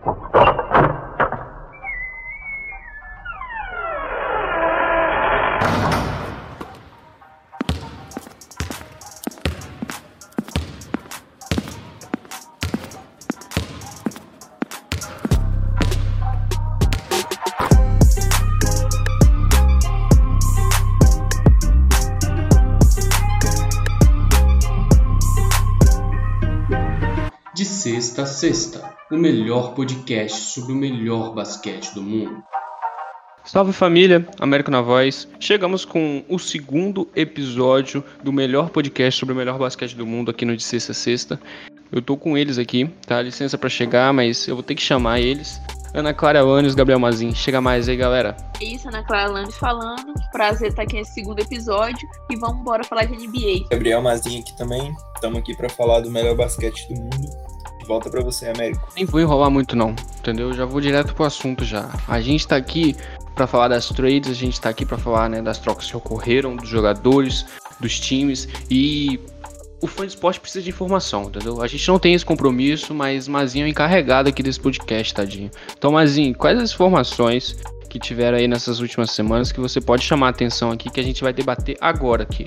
Thank. 0.00 0.41
O 29.12 29.18
melhor 29.18 29.74
podcast 29.74 30.54
sobre 30.54 30.72
o 30.72 30.76
melhor 30.76 31.34
basquete 31.34 31.92
do 31.94 32.02
mundo. 32.02 32.42
Salve 33.44 33.72
família, 33.72 34.26
Américo 34.40 34.70
na 34.70 34.80
Voz. 34.80 35.28
Chegamos 35.38 35.84
com 35.84 36.24
o 36.28 36.38
segundo 36.38 37.06
episódio 37.14 38.02
do 38.22 38.32
melhor 38.32 38.70
podcast 38.70 39.20
sobre 39.20 39.34
o 39.34 39.36
melhor 39.36 39.58
basquete 39.58 39.94
do 39.94 40.06
mundo 40.06 40.30
aqui 40.30 40.46
no 40.46 40.56
De 40.56 40.62
Sexta 40.62 40.94
Sexta. 40.94 41.38
Eu 41.90 42.00
tô 42.00 42.16
com 42.16 42.38
eles 42.38 42.56
aqui, 42.56 42.88
tá? 43.06 43.20
Licença 43.20 43.58
para 43.58 43.68
chegar, 43.68 44.14
mas 44.14 44.48
eu 44.48 44.54
vou 44.54 44.62
ter 44.62 44.74
que 44.74 44.82
chamar 44.82 45.20
eles. 45.20 45.60
Ana 45.92 46.14
Clara 46.14 46.40
Alanes, 46.40 46.74
Gabriel 46.74 46.98
Mazin. 46.98 47.34
Chega 47.34 47.60
mais 47.60 47.90
aí, 47.90 47.96
galera. 47.96 48.34
É 48.62 48.64
isso, 48.64 48.88
Ana 48.88 49.04
Clara 49.04 49.28
Alanes 49.28 49.56
falando. 49.56 50.14
Prazer 50.30 50.70
estar 50.70 50.84
aqui 50.84 50.94
nesse 50.94 51.12
segundo 51.12 51.38
episódio 51.38 52.08
e 52.30 52.36
vamos 52.36 52.62
embora 52.62 52.82
falar 52.82 53.04
de 53.04 53.14
NBA. 53.14 53.68
Gabriel 53.70 54.00
Mazin 54.00 54.40
aqui 54.40 54.56
também. 54.56 54.90
Estamos 55.16 55.40
aqui 55.40 55.54
para 55.54 55.68
falar 55.68 56.00
do 56.00 56.10
melhor 56.10 56.34
basquete 56.34 56.88
do 56.88 56.94
mundo 56.94 57.51
volta 57.86 58.10
para 58.10 58.22
você, 58.22 58.48
Américo. 58.48 58.88
Nem 58.94 59.04
vou 59.04 59.20
enrolar 59.20 59.50
muito 59.50 59.76
não, 59.76 59.94
entendeu? 60.18 60.52
Já 60.52 60.64
vou 60.64 60.80
direto 60.80 61.14
pro 61.14 61.24
assunto 61.24 61.64
já. 61.64 61.90
A 62.08 62.20
gente 62.20 62.46
tá 62.46 62.56
aqui 62.56 62.96
para 63.34 63.46
falar 63.46 63.68
das 63.68 63.88
trades, 63.88 64.30
a 64.30 64.34
gente 64.34 64.60
tá 64.60 64.68
aqui 64.68 64.84
para 64.84 64.98
falar, 64.98 65.28
né, 65.28 65.40
das 65.40 65.58
trocas 65.58 65.90
que 65.90 65.96
ocorreram, 65.96 66.54
dos 66.56 66.68
jogadores, 66.68 67.46
dos 67.80 67.98
times 67.98 68.48
e 68.70 69.18
o 69.80 69.86
fã 69.88 70.06
de 70.06 70.12
esporte 70.12 70.38
precisa 70.38 70.62
de 70.62 70.70
informação, 70.70 71.24
entendeu? 71.24 71.60
A 71.60 71.66
gente 71.66 71.86
não 71.88 71.98
tem 71.98 72.14
esse 72.14 72.24
compromisso, 72.24 72.94
mas 72.94 73.26
Mazinho 73.26 73.66
é 73.66 73.68
encarregado 73.68 74.28
aqui 74.28 74.40
desse 74.42 74.60
podcast, 74.60 75.12
tadinho. 75.12 75.50
Então, 75.76 75.90
Mazinho, 75.90 76.34
quais 76.36 76.56
as 76.56 76.72
informações 76.72 77.56
que 77.90 77.98
tiveram 77.98 78.38
aí 78.38 78.46
nessas 78.46 78.78
últimas 78.78 79.10
semanas 79.10 79.50
que 79.50 79.58
você 79.58 79.80
pode 79.80 80.04
chamar 80.04 80.28
a 80.28 80.30
atenção 80.30 80.70
aqui 80.70 80.88
que 80.88 81.00
a 81.00 81.02
gente 81.02 81.20
vai 81.22 81.32
debater 81.32 81.76
agora 81.80 82.22
aqui? 82.22 82.46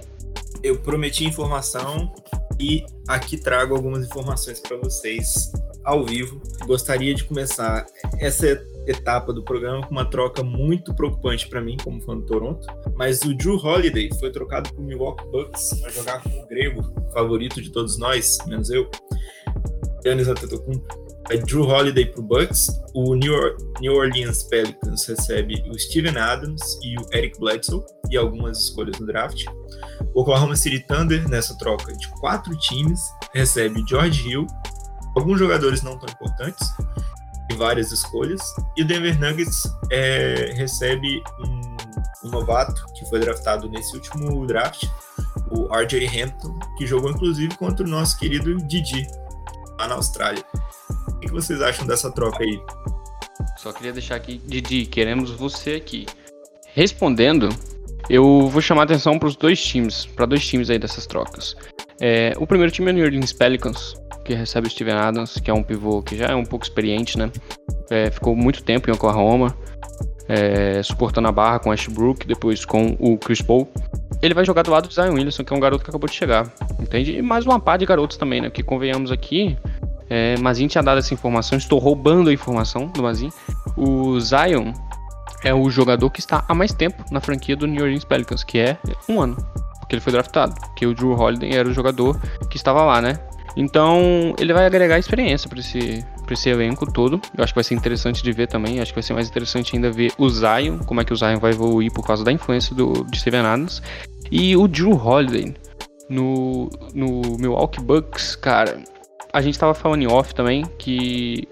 Eu 0.64 0.80
prometi 0.80 1.25
informação, 1.25 2.11
e 2.59 2.85
aqui 3.07 3.38
trago 3.38 3.75
algumas 3.75 4.05
informações 4.05 4.59
para 4.59 4.77
vocês 4.77 5.51
ao 5.83 6.03
vivo. 6.03 6.41
Gostaria 6.65 7.13
de 7.13 7.23
começar 7.23 7.85
essa 8.19 8.47
etapa 8.87 9.31
do 9.31 9.43
programa 9.43 9.85
com 9.85 9.91
uma 9.91 10.05
troca 10.09 10.43
muito 10.43 10.93
preocupante 10.93 11.47
para 11.47 11.61
mim, 11.61 11.77
como 11.83 12.02
fã 12.02 12.15
do 12.15 12.25
Toronto. 12.25 12.65
Mas 12.95 13.21
o 13.21 13.33
Drew 13.35 13.57
Holiday 13.57 14.09
foi 14.19 14.31
trocado 14.31 14.73
para 14.73 14.81
o 14.81 14.85
Milwaukee 14.85 15.25
Bucks 15.27 15.79
para 15.79 15.91
jogar 15.91 16.23
com 16.23 16.29
o 16.29 16.47
grego, 16.47 16.81
favorito 17.13 17.61
de 17.61 17.71
todos 17.71 17.97
nós, 17.97 18.37
menos 18.47 18.69
eu, 18.69 18.89
Giannis 20.03 20.27
Antetokounmpo. 20.27 21.05
Drew 21.45 21.63
Holiday 21.63 22.05
para 22.05 22.21
o 22.21 22.23
Bucks, 22.23 22.67
o 22.93 23.15
New, 23.15 23.33
Orleans 23.91 24.43
Pelicans 24.43 25.05
recebe 25.07 25.63
o 25.69 25.77
Steven 25.77 26.17
Adams 26.17 26.61
e 26.83 26.95
o 26.99 27.05
Eric 27.11 27.39
Bledsoe 27.39 27.83
e 28.09 28.17
algumas 28.17 28.59
escolhas 28.59 28.99
no 28.99 29.07
draft. 29.07 29.45
O 30.13 30.21
Oklahoma 30.21 30.55
City 30.55 30.79
Thunder, 30.79 31.27
nessa 31.27 31.57
troca 31.57 31.91
de 31.93 32.07
quatro 32.19 32.55
times, 32.57 32.99
recebe 33.33 33.83
George 33.87 34.29
Hill, 34.29 34.45
alguns 35.15 35.39
jogadores 35.39 35.81
não 35.81 35.97
tão 35.97 36.07
importantes, 36.13 36.67
e 37.49 37.55
várias 37.55 37.91
escolhas. 37.91 38.41
E 38.77 38.83
o 38.83 38.87
Denver 38.87 39.19
Nuggets 39.19 39.63
é, 39.91 40.53
recebe 40.55 41.21
um, 41.39 42.27
um, 42.27 42.29
novato 42.29 42.85
que 42.93 43.05
foi 43.09 43.19
draftado 43.19 43.69
nesse 43.69 43.95
último 43.95 44.45
draft, 44.45 44.87
o 45.52 45.67
RJ 45.73 46.08
Hampton, 46.08 46.58
que 46.77 46.85
jogou 46.85 47.11
inclusive 47.11 47.55
contra 47.58 47.85
o 47.85 47.89
nosso 47.89 48.17
querido 48.17 48.55
Didi, 48.67 49.08
lá 49.80 49.87
na 49.87 49.95
Austrália. 49.95 50.43
O 51.15 51.20
que 51.20 51.31
vocês 51.31 51.61
acham 51.61 51.86
dessa 51.87 52.11
troca 52.11 52.43
aí? 52.43 52.59
Só 53.58 53.71
queria 53.73 53.93
deixar 53.93 54.15
aqui, 54.15 54.42
Didi, 54.45 54.86
queremos 54.86 55.31
você 55.31 55.71
aqui. 55.71 56.05
Respondendo, 56.73 57.49
eu 58.09 58.48
vou 58.48 58.61
chamar 58.61 58.83
atenção 58.83 59.17
para 59.17 59.27
os 59.27 59.36
dois 59.36 59.64
times, 59.64 60.05
para 60.05 60.26
dois 60.26 60.45
times 60.45 60.70
aí 60.70 60.77
dessas 60.77 61.05
trocas. 61.05 61.55
É, 62.02 62.33
o 62.37 62.45
primeiro 62.45 62.71
time 62.71 62.89
é 62.89 62.93
o 62.93 62.95
New 62.95 63.05
Orleans 63.05 63.33
Pelicans, 63.33 63.95
que 64.23 64.33
recebe 64.33 64.67
o 64.67 64.70
Steven 64.70 64.95
Adams, 64.95 65.39
que 65.39 65.49
é 65.49 65.53
um 65.53 65.64
pivô 65.64 66.02
que 66.02 66.17
já 66.17 66.27
é 66.27 66.36
um 66.36 66.45
pouco 66.45 66.65
experiente, 66.65 67.17
né? 67.17 67.32
É, 67.89 68.11
ficou 68.11 68.36
muito 68.36 68.64
tempo 68.64 68.89
em 68.89 68.93
Oklahoma, 68.93 69.55
é, 70.27 70.82
suportando 70.83 71.27
a 71.27 71.32
barra 71.32 71.59
com 71.59 71.71
Ashbrook, 71.71 72.27
depois 72.27 72.65
com 72.65 72.97
o 72.99 73.17
Chris 73.17 73.42
Paul. 73.42 73.67
Ele 74.21 74.33
vai 74.33 74.43
jogar 74.43 74.64
do 74.64 74.71
lado 74.71 74.87
do 74.87 74.93
Zion 74.93 75.14
Williamson, 75.14 75.43
que 75.43 75.53
é 75.53 75.55
um 75.55 75.59
garoto 75.59 75.83
que 75.83 75.89
acabou 75.89 76.09
de 76.09 76.15
chegar, 76.15 76.52
entende? 76.80 77.17
E 77.17 77.21
mais 77.21 77.45
uma 77.45 77.59
par 77.59 77.77
de 77.77 77.86
garotos 77.86 78.17
também, 78.17 78.42
né? 78.42 78.49
Que 78.49 78.64
convenhamos 78.64 79.11
aqui, 79.11 79.58
é, 80.10 80.38
Mazin 80.39 80.67
tinha 80.67 80.83
dado 80.83 80.99
essa 80.99 81.14
informação, 81.14 81.58
estou 81.58 81.80
roubando 81.80 82.30
a 82.30 82.33
informação 82.33 82.88
do 82.88 83.04
Mazin. 83.04 83.32
O 83.76 84.20
Zion 84.20 84.71
é 85.43 85.54
o 85.54 85.70
jogador 85.70 86.10
que 86.10 86.20
está 86.20 86.43
há 86.48 86.54
mais 86.54 86.73
tempo 86.73 87.04
na 87.11 87.20
franquia 87.20 87.55
do 87.55 87.67
New 87.67 87.83
Orleans 87.83 88.04
Pelicans, 88.04 88.44
que 88.44 88.60
é 88.60 88.77
um 89.08 89.21
ano, 89.21 89.38
porque 89.80 89.95
ele 89.95 90.02
foi 90.02 90.11
draftado. 90.11 90.55
Que 90.76 90.86
o 90.86 90.94
Drew 90.94 91.11
Holiday 91.11 91.55
era 91.55 91.67
o 91.67 91.73
jogador 91.73 92.20
que 92.49 92.58
estava 92.58 92.83
lá, 92.83 93.02
né? 93.02 93.20
Então 93.55 94.36
ele 94.38 94.54
vai 94.54 94.65
agregar 94.65 94.99
experiência 94.99 95.49
para 95.49 95.60
esse, 95.60 96.05
esse 96.30 96.49
elenco 96.49 96.92
todo. 96.92 97.21
Eu 97.38 97.44
acho 97.44 97.54
que 97.54 97.58
vai 97.58 97.64
ser 97.64 97.76
interessante 97.76 98.21
de 98.21 98.32
ver 98.32 98.48
também. 98.48 98.80
Acho 98.82 98.92
que 98.92 98.95
vai 98.95 99.04
ser 99.04 99.14
mais 99.14 99.30
interessante 99.30 99.76
ainda 99.76 99.92
ver 99.92 100.11
o 100.17 100.30
Zion, 100.30 100.80
como 100.80 100.99
é 100.99 101.05
que 101.05 101.14
o 101.14 101.15
Zion 101.15 101.39
vai 101.39 101.52
evoluir 101.52 101.92
por 101.94 102.05
causa 102.05 102.23
da 102.23 102.32
influência 102.32 102.76
do, 102.76 103.05
de 103.05 103.20
Steven 103.20 103.45
Adams. 103.45 103.82
E 104.30 104.58
o 104.58 104.67
Drew 104.67 104.92
Holiday 104.92 105.54
no, 106.10 106.70
no 106.94 107.21
Milwaukee 107.39 107.82
Bucks, 107.82 108.36
cara. 108.36 108.83
A 109.35 109.41
gente 109.41 109.59
tava 109.59 109.73
falando 109.73 110.01
em 110.01 110.07
off 110.07 110.33
também 110.33 110.63
que 110.77 111.45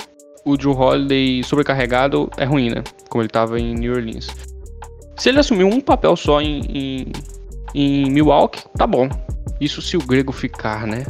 o 0.46 0.56
Drew 0.56 0.72
Holiday 0.72 1.44
sobrecarregado 1.44 2.30
é 2.38 2.46
ruim, 2.46 2.70
né? 2.70 2.82
Como 3.10 3.22
ele 3.22 3.28
estava 3.28 3.60
em 3.60 3.76
New 3.76 3.92
Orleans. 3.92 4.28
Se 5.18 5.28
ele 5.28 5.40
assumiu 5.40 5.68
um 5.68 5.82
papel 5.82 6.16
só 6.16 6.40
em, 6.40 6.62
em, 6.62 7.12
em, 7.76 8.10
Milwaukee, 8.10 8.64
tá 8.78 8.88
bom. 8.88 9.10
Isso 9.60 9.82
se 9.82 9.98
o 9.98 10.00
grego 10.00 10.32
ficar, 10.32 10.88
né? 10.88 11.06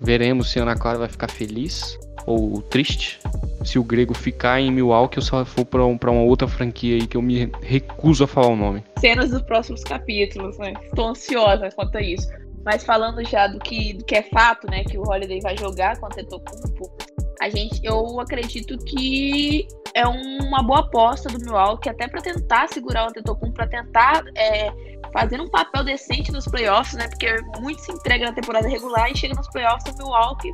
Veremos 0.00 0.50
se 0.50 0.58
a 0.58 0.62
Ana 0.62 0.74
Clara 0.74 0.98
vai 0.98 1.08
ficar 1.08 1.30
feliz 1.30 1.96
ou 2.26 2.60
triste. 2.60 3.20
Se 3.64 3.78
o 3.78 3.84
grego 3.84 4.12
ficar 4.12 4.60
em 4.60 4.72
Milwaukee 4.72 5.20
ou 5.20 5.22
se 5.22 5.32
ela 5.32 5.44
for 5.44 5.64
pra, 5.64 5.86
um, 5.86 5.96
pra 5.96 6.10
uma 6.10 6.22
outra 6.22 6.48
franquia 6.48 6.96
aí 6.96 7.06
que 7.06 7.16
eu 7.16 7.22
me 7.22 7.52
recuso 7.62 8.24
a 8.24 8.26
falar 8.26 8.48
o 8.48 8.56
nome. 8.56 8.82
Cenas 8.98 9.30
dos 9.30 9.42
próximos 9.42 9.84
capítulos, 9.84 10.58
né? 10.58 10.74
Estou 10.86 11.06
ansiosa 11.06 11.68
quanto 11.70 11.96
a 11.96 12.02
isso. 12.02 12.28
Mas 12.66 12.84
falando 12.84 13.24
já 13.24 13.46
do 13.46 13.58
que, 13.58 13.94
do 13.94 14.04
que 14.04 14.16
é 14.16 14.22
fato, 14.24 14.68
né? 14.68 14.84
Que 14.84 14.98
o 14.98 15.02
Holiday 15.08 15.40
vai 15.40 15.56
jogar 15.56 15.98
contra 15.98 16.20
o 16.20 16.24
Tetocumpo 16.24 16.92
a 17.40 17.48
gente, 17.48 17.80
eu 17.84 18.18
acredito 18.18 18.78
que 18.78 19.66
é 19.94 20.06
uma 20.06 20.62
boa 20.62 20.80
aposta 20.80 21.28
do 21.28 21.38
Milwaukee, 21.38 21.88
até 21.88 22.08
para 22.08 22.20
tentar 22.20 22.68
segurar 22.68 23.04
o 23.04 23.08
Antetokounmpo, 23.08 23.54
para 23.54 23.66
tentar 23.66 24.22
é, 24.34 24.72
fazer 25.12 25.40
um 25.40 25.48
papel 25.48 25.84
decente 25.84 26.32
nos 26.32 26.46
playoffs, 26.46 26.94
né? 26.94 27.08
Porque 27.08 27.34
muito 27.60 27.80
se 27.80 27.92
entrega 27.92 28.26
na 28.26 28.32
temporada 28.32 28.68
regular 28.68 29.10
e 29.10 29.16
chega 29.16 29.34
nos 29.34 29.48
playoffs 29.48 29.94
o 29.94 29.98
Milwaukee 29.98 30.52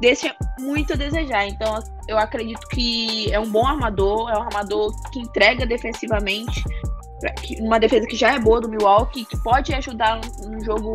deixa 0.00 0.34
muito 0.58 0.92
a 0.92 0.96
desejar. 0.96 1.46
Então, 1.46 1.78
eu 2.08 2.18
acredito 2.18 2.66
que 2.68 3.32
é 3.32 3.38
um 3.38 3.50
bom 3.50 3.66
armador, 3.66 4.30
é 4.30 4.38
um 4.38 4.42
armador 4.42 4.92
que 5.10 5.20
entrega 5.20 5.66
defensivamente, 5.66 6.64
uma 7.60 7.78
defesa 7.78 8.06
que 8.06 8.16
já 8.16 8.32
é 8.32 8.38
boa 8.38 8.60
do 8.60 8.68
Milwaukee, 8.68 9.24
que 9.24 9.36
pode 9.42 9.74
ajudar 9.74 10.20
no 10.46 10.64
jogo 10.64 10.94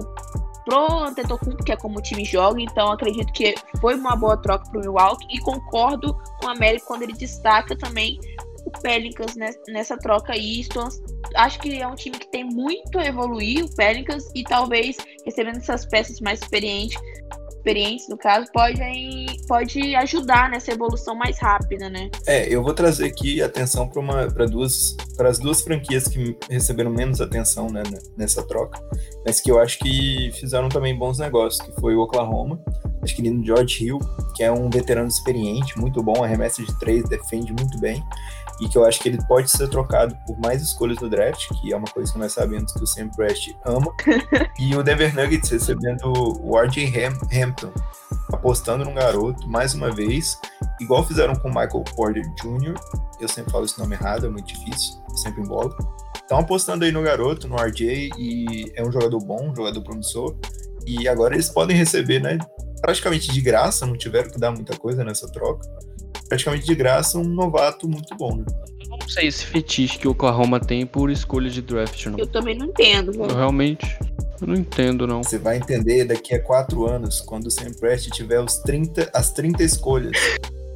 pro 0.66 1.04
Antetokounmpo, 1.04 1.64
que 1.64 1.72
é 1.72 1.78
como 1.78 2.00
o 2.00 2.02
time 2.02 2.26
joga, 2.26 2.60
então 2.60 2.92
acredito 2.92 3.32
que 3.32 3.56
foi 3.80 3.96
uma 3.96 4.16
boa 4.16 4.36
troca 4.36 4.70
pro 4.70 4.82
Milwaukee 4.82 5.28
e 5.30 5.40
concordo 5.40 6.14
com 6.40 6.48
o 6.48 6.50
Américo 6.50 6.88
quando 6.88 7.04
ele 7.04 7.14
destaca 7.14 7.78
também 7.78 8.20
o 8.66 8.72
Pelicans 8.72 9.36
nessa 9.68 9.96
troca 9.98 10.34
aí. 10.34 10.62
Estou, 10.62 10.88
acho 11.36 11.60
que 11.60 11.80
é 11.80 11.88
um 11.88 11.96
time 11.96 12.18
que 12.18 12.28
tem 12.30 12.44
muito 12.44 12.98
a 12.98 13.06
evoluir, 13.06 13.64
o 13.64 13.76
Pelicans, 13.76 14.30
e 14.34 14.44
talvez 14.44 14.98
recebendo 15.24 15.58
essas 15.58 15.86
peças 15.86 16.20
mais 16.20 16.42
experientes 16.42 17.00
experientes, 17.66 18.08
no 18.08 18.16
caso, 18.16 18.52
podem 18.52 19.26
pode 19.48 19.96
ajudar 19.96 20.52
nessa 20.52 20.72
evolução 20.72 21.16
mais 21.16 21.40
rápida, 21.40 21.90
né? 21.90 22.12
É, 22.28 22.48
eu 22.48 22.62
vou 22.62 22.74
trazer 22.74 23.08
aqui 23.08 23.42
atenção 23.42 23.90
para 23.90 24.46
duas 24.46 24.96
para 25.18 25.30
as 25.30 25.40
duas 25.40 25.62
franquias 25.62 26.08
que 26.08 26.38
receberam 26.50 26.92
menos 26.92 27.22
atenção 27.22 27.70
né, 27.70 27.82
nessa 28.16 28.44
troca, 28.44 28.80
mas 29.26 29.40
que 29.40 29.50
eu 29.50 29.60
acho 29.60 29.80
que 29.80 30.30
fizeram 30.34 30.70
também 30.70 30.96
bons 30.96 31.18
negócios, 31.18 31.66
que 31.66 31.80
foi 31.80 31.96
o 31.96 32.02
Oklahoma, 32.02 32.60
no 33.24 33.46
George 33.46 33.86
Hill, 33.86 34.00
que 34.36 34.44
é 34.44 34.52
um 34.52 34.70
veterano 34.70 35.08
experiente, 35.08 35.80
muito 35.80 36.04
bom, 36.04 36.24
arremessa 36.24 36.62
de 36.62 36.80
três, 36.80 37.08
defende 37.08 37.54
muito 37.54 37.80
bem, 37.80 38.04
e 38.62 38.70
que 38.70 38.78
eu 38.78 38.86
acho 38.86 39.00
que 39.00 39.10
ele 39.10 39.20
pode 39.28 39.50
ser 39.50 39.68
trocado 39.70 40.18
por 40.26 40.38
mais 40.40 40.62
escolhas 40.62 41.00
no 41.00 41.10
draft, 41.10 41.48
que 41.62 41.74
é 41.74 41.76
uma 41.78 41.88
coisa 41.88 42.12
que 42.12 42.20
nós 42.20 42.34
sabemos 42.34 42.72
que 42.74 42.84
o 42.84 42.88
Sam 42.88 43.10
Prest 43.10 43.54
ama. 43.66 43.92
e 44.60 44.76
o 44.76 44.84
Denver 44.84 45.14
Nuggets 45.14 45.50
recebendo 45.50 46.14
o 46.42 46.58
RJ 46.58 46.86
Ham 46.98 47.18
Hampton, 47.34 47.72
apostando 48.32 48.86
no 48.86 48.94
garoto, 48.94 49.48
mais 49.48 49.74
uma 49.74 49.92
vez, 49.92 50.40
igual 50.80 51.06
fizeram 51.06 51.36
com 51.36 51.50
o 51.50 51.52
Michael 51.52 51.84
Porter 51.96 52.24
Jr., 52.42 52.76
eu 53.20 53.28
sempre 53.28 53.52
falo 53.52 53.66
esse 53.66 53.80
nome 53.80 53.96
errado, 53.96 54.26
é 54.26 54.30
muito 54.30 54.48
difícil, 54.48 54.96
sempre 55.16 55.42
embolo. 55.42 55.76
Estão 56.16 56.40
apostando 56.40 56.86
aí 56.86 56.92
no 56.92 57.02
garoto, 57.02 57.48
no 57.48 57.56
RJ, 57.56 58.10
e 58.18 58.72
é 58.76 58.84
um 58.84 58.92
jogador 58.92 59.20
bom, 59.20 59.52
um 59.52 59.56
jogador 59.56 59.82
promissor. 59.84 60.36
E 60.86 61.08
agora 61.08 61.34
eles 61.34 61.50
podem 61.50 61.76
receber, 61.76 62.22
né, 62.22 62.38
praticamente 62.82 63.32
de 63.32 63.42
graça, 63.42 63.86
não 63.86 63.98
tiveram 63.98 64.30
que 64.30 64.40
dar 64.40 64.52
muita 64.52 64.78
coisa 64.78 65.04
nessa 65.04 65.32
troca. 65.32 65.68
Praticamente 66.28 66.66
de 66.66 66.76
graça, 66.76 67.18
um 67.18 67.24
novato 67.24 67.88
muito 67.88 68.16
bom, 68.16 68.36
né? 68.38 68.46
Eu 68.82 68.98
não 68.98 69.10
sei 69.10 69.28
esse 69.28 69.46
fetiche 69.46 69.98
que 70.00 70.08
o 70.08 70.12
Oklahoma 70.12 70.60
tem 70.60 70.86
por 70.86 71.10
escolha 71.10 71.50
de 71.50 71.62
draft, 71.62 72.06
não. 72.08 72.18
Eu 72.18 72.28
também 72.28 72.58
não 72.58 72.68
entendo, 72.68 73.12
Eu 73.14 73.28
velho. 73.28 73.36
realmente 73.36 73.86
eu 74.42 74.48
não 74.48 74.56
entendo, 74.56 75.08
não. 75.08 75.24
Você 75.24 75.38
vai 75.38 75.58
entender 75.58 76.06
daqui 76.06 76.36
a 76.36 76.42
quatro 76.42 76.86
anos, 76.88 77.22
quando 77.22 77.48
o 77.48 77.52
Sam 77.52 77.72
Prest 77.80 78.10
tiver 78.10 78.40
os 78.40 78.58
30, 78.60 79.10
as 79.14 79.32
30 79.32 79.64
escolhas 79.64 80.18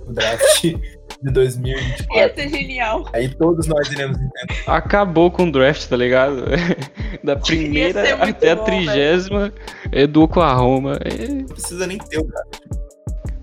no 0.06 0.14
draft 0.14 0.62
de 1.22 1.32
2024. 1.32 2.16
Ia 2.16 2.34
ser 2.34 2.50
genial. 2.50 3.06
Aí 3.12 3.28
todos 3.28 3.68
nós 3.68 3.92
iremos 3.92 4.18
entender. 4.18 4.64
Acabou 4.66 5.30
com 5.30 5.44
o 5.44 5.52
draft, 5.52 5.88
tá 5.88 5.98
ligado? 5.98 6.44
Da 7.22 7.36
primeira 7.36 8.02
até 8.24 8.52
a 8.52 8.56
bom, 8.56 8.64
trigésima 8.64 9.54
é 9.92 10.08
do 10.08 10.22
Oklahoma. 10.24 10.98
É 11.04 11.28
Não 11.28 11.46
precisa 11.48 11.86
nem 11.86 11.98
ter 11.98 12.20
o 12.20 12.24
draft. 12.24 12.62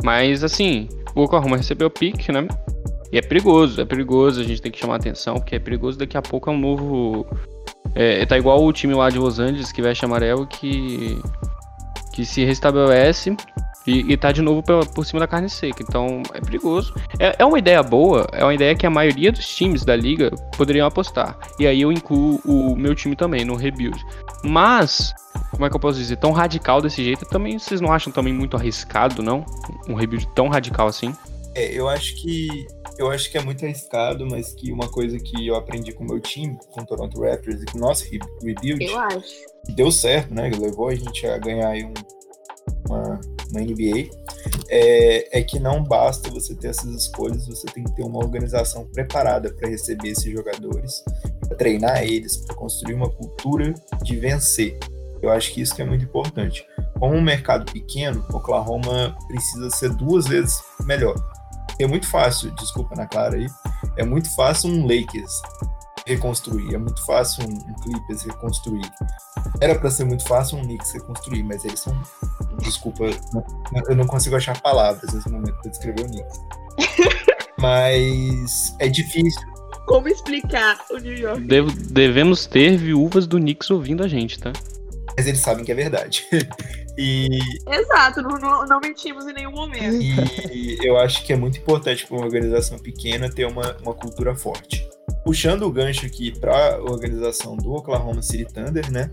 Mas 0.02 0.44
assim, 0.44 0.88
o 1.14 1.22
Oklahoma 1.22 1.56
recebeu 1.56 1.88
o 1.88 1.90
pick, 1.90 2.28
né? 2.28 2.46
E 3.12 3.18
é 3.18 3.22
perigoso, 3.22 3.80
é 3.80 3.84
perigoso, 3.84 4.40
a 4.40 4.44
gente 4.44 4.60
tem 4.60 4.72
que 4.72 4.78
chamar 4.78 4.96
atenção, 4.96 5.36
porque 5.36 5.56
é 5.56 5.58
perigoso 5.58 5.98
daqui 5.98 6.16
a 6.16 6.22
pouco 6.22 6.50
é 6.50 6.52
um 6.52 6.58
novo. 6.58 7.26
É, 7.94 8.26
tá 8.26 8.36
igual 8.36 8.62
o 8.62 8.72
time 8.72 8.94
lá 8.94 9.08
de 9.08 9.18
Los 9.18 9.38
Angeles 9.38 9.72
que 9.72 9.80
veste 9.80 10.04
amarelo 10.04 10.46
que. 10.46 11.18
que 12.12 12.24
se 12.24 12.44
restabelece 12.44 13.36
e, 13.86 14.12
e 14.12 14.16
tá 14.16 14.32
de 14.32 14.42
novo 14.42 14.62
pela- 14.62 14.84
por 14.86 15.04
cima 15.06 15.20
da 15.20 15.26
carne 15.26 15.48
seca. 15.48 15.82
Então 15.82 16.22
é 16.34 16.40
perigoso. 16.40 16.94
É, 17.18 17.36
é 17.38 17.44
uma 17.44 17.58
ideia 17.58 17.82
boa, 17.82 18.26
é 18.32 18.42
uma 18.44 18.54
ideia 18.54 18.74
que 18.74 18.86
a 18.86 18.90
maioria 18.90 19.30
dos 19.32 19.46
times 19.54 19.84
da 19.84 19.94
liga 19.96 20.30
poderiam 20.56 20.86
apostar. 20.86 21.38
E 21.58 21.66
aí 21.66 21.80
eu 21.82 21.92
incluo 21.92 22.40
o 22.44 22.76
meu 22.76 22.94
time 22.94 23.14
também 23.16 23.44
no 23.44 23.54
rebuild. 23.56 23.98
Mas, 24.44 25.12
como 25.50 25.64
é 25.66 25.70
que 25.70 25.76
eu 25.76 25.80
posso 25.80 25.98
dizer? 25.98 26.16
Tão 26.16 26.32
radical 26.32 26.80
desse 26.80 27.02
jeito, 27.02 27.24
também 27.26 27.58
vocês 27.58 27.80
não 27.80 27.92
acham 27.92 28.12
também 28.12 28.32
muito 28.32 28.56
arriscado, 28.56 29.22
não? 29.22 29.44
Um 29.88 29.94
rebuild 29.94 30.28
tão 30.34 30.48
radical 30.48 30.86
assim? 30.88 31.14
É, 31.54 31.72
eu 31.72 31.88
acho 31.88 32.14
que 32.16 32.66
eu 32.98 33.10
acho 33.10 33.30
que 33.30 33.36
é 33.36 33.42
muito 33.42 33.64
arriscado, 33.64 34.26
mas 34.30 34.52
que 34.54 34.72
uma 34.72 34.88
coisa 34.88 35.18
que 35.18 35.46
eu 35.46 35.54
aprendi 35.54 35.92
com 35.92 36.04
o 36.04 36.06
meu 36.06 36.18
time, 36.20 36.56
com 36.70 36.80
o 36.80 36.86
Toronto 36.86 37.20
Raptors 37.22 37.62
e 37.62 37.66
com 37.66 37.78
o 37.78 37.80
nosso 37.80 38.04
re- 38.10 38.18
rebuild, 38.42 38.84
Eu 38.84 38.98
acho. 38.98 39.26
deu 39.74 39.90
certo, 39.90 40.32
né? 40.34 40.50
Levou 40.58 40.88
a 40.88 40.94
gente 40.94 41.26
a 41.26 41.36
ganhar 41.38 41.68
aí 41.68 41.84
um- 41.84 41.92
uma, 42.88 43.20
uma 43.56 43.64
NBA. 43.64 44.10
É, 44.68 45.38
é 45.40 45.42
que 45.42 45.58
não 45.58 45.82
basta 45.82 46.30
você 46.30 46.54
ter 46.54 46.68
essas 46.68 46.90
escolhas, 46.94 47.46
você 47.46 47.66
tem 47.66 47.84
que 47.84 47.92
ter 47.92 48.02
uma 48.02 48.18
organização 48.18 48.86
preparada 48.86 49.52
para 49.52 49.68
receber 49.68 50.10
esses 50.10 50.32
jogadores, 50.32 51.02
para 51.40 51.56
treinar 51.56 52.02
eles, 52.02 52.36
para 52.36 52.54
construir 52.54 52.94
uma 52.94 53.10
cultura 53.10 53.74
de 54.02 54.16
vencer. 54.16 54.78
Eu 55.22 55.30
acho 55.30 55.52
que 55.52 55.60
isso 55.60 55.74
que 55.74 55.82
é 55.82 55.84
muito 55.84 56.04
importante. 56.04 56.64
Como 56.98 57.14
um 57.14 57.22
mercado 57.22 57.70
pequeno, 57.72 58.24
Oklahoma 58.32 59.16
precisa 59.28 59.70
ser 59.70 59.90
duas 59.90 60.26
vezes 60.26 60.60
melhor. 60.84 61.14
É 61.78 61.86
muito 61.86 62.08
fácil, 62.08 62.54
desculpa 62.54 62.94
na 62.94 63.06
Clara 63.06 63.36
aí, 63.36 63.46
é 63.96 64.04
muito 64.04 64.34
fácil 64.34 64.70
um 64.70 64.82
Lakers 64.82 65.42
reconstruir, 66.06 66.74
é 66.74 66.78
muito 66.78 67.04
fácil 67.04 67.44
um, 67.44 67.52
um 67.52 67.74
Clippers 67.82 68.22
reconstruir. 68.22 68.88
Era 69.60 69.74
para 69.74 69.90
ser 69.90 70.04
muito 70.04 70.26
fácil 70.26 70.58
um 70.58 70.62
Knicks 70.62 70.92
reconstruir, 70.92 71.42
mas 71.42 71.64
eles 71.64 71.80
são. 71.80 72.00
Desculpa, 72.62 73.04
não- 73.32 73.44
eu 73.88 73.96
não 73.96 74.06
consigo 74.06 74.36
achar 74.36 74.60
palavras 74.62 75.12
nesse 75.12 75.28
momento 75.28 75.56
para 75.60 75.70
descrever 75.70 76.02
o 76.02 76.06
Knicks. 76.06 76.38
mas 77.58 78.74
é 78.78 78.88
difícil. 78.88 79.40
Como 79.86 80.08
explicar 80.08 80.78
o 80.90 80.98
New 80.98 81.14
York? 81.16 81.40
Devo- 81.42 81.72
devemos 81.90 82.46
ter 82.46 82.76
viúvas 82.76 83.26
do 83.26 83.38
Knicks 83.38 83.70
ouvindo 83.70 84.02
a 84.02 84.08
gente, 84.08 84.38
tá? 84.38 84.52
Mas 85.16 85.26
eles 85.26 85.40
sabem 85.40 85.64
que 85.64 85.72
é 85.72 85.74
verdade. 85.74 86.26
e, 86.98 87.28
Exato, 87.68 88.20
não, 88.22 88.36
não, 88.38 88.66
não 88.66 88.80
mentimos 88.80 89.26
em 89.26 89.32
nenhum 89.32 89.52
momento. 89.52 90.02
e 90.52 90.76
eu 90.82 90.98
acho 90.98 91.24
que 91.24 91.32
é 91.32 91.36
muito 91.36 91.58
importante 91.58 92.06
para 92.06 92.16
uma 92.16 92.26
organização 92.26 92.78
pequena 92.78 93.30
ter 93.30 93.46
uma, 93.46 93.76
uma 93.82 93.94
cultura 93.94 94.34
forte. 94.36 94.85
Puxando 95.26 95.62
o 95.62 95.72
gancho 95.72 96.06
aqui 96.06 96.30
para 96.30 96.76
a 96.76 96.80
organização 96.80 97.56
do 97.56 97.72
Oklahoma 97.72 98.22
City 98.22 98.44
Thunder, 98.44 98.92
né? 98.92 99.10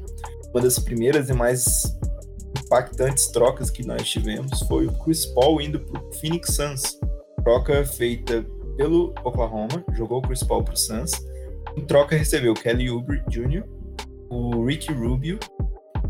Uma 0.54 0.62
das 0.62 0.78
primeiras 0.78 1.28
e 1.28 1.34
mais 1.34 1.98
impactantes 2.64 3.32
trocas 3.32 3.72
que 3.72 3.84
nós 3.84 4.08
tivemos 4.08 4.60
foi 4.68 4.86
o 4.86 4.92
Chris 5.00 5.26
Paul 5.26 5.60
indo 5.60 5.80
para 5.80 6.00
o 6.00 6.14
Phoenix 6.14 6.54
Suns. 6.54 7.00
Troca 7.44 7.84
feita 7.84 8.46
pelo 8.78 9.12
Oklahoma, 9.24 9.84
jogou 9.94 10.20
o 10.20 10.22
Chris 10.22 10.44
Paul 10.44 10.64
para 10.64 10.76
o 10.76 10.78
Suns. 10.78 11.14
Em 11.76 11.82
troca 11.82 12.16
recebeu 12.16 12.54
Kelly 12.54 12.92
Oubre 12.92 13.24
Jr., 13.28 13.64
o 14.30 14.64
Ricky 14.66 14.94
Rubio, 14.94 15.40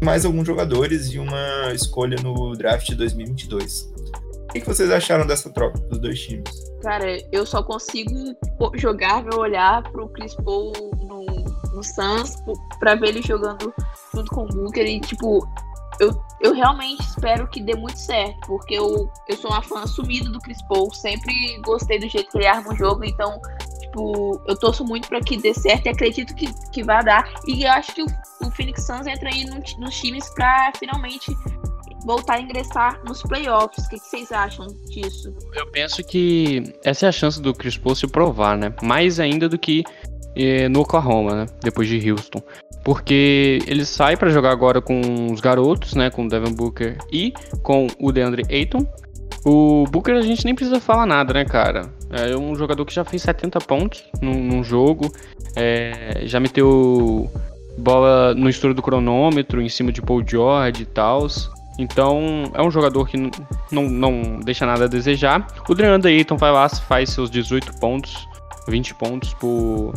mais 0.04 0.26
alguns 0.26 0.46
jogadores 0.46 1.14
e 1.14 1.18
uma 1.18 1.74
escolha 1.74 2.18
no 2.22 2.52
draft 2.58 2.90
de 2.90 2.96
2022. 2.96 3.93
O 4.54 4.62
que 4.62 4.68
vocês 4.68 4.92
acharam 4.92 5.26
dessa 5.26 5.50
troca 5.50 5.80
dos 5.80 5.98
dois 5.98 6.20
times? 6.22 6.48
Cara, 6.84 7.18
eu 7.32 7.44
só 7.44 7.64
consigo 7.64 8.14
jogar 8.76 9.24
meu 9.24 9.40
olhar 9.40 9.82
pro 9.92 10.08
Chris 10.10 10.36
Paul 10.36 10.72
no, 11.02 11.26
no 11.74 11.84
Suns 11.84 12.36
pra 12.80 12.94
ver 12.94 13.10
ele 13.10 13.24
jogando 13.24 13.74
junto 14.14 14.32
com 14.32 14.44
o 14.44 14.48
Booker 14.48 14.86
e, 14.86 15.00
tipo, 15.00 15.44
eu, 16.00 16.12
eu 16.42 16.54
realmente 16.54 17.02
espero 17.02 17.48
que 17.48 17.64
dê 17.64 17.76
muito 17.76 17.98
certo, 17.98 18.38
porque 18.46 18.76
eu, 18.76 19.10
eu 19.28 19.38
sou 19.38 19.50
uma 19.50 19.64
fã 19.64 19.82
assumida 19.82 20.30
do 20.30 20.40
Chris 20.40 20.62
Paul, 20.68 20.94
sempre 20.94 21.34
gostei 21.66 21.98
do 21.98 22.08
jeito 22.08 22.30
que 22.30 22.38
ele 22.38 22.46
arma 22.46 22.74
o 22.74 22.76
jogo, 22.76 23.04
então, 23.04 23.42
tipo, 23.80 24.40
eu 24.48 24.56
torço 24.56 24.86
muito 24.86 25.08
pra 25.08 25.20
que 25.20 25.36
dê 25.36 25.52
certo 25.54 25.88
e 25.88 25.90
acredito 25.90 26.36
que, 26.36 26.54
que 26.70 26.84
vai 26.84 27.04
dar. 27.04 27.28
E 27.48 27.64
eu 27.64 27.72
acho 27.72 27.96
que 27.96 28.04
o, 28.04 28.08
o 28.42 28.52
Phoenix 28.52 28.86
Suns 28.86 29.08
entra 29.08 29.30
aí 29.30 29.46
no 29.46 29.64
nos 29.80 30.00
times 30.00 30.30
pra 30.36 30.72
finalmente 30.78 31.36
voltar 32.06 32.36
a 32.36 32.42
ingressar 32.42 33.02
nos 33.06 33.22
playoffs. 33.24 33.86
O 33.86 33.90
que, 33.90 33.98
vocês 33.98 34.32
acham 34.32 34.68
disso? 34.90 35.34
Eu 35.54 35.68
penso 35.68 36.04
que 36.04 36.74
essa 36.84 37.06
é 37.06 37.10
a 37.10 37.12
chance 37.12 37.42
do 37.42 37.54
Chris 37.54 37.78
Paul 37.78 37.96
se 37.96 38.08
provar, 38.08 38.58
né? 38.58 38.74
Mais 38.82 39.20
ainda 39.20 39.48
do 39.48 39.58
que 39.58 39.84
eh, 40.36 40.68
no 40.70 40.82
Oklahoma, 40.82 41.36
né? 41.36 41.46
Depois 41.62 41.88
de 41.88 42.12
Houston. 42.12 42.42
Porque 42.84 43.60
ele 43.66 43.86
sai 43.86 44.18
pra 44.18 44.30
jogar 44.30 44.52
agora 44.52 44.82
com 44.82 45.32
os 45.32 45.40
garotos, 45.40 45.94
né? 45.94 46.10
Com 46.10 46.26
o 46.26 46.28
Devin 46.28 46.54
Booker 46.54 46.98
e 47.12 47.34
com 47.62 47.88
o 48.00 48.12
DeAndre 48.12 48.44
Ayton. 48.50 48.86
O 49.46 49.86
Booker 49.90 50.16
a 50.16 50.22
gente 50.22 50.46
nem 50.46 50.56
precisa 50.56 50.80
falar 50.80 51.06
nada, 51.06 51.34
né, 51.34 51.44
cara? 51.44 51.94
É 52.12 52.36
um 52.36 52.56
jogador 52.56 52.86
que 52.86 52.94
já 52.94 53.04
fez 53.04 53.22
70 53.24 53.60
pontos 53.60 54.04
num, 54.22 54.42
num 54.44 54.64
jogo. 54.64 55.12
é, 55.56 56.22
já 56.26 56.40
meteu 56.40 57.30
bola 57.78 58.34
no 58.36 58.50
estouro 58.50 58.74
do 58.74 58.82
cronômetro 58.82 59.62
em 59.62 59.70
cima 59.70 59.92
de 59.92 60.02
Paul 60.02 60.24
George 60.26 60.84
e 60.84 60.86
tal. 60.86 61.28
Então 61.78 62.52
é 62.54 62.62
um 62.62 62.70
jogador 62.70 63.08
que 63.08 63.18
não, 63.72 63.84
não 63.90 64.40
deixa 64.44 64.66
nada 64.66 64.86
a 64.86 64.88
desejar. 64.88 65.48
O 65.68 65.74
DeAndre 65.74 66.12
Ayton 66.18 66.38
vai 66.38 66.52
lá, 66.52 66.70
faz 66.70 67.10
seus 67.10 67.30
18 67.32 67.80
pontos, 67.80 68.28
20 68.68 68.94
pontos 68.96 69.34
por, 69.34 69.94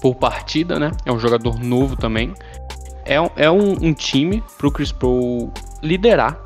por 0.00 0.14
partida, 0.14 0.78
né? 0.78 0.92
É 1.04 1.12
um 1.12 1.18
jogador 1.18 1.58
novo 1.58 1.96
também. 1.96 2.32
É, 3.04 3.20
um- 3.20 3.30
é 3.36 3.50
um, 3.50 3.72
um 3.88 3.92
time 3.92 4.42
pro 4.58 4.70
Chris 4.70 4.92
Paul 4.92 5.52
liderar 5.82 6.40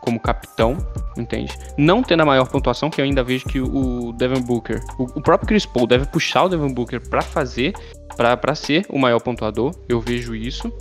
como 0.00 0.18
capitão, 0.18 0.78
entende? 1.18 1.52
Não 1.76 2.02
tendo 2.02 2.22
a 2.22 2.26
maior 2.26 2.48
pontuação, 2.48 2.88
que 2.88 3.00
eu 3.00 3.04
ainda 3.04 3.22
vejo 3.22 3.44
que 3.46 3.60
o 3.60 4.12
Devin 4.14 4.40
Booker, 4.40 4.80
o, 4.98 5.04
o 5.04 5.20
próprio 5.22 5.46
Chris 5.48 5.66
Paul 5.66 5.86
deve 5.86 6.06
puxar 6.06 6.44
o 6.44 6.48
Devin 6.48 6.72
Booker 6.72 7.00
pra 7.10 7.20
fazer, 7.20 7.74
pra 8.16 8.54
ser 8.54 8.86
o 8.88 8.98
maior 8.98 9.20
pontuador. 9.20 9.72
Eu 9.88 10.00
vejo 10.00 10.34
isso. 10.34 10.72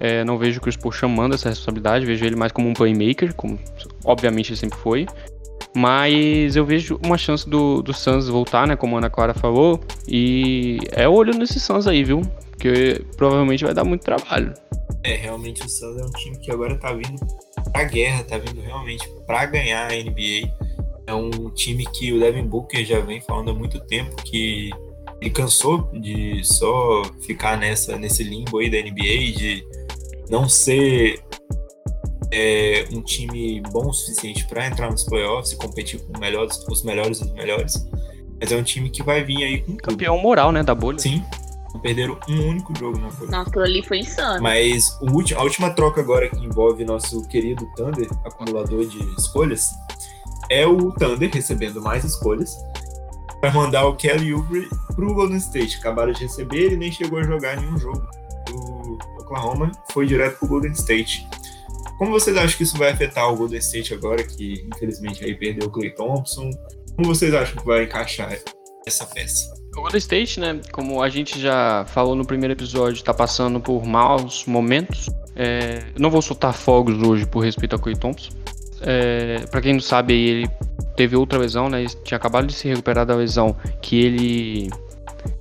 É, 0.00 0.24
não 0.24 0.38
vejo 0.38 0.58
o 0.58 0.62
Chris 0.62 0.76
Paul 0.76 0.92
chamando 0.92 1.34
essa 1.34 1.48
responsabilidade, 1.48 2.06
vejo 2.06 2.24
ele 2.24 2.36
mais 2.36 2.52
como 2.52 2.68
um 2.68 2.72
playmaker, 2.72 3.34
como 3.34 3.58
obviamente 4.04 4.50
ele 4.50 4.56
sempre 4.56 4.78
foi. 4.78 5.06
Mas 5.76 6.56
eu 6.56 6.64
vejo 6.64 6.98
uma 7.04 7.18
chance 7.18 7.48
do, 7.48 7.82
do 7.82 7.92
Suns 7.92 8.28
voltar, 8.28 8.66
né? 8.66 8.76
Como 8.76 8.96
a 8.96 8.98
Ana 8.98 9.10
Clara 9.10 9.34
falou. 9.34 9.80
E 10.06 10.78
é 10.92 11.08
olho 11.08 11.34
nesse 11.36 11.60
Suns 11.60 11.86
aí, 11.86 12.02
viu? 12.02 12.22
Porque 12.50 13.04
provavelmente 13.16 13.64
vai 13.64 13.74
dar 13.74 13.84
muito 13.84 14.02
trabalho. 14.02 14.54
É, 15.04 15.14
realmente 15.14 15.62
o 15.62 15.68
Suns 15.68 16.00
é 16.00 16.04
um 16.04 16.10
time 16.10 16.38
que 16.38 16.50
agora 16.50 16.76
tá 16.76 16.92
vindo 16.92 17.18
pra 17.72 17.84
guerra, 17.84 18.24
tá 18.24 18.38
vindo 18.38 18.60
realmente 18.60 19.08
pra 19.26 19.46
ganhar 19.46 19.90
a 19.90 19.94
NBA. 19.94 20.52
É 21.06 21.14
um 21.14 21.50
time 21.50 21.84
que 21.86 22.12
o 22.12 22.18
Devin 22.18 22.46
Booker 22.46 22.84
já 22.84 23.00
vem 23.00 23.20
falando 23.20 23.50
há 23.50 23.54
muito 23.54 23.80
tempo 23.80 24.16
que 24.16 24.70
ele 25.20 25.30
cansou 25.30 25.88
de 25.92 26.42
só 26.44 27.02
ficar 27.26 27.56
nessa, 27.56 27.96
nesse 27.96 28.22
limbo 28.22 28.58
aí 28.58 28.70
da 28.70 28.78
NBA, 28.78 29.32
de 29.36 29.64
não 30.30 30.48
ser 30.48 31.22
é, 32.32 32.86
um 32.92 33.02
time 33.02 33.60
bom 33.70 33.88
o 33.88 33.92
suficiente 33.92 34.46
para 34.46 34.66
entrar 34.66 34.90
nos 34.90 35.04
playoffs 35.04 35.52
e 35.52 35.56
competir 35.56 36.00
com 36.00 36.18
melhores, 36.18 36.58
os 36.68 36.82
melhores 36.82 37.20
dos 37.20 37.32
melhores. 37.32 37.86
Mas 38.40 38.52
é 38.52 38.56
um 38.56 38.62
time 38.62 38.90
que 38.90 39.02
vai 39.02 39.24
vir 39.24 39.44
aí 39.44 39.60
com 39.60 39.72
tudo. 39.72 39.82
Campeão 39.82 40.18
moral, 40.18 40.52
né? 40.52 40.62
Da 40.62 40.74
bolha. 40.74 40.98
Sim. 40.98 41.24
Não 41.72 41.80
perderam 41.80 42.18
um 42.28 42.48
único 42.48 42.76
jogo 42.78 42.98
na 42.98 43.10
Não, 43.30 43.40
aquilo 43.42 43.64
ali 43.64 43.82
foi 43.82 43.98
insano. 43.98 44.42
Mas 44.42 44.96
o 45.00 45.10
último, 45.10 45.40
a 45.40 45.42
última 45.42 45.70
troca 45.70 46.00
agora 46.00 46.28
que 46.28 46.44
envolve 46.44 46.84
nosso 46.84 47.26
querido 47.28 47.66
Thunder, 47.76 48.08
acumulador 48.24 48.86
de 48.86 48.98
escolhas, 49.18 49.68
é 50.50 50.66
o 50.66 50.92
Thunder 50.92 51.30
recebendo 51.30 51.82
mais 51.82 52.04
escolhas 52.04 52.56
para 53.40 53.52
mandar 53.52 53.86
o 53.86 53.96
Kelly 53.96 54.32
Oubre 54.32 54.68
pro 54.94 55.14
Golden 55.14 55.36
State. 55.36 55.76
Acabaram 55.78 56.12
de 56.12 56.22
receber, 56.22 56.64
ele 56.64 56.76
nem 56.76 56.90
chegou 56.90 57.18
a 57.18 57.22
jogar 57.22 57.56
nenhum 57.60 57.76
jogo. 57.78 58.06
Oklahoma 59.28 59.70
foi 59.92 60.06
direto 60.06 60.38
pro 60.38 60.48
Golden 60.48 60.72
State. 60.72 61.26
Como 61.98 62.12
vocês 62.12 62.36
acham 62.36 62.56
que 62.56 62.62
isso 62.62 62.78
vai 62.78 62.90
afetar 62.90 63.30
o 63.30 63.36
Golden 63.36 63.58
State 63.58 63.92
agora, 63.92 64.22
que 64.22 64.66
infelizmente 64.74 65.24
aí 65.24 65.34
perdeu 65.34 65.68
o 65.68 65.70
Clay 65.70 65.90
Thompson? 65.90 66.50
Como 66.96 67.14
vocês 67.14 67.34
acham 67.34 67.56
que 67.56 67.66
vai 67.66 67.84
encaixar 67.84 68.36
essa 68.86 69.04
peça? 69.06 69.52
O 69.76 69.82
Golden 69.82 69.98
State, 69.98 70.40
né, 70.40 70.60
como 70.72 71.02
a 71.02 71.08
gente 71.08 71.38
já 71.38 71.84
falou 71.88 72.14
no 72.14 72.24
primeiro 72.24 72.54
episódio, 72.54 72.98
está 72.98 73.12
passando 73.12 73.60
por 73.60 73.84
maus 73.84 74.44
momentos. 74.46 75.10
É, 75.36 75.84
não 75.98 76.10
vou 76.10 76.22
soltar 76.22 76.54
fogos 76.54 77.00
hoje 77.02 77.26
por 77.26 77.40
respeito 77.40 77.76
a 77.76 77.78
Clay 77.78 77.96
Thompson. 77.96 78.32
É, 78.80 79.44
para 79.50 79.60
quem 79.60 79.74
não 79.74 79.80
sabe, 79.80 80.14
ele 80.14 80.50
teve 80.96 81.16
outra 81.16 81.38
lesão, 81.38 81.68
né? 81.68 81.80
Ele 81.80 81.90
tinha 82.04 82.16
acabado 82.16 82.46
de 82.46 82.54
se 82.54 82.68
recuperar 82.68 83.04
da 83.04 83.14
lesão 83.14 83.56
que 83.82 84.00
ele 84.00 84.70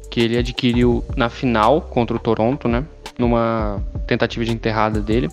que 0.09 0.21
ele 0.21 0.37
adquiriu 0.37 1.03
na 1.15 1.29
final 1.29 1.81
contra 1.81 2.15
o 2.15 2.19
Toronto, 2.19 2.67
né? 2.67 2.83
Numa 3.17 3.81
tentativa 4.05 4.45
de 4.45 4.51
enterrada 4.51 5.01
dele. 5.01 5.29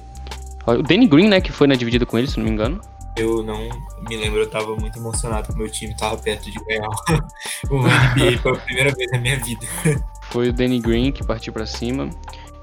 O 0.67 0.83
Danny 0.83 1.07
Green, 1.07 1.29
né, 1.29 1.41
que 1.41 1.53
foi 1.53 1.67
na 1.67 1.75
dividida 1.75 2.07
com 2.07 2.19
ele, 2.19 2.27
se 2.27 2.39
não 2.39 2.45
me 2.45 2.51
engano. 2.51 2.81
Eu 3.17 3.45
não 3.45 3.69
me 4.09 4.17
lembro, 4.17 4.41
eu 4.41 4.51
tava 4.51 4.75
muito 4.75 4.99
emocionado 4.99 5.53
que 5.53 5.59
meu 5.59 5.69
time 5.69 5.95
tava 5.97 6.17
perto 6.17 6.51
de 6.51 6.59
ganhar 6.65 6.89
o 7.71 7.79
NBA 7.79 8.43
pela 8.43 8.57
primeira 8.59 8.93
vez 8.93 9.11
na 9.13 9.19
minha 9.19 9.39
vida. 9.39 9.67
Foi 10.31 10.49
o 10.49 10.53
Danny 10.53 10.81
Green 10.81 11.13
que 11.13 11.25
partiu 11.25 11.53
para 11.53 11.67
cima. 11.67 12.11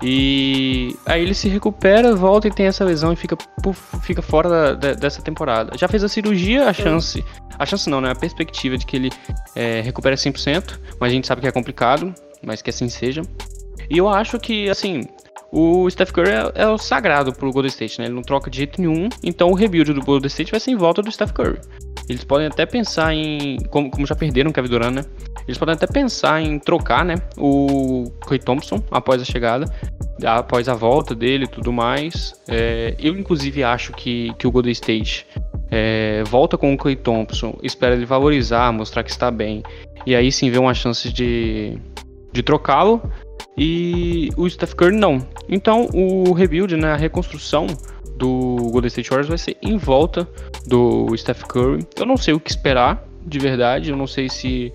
E 0.03 0.95
aí 1.05 1.21
ele 1.21 1.33
se 1.33 1.47
recupera, 1.47 2.15
volta 2.15 2.47
e 2.47 2.51
tem 2.51 2.65
essa 2.65 2.83
lesão 2.83 3.13
e 3.13 3.15
fica, 3.15 3.37
fica 4.01 4.21
fora 4.21 4.49
da, 4.49 4.73
da, 4.73 4.93
dessa 4.93 5.21
temporada. 5.21 5.77
Já 5.77 5.87
fez 5.87 6.03
a 6.03 6.09
cirurgia, 6.09 6.67
a 6.67 6.73
chance. 6.73 7.23
A 7.57 7.65
chance 7.65 7.87
não, 7.87 8.01
né? 8.01 8.11
A 8.11 8.15
perspectiva 8.15 8.77
de 8.77 8.85
que 8.85 8.95
ele 8.95 9.11
é, 9.55 9.79
recupere 9.81 10.15
100%, 10.15 10.79
mas 10.99 11.11
a 11.11 11.15
gente 11.15 11.27
sabe 11.27 11.41
que 11.41 11.47
é 11.47 11.51
complicado, 11.51 12.13
mas 12.43 12.61
que 12.63 12.71
assim 12.71 12.89
seja. 12.89 13.21
E 13.91 13.97
eu 13.97 14.07
acho 14.07 14.39
que, 14.39 14.69
assim, 14.69 15.03
o 15.51 15.89
Steph 15.89 16.11
Curry 16.11 16.29
é, 16.29 16.51
é, 16.63 16.67
o 16.67 16.77
sagrado 16.77 17.33
pro 17.33 17.51
Golden 17.51 17.67
State, 17.67 17.99
né? 17.99 18.05
Ele 18.05 18.15
não 18.15 18.21
troca 18.21 18.49
de 18.49 18.59
jeito 18.59 18.79
nenhum, 18.79 19.09
então 19.21 19.49
o 19.49 19.53
rebuild 19.53 19.91
do 19.91 20.01
Golden 20.01 20.27
State 20.27 20.49
vai 20.49 20.61
ser 20.61 20.71
em 20.71 20.77
volta 20.77 21.01
do 21.01 21.11
Steph 21.11 21.33
Curry. 21.33 21.59
Eles 22.07 22.23
podem 22.23 22.47
até 22.47 22.65
pensar 22.65 23.13
em. 23.13 23.57
Como, 23.69 23.91
como 23.91 24.07
já 24.07 24.15
perderam 24.15 24.49
o 24.49 24.53
Kevin 24.53 24.69
Durant, 24.69 24.93
né? 24.93 25.05
Eles 25.45 25.57
podem 25.57 25.75
até 25.75 25.85
pensar 25.85 26.41
em 26.41 26.57
trocar, 26.57 27.03
né? 27.03 27.15
O 27.37 28.05
Clay 28.21 28.39
Thompson 28.39 28.81
após 28.89 29.21
a 29.21 29.25
chegada, 29.25 29.65
após 30.25 30.69
a 30.69 30.73
volta 30.73 31.13
dele 31.13 31.43
e 31.43 31.47
tudo 31.47 31.73
mais. 31.73 32.33
É, 32.47 32.95
eu, 32.97 33.17
inclusive, 33.17 33.61
acho 33.61 33.91
que, 33.91 34.33
que 34.39 34.47
o 34.47 34.51
Golden 34.51 34.71
State 34.71 35.27
é, 35.69 36.23
volta 36.27 36.57
com 36.57 36.73
o 36.73 36.77
Clay 36.77 36.95
Thompson, 36.95 37.57
espera 37.61 37.93
ele 37.93 38.05
valorizar, 38.05 38.71
mostrar 38.71 39.03
que 39.03 39.11
está 39.11 39.29
bem. 39.29 39.61
E 40.05 40.15
aí 40.15 40.31
sim 40.31 40.49
vê 40.49 40.57
uma 40.57 40.73
chance 40.73 41.11
de, 41.11 41.77
de 42.31 42.41
trocá-lo. 42.41 43.01
E 43.57 44.29
o 44.37 44.49
Steph 44.49 44.73
Curry 44.73 44.95
não. 44.95 45.25
Então 45.49 45.87
o 45.93 46.31
rebuild, 46.33 46.75
né, 46.75 46.93
a 46.93 46.95
reconstrução 46.95 47.67
do 48.15 48.55
Golden 48.71 48.87
State 48.87 49.09
Warriors 49.09 49.27
vai 49.27 49.37
ser 49.37 49.57
em 49.61 49.77
volta 49.77 50.27
do 50.65 51.15
Steph 51.17 51.43
Curry. 51.43 51.85
Eu 51.97 52.05
não 52.05 52.17
sei 52.17 52.33
o 52.33 52.39
que 52.39 52.49
esperar, 52.49 53.03
de 53.25 53.39
verdade. 53.39 53.89
Eu 53.89 53.97
não 53.97 54.07
sei 54.07 54.29
se 54.29 54.71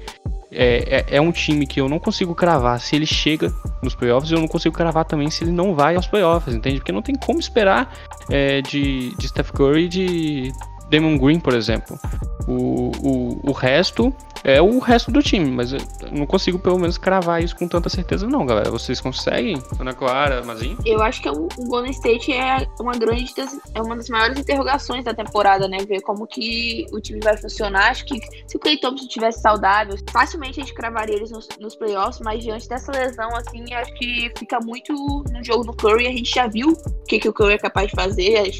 é, 0.50 1.04
é, 1.10 1.16
é, 1.16 1.20
um 1.20 1.32
time 1.32 1.66
que 1.66 1.80
eu 1.80 1.88
não 1.88 1.98
consigo 1.98 2.34
cravar 2.34 2.80
se 2.80 2.96
ele 2.96 3.06
chega 3.06 3.52
nos 3.82 3.94
playoffs 3.94 4.30
eu 4.30 4.38
não 4.38 4.46
consigo 4.46 4.74
cravar 4.74 5.04
também 5.04 5.28
se 5.28 5.44
ele 5.44 5.50
não 5.50 5.74
vai 5.74 5.96
aos 5.96 6.06
playoffs, 6.06 6.54
entende? 6.54 6.76
Porque 6.76 6.92
não 6.92 7.02
tem 7.02 7.14
como 7.14 7.38
esperar 7.38 7.92
é, 8.30 8.62
de, 8.62 9.14
de 9.16 9.28
Steph 9.28 9.50
Curry 9.50 9.88
de 9.88 10.52
Damon 10.90 11.18
Green, 11.18 11.40
por 11.40 11.54
exemplo. 11.54 11.98
O, 12.46 12.92
o, 13.02 13.50
o 13.50 13.52
resto 13.52 14.14
é 14.44 14.62
o 14.62 14.78
resto 14.78 15.10
do 15.10 15.20
time, 15.20 15.50
mas 15.50 15.72
eu 15.72 15.80
não 16.12 16.24
consigo 16.24 16.56
pelo 16.56 16.78
menos 16.78 16.96
cravar 16.96 17.42
isso 17.42 17.56
com 17.56 17.66
tanta 17.66 17.88
certeza 17.88 18.28
não, 18.28 18.46
galera. 18.46 18.70
Vocês 18.70 19.00
conseguem? 19.00 19.60
Ana 19.80 19.92
Clara, 19.92 20.44
Mazinho? 20.44 20.78
Eu 20.86 21.02
acho 21.02 21.20
que 21.20 21.28
o, 21.28 21.48
Golden 21.66 21.90
State 21.90 22.32
é 22.32 22.64
uma 22.78 22.92
grande 22.92 23.34
das, 23.34 23.58
é 23.74 23.82
uma 23.82 23.96
das 23.96 24.08
maiores 24.08 24.38
interrogações 24.38 25.04
da 25.04 25.12
temporada, 25.12 25.66
né? 25.66 25.78
Ver 25.78 26.00
como 26.02 26.28
que 26.28 26.86
o 26.92 27.00
time 27.00 27.18
vai 27.20 27.36
funcionar. 27.36 27.90
Acho 27.90 28.04
que 28.04 28.20
se 28.46 28.56
o 28.56 28.60
Clay 28.60 28.78
Thompson 28.78 29.08
tivesse 29.08 29.40
saudável, 29.40 29.96
facilmente 30.12 30.60
a 30.60 30.64
gente 30.64 30.74
cravaria 30.74 31.16
eles 31.16 31.32
nos, 31.32 31.48
nos 31.58 31.74
playoffs, 31.74 32.20
mas 32.20 32.44
diante 32.44 32.68
dessa 32.68 32.92
lesão, 32.92 33.30
assim, 33.34 33.74
acho 33.74 33.92
que 33.94 34.30
fica 34.38 34.60
muito 34.60 34.92
no 35.32 35.42
jogo 35.42 35.64
do 35.64 35.72
Curry. 35.72 36.06
A 36.06 36.12
gente 36.12 36.32
já 36.32 36.46
viu 36.46 36.68
o 36.68 37.04
que, 37.08 37.18
que 37.18 37.28
o 37.28 37.32
Curry 37.32 37.54
é 37.54 37.58
capaz 37.58 37.88
de 37.90 37.96
fazer. 37.96 38.52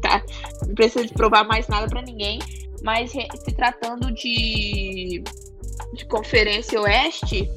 Tá? 0.00 0.22
Não 0.66 0.74
precisa 0.74 1.06
provar 1.14 1.44
mais 1.44 1.68
nada 1.68 1.86
para 1.88 2.02
ninguém. 2.02 2.38
Mas 2.82 3.10
se 3.10 3.54
tratando 3.54 4.12
de, 4.12 5.22
de 5.94 6.04
Conferência 6.06 6.80
Oeste, 6.80 7.48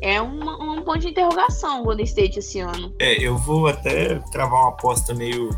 é 0.00 0.20
um, 0.20 0.74
um 0.74 0.82
ponto 0.82 0.98
de 0.98 1.08
interrogação 1.08 1.80
o 1.80 1.84
Golden 1.84 2.04
State 2.04 2.40
esse 2.40 2.58
ano. 2.58 2.94
É, 2.98 3.14
eu 3.22 3.38
vou 3.38 3.68
até 3.68 4.18
travar 4.30 4.60
uma 4.60 4.68
aposta 4.70 5.14
meio, 5.14 5.48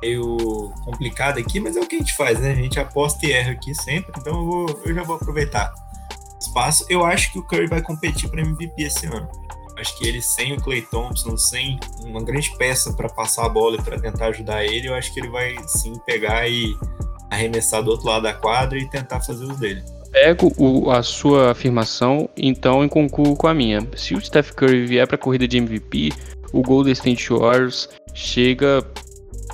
meio 0.00 0.72
complicada 0.84 1.40
aqui, 1.40 1.58
mas 1.58 1.76
é 1.76 1.80
o 1.80 1.86
que 1.86 1.96
a 1.96 1.98
gente 1.98 2.14
faz, 2.14 2.40
né? 2.40 2.52
A 2.52 2.54
gente 2.54 2.78
aposta 2.78 3.26
e 3.26 3.32
erra 3.32 3.52
aqui 3.52 3.74
sempre, 3.74 4.12
então 4.18 4.34
eu, 4.34 4.44
vou, 4.44 4.80
eu 4.84 4.94
já 4.94 5.02
vou 5.02 5.16
aproveitar 5.16 5.74
espaço. 6.40 6.86
Eu 6.88 7.04
acho 7.04 7.32
que 7.32 7.38
o 7.40 7.42
Curry 7.42 7.66
vai 7.66 7.82
competir 7.82 8.30
para 8.30 8.40
MVP 8.40 8.84
esse 8.84 9.06
ano. 9.06 9.28
Acho 9.76 9.98
que 9.98 10.08
ele 10.08 10.22
sem 10.22 10.54
o 10.54 10.60
Clay 10.60 10.82
Thompson, 10.82 11.36
sem 11.36 11.78
uma 12.02 12.22
grande 12.22 12.50
peça 12.56 12.92
para 12.94 13.08
passar 13.08 13.44
a 13.44 13.48
bola 13.48 13.76
e 13.76 13.82
para 13.82 14.00
tentar 14.00 14.28
ajudar 14.28 14.64
ele, 14.64 14.88
eu 14.88 14.94
acho 14.94 15.12
que 15.12 15.20
ele 15.20 15.28
vai 15.28 15.54
sim 15.66 15.92
pegar 16.06 16.48
e 16.48 16.74
arremessar 17.30 17.82
do 17.82 17.90
outro 17.90 18.06
lado 18.06 18.22
da 18.22 18.32
quadra 18.32 18.78
e 18.78 18.88
tentar 18.88 19.20
fazer 19.20 19.44
os 19.44 19.58
dele. 19.58 19.82
Pego 20.10 20.50
o, 20.56 20.90
a 20.90 21.02
sua 21.02 21.50
afirmação, 21.50 22.28
então 22.36 22.82
em 22.82 22.88
concluo 22.88 23.36
com 23.36 23.46
a 23.46 23.52
minha. 23.52 23.86
Se 23.96 24.14
o 24.14 24.20
Steph 24.20 24.52
Curry 24.52 24.86
vier 24.86 25.06
para 25.06 25.16
a 25.16 25.18
corrida 25.18 25.46
de 25.46 25.58
MVP, 25.58 26.10
o 26.52 26.62
Golden 26.62 26.92
State 26.92 27.30
Warriors 27.30 27.88
chega 28.14 28.82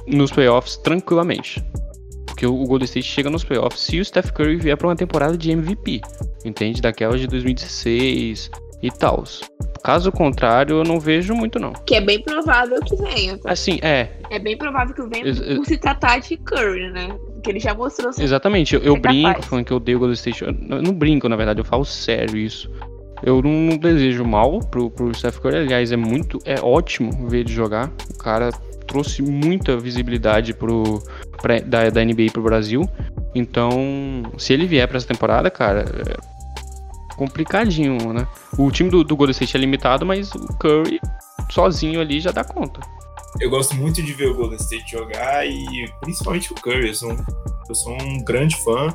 nos 0.07 0.31
playoffs 0.31 0.77
tranquilamente. 0.77 1.63
Porque 2.27 2.47
o 2.47 2.65
Golden 2.65 2.85
State 2.85 3.07
chega 3.07 3.29
nos 3.29 3.43
playoffs 3.43 3.81
se 3.81 3.99
o 3.99 4.05
Steph 4.05 4.31
Curry 4.31 4.57
vier 4.57 4.77
para 4.77 4.87
uma 4.87 4.97
temporada 4.97 5.37
de 5.37 5.51
MVP, 5.51 6.01
entende? 6.45 6.81
Daquelas 6.81 7.21
de 7.21 7.27
2016 7.27 8.51
e 8.83 8.91
tal. 8.91 9.25
Caso 9.83 10.13
contrário, 10.13 10.77
eu 10.77 10.85
não 10.85 11.01
vejo 11.01 11.35
muito, 11.35 11.59
não. 11.59 11.73
Que 11.73 11.97
é 11.97 12.01
bem 12.01 12.23
provável 12.23 12.81
que 12.81 12.97
venha. 12.97 13.39
Assim, 13.45 13.79
é. 13.83 14.11
É 14.31 14.39
bem 14.39 14.57
provável 14.57 14.95
que 14.95 15.03
venha 15.03 15.25
por 15.57 15.67
se 15.67 15.77
tratar 15.77 16.21
de 16.21 16.37
Curry, 16.37 16.91
né? 16.93 17.17
Que 17.43 17.51
ele 17.51 17.61
já 17.61 17.75
mostrou 17.75 18.11
Exatamente, 18.17 18.75
eu, 18.75 18.81
eu 18.83 18.97
brinco 18.97 19.29
capaz. 19.29 19.47
falando 19.47 19.65
que 19.65 19.73
eu 19.73 19.77
odeio 19.79 19.97
o 19.99 20.01
Golden 20.01 20.15
State. 20.15 20.45
Eu 20.45 20.53
não 20.83 20.93
brinco, 20.93 21.29
na 21.29 21.37
verdade, 21.37 21.61
eu 21.61 21.65
falo 21.65 21.85
sério 21.85 22.37
isso. 22.37 22.71
Eu 23.23 23.41
não, 23.41 23.51
não 23.51 23.77
desejo 23.77 24.25
mal 24.25 24.59
pro, 24.61 24.91
pro 24.91 25.15
Steph 25.15 25.39
Curry, 25.39 25.59
aliás, 25.59 25.93
é 25.93 25.97
muito. 25.97 26.39
É 26.45 26.61
ótimo 26.61 27.29
ver 27.29 27.41
ele 27.41 27.53
jogar. 27.53 27.91
O 28.15 28.19
cara 28.19 28.51
trouxe 28.87 29.23
muita 29.23 29.77
visibilidade 29.77 30.55
pro, 30.55 31.03
pra, 31.41 31.59
da, 31.61 31.89
da 31.89 32.05
NBA 32.05 32.27
pro 32.33 32.43
Brasil. 32.43 32.89
Então, 33.35 34.23
se 34.37 34.53
ele 34.53 34.67
vier 34.67 34.87
para 34.87 34.97
essa 34.97 35.07
temporada, 35.07 35.51
cara, 35.51 35.81
é 35.81 36.32
complicadinho, 37.17 38.13
né? 38.13 38.27
O 38.57 38.71
time 38.71 38.91
do, 38.91 39.05
do 39.05 39.17
Golden 39.17 39.33
State 39.33 39.57
é 39.57 39.61
limitado, 39.61 40.05
mas 40.05 40.33
o 40.33 40.47
Curry 40.59 41.01
sozinho 41.51 42.01
ali 42.01 42.21
já 42.21 42.31
dá 42.31 42.45
conta. 42.45 42.81
Eu 43.41 43.51
gosto 43.51 43.75
muito 43.75 44.03
de 44.03 44.13
ver 44.13 44.29
o 44.29 44.35
Golden 44.35 44.59
State 44.59 44.91
jogar 44.91 45.47
e 45.47 45.91
principalmente 46.01 46.53
o 46.53 46.55
Curry. 46.57 46.89
Eu 46.89 46.95
sou 46.95 47.13
um, 47.13 47.17
eu 47.69 47.75
sou 47.75 47.93
um 48.01 48.25
grande 48.25 48.57
fã. 48.57 48.93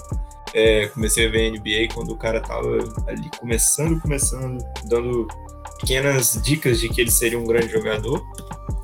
É, 0.53 0.87
comecei 0.87 1.27
a 1.27 1.29
ver 1.29 1.51
NBA 1.51 1.93
quando 1.93 2.11
o 2.11 2.17
cara 2.17 2.39
tava 2.39 2.77
ali 3.07 3.29
começando, 3.39 3.99
começando, 3.99 4.63
dando 4.85 5.27
pequenas 5.79 6.39
dicas 6.43 6.79
de 6.79 6.89
que 6.89 7.01
ele 7.01 7.11
seria 7.11 7.39
um 7.39 7.45
grande 7.45 7.69
jogador. 7.69 8.23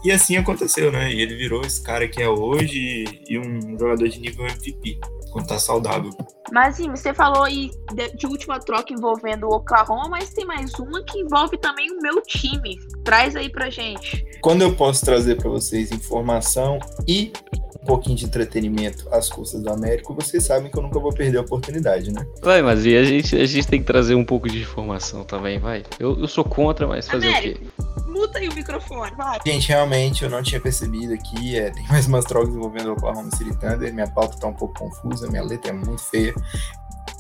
E 0.04 0.12
assim 0.12 0.36
aconteceu, 0.36 0.92
né? 0.92 1.14
E 1.14 1.22
ele 1.22 1.36
virou 1.36 1.62
esse 1.62 1.82
cara 1.82 2.08
que 2.08 2.22
é 2.22 2.28
hoje 2.28 3.06
e 3.28 3.40
um 3.40 3.78
jogador 3.78 4.08
de 4.10 4.20
nível 4.20 4.46
MVP 4.46 5.00
quando 5.34 5.48
tá 5.48 5.58
saudável. 5.58 6.12
Mas 6.52 6.76
sim, 6.76 6.90
você 6.90 7.14
falou 7.14 7.44
aí 7.44 7.72
de, 7.94 8.16
de, 8.16 8.28
última 8.28 8.60
troca 8.60 8.94
envolvendo 8.94 9.48
o 9.48 9.56
Oklahoma, 9.56 10.08
mas 10.08 10.30
tem 10.30 10.46
mais 10.46 10.72
uma 10.76 11.04
que 11.04 11.20
envolve 11.20 11.58
também 11.58 11.92
o 11.92 12.00
meu 12.00 12.22
time. 12.22 12.80
Traz 13.04 13.36
aí 13.36 13.50
pra 13.50 13.72
gente. 13.72 14.24
Quando 14.40 14.62
eu 14.62 14.76
posso 14.76 15.04
trazer 15.04 15.36
para 15.36 15.50
vocês 15.50 15.92
informação 15.92 16.78
e 17.08 17.34
um 17.82 17.86
pouquinho 17.86 18.16
de 18.16 18.26
entretenimento 18.26 19.08
às 19.12 19.28
custas 19.28 19.62
do 19.62 19.70
Américo, 19.72 20.14
vocês 20.14 20.44
sabem 20.44 20.72
que 20.72 20.78
eu 20.78 20.84
nunca 20.84 21.00
vou 21.00 21.12
perder 21.12 21.40
a 21.40 21.42
oportunidade, 21.42 22.14
né? 22.14 22.26
Vai, 22.42 22.62
mas 22.62 22.86
e 22.86 22.96
a 22.96 23.04
gente, 23.04 23.36
a 23.36 23.46
gente 23.46 23.68
tem 23.68 23.80
que 23.80 23.86
trazer 23.86 24.16
um 24.16 24.24
pouco 24.24 24.48
de 24.48 24.62
informação 24.62 25.24
também, 25.24 25.60
vai. 25.60 25.84
Eu, 26.00 26.20
eu 26.20 26.28
sou 26.28 26.46
contra, 26.46 26.88
mas 26.88 27.08
fazer 27.08 27.28
Américo. 27.28 27.66
o 27.66 27.84
quê? 27.84 27.93
Muta 28.24 28.40
aí 28.40 28.48
o 28.48 28.54
microfone, 28.54 29.12
vai. 29.16 29.40
Gente, 29.46 29.68
realmente 29.68 30.24
eu 30.24 30.30
não 30.30 30.42
tinha 30.42 30.60
percebido 30.60 31.14
aqui. 31.14 31.58
É, 31.58 31.70
tem 31.70 31.86
mais 31.88 32.08
umas 32.08 32.26
trocas 32.26 32.54
envolvendo 32.54 32.90
o 32.90 32.94
Oklahoma 32.94 33.30
City 33.36 33.56
Thunder. 33.58 33.94
Minha 33.94 34.08
pauta 34.08 34.38
tá 34.38 34.48
um 34.48 34.54
pouco 34.54 34.80
confusa, 34.80 35.30
minha 35.30 35.44
letra 35.44 35.72
é 35.72 35.74
muito 35.74 36.02
feia. 36.02 36.34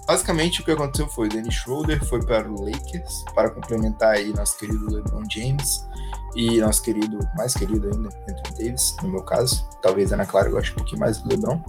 basicamente 0.07 0.61
o 0.61 0.65
que 0.65 0.71
aconteceu 0.71 1.07
foi: 1.07 1.27
Dennis 1.29 1.55
Schroeder 1.55 2.03
foi 2.05 2.23
para 2.25 2.49
o 2.49 2.63
Lakers 2.63 3.25
para 3.35 3.49
complementar 3.49 4.15
aí 4.15 4.33
nosso 4.33 4.57
querido 4.57 4.89
LeBron 4.89 5.23
James 5.29 5.85
e 6.35 6.59
nosso 6.59 6.81
querido, 6.81 7.19
mais 7.35 7.53
querido 7.53 7.87
ainda, 7.87 8.09
Anthony 8.09 8.57
Davis, 8.57 8.95
no 9.03 9.09
meu 9.09 9.23
caso. 9.23 9.67
Talvez 9.81 10.11
Ana 10.11 10.25
Clara 10.25 10.49
goste 10.49 10.71
um 10.71 10.75
pouquinho 10.75 10.99
mais 10.99 11.19
do 11.19 11.29
LeBron. 11.29 11.61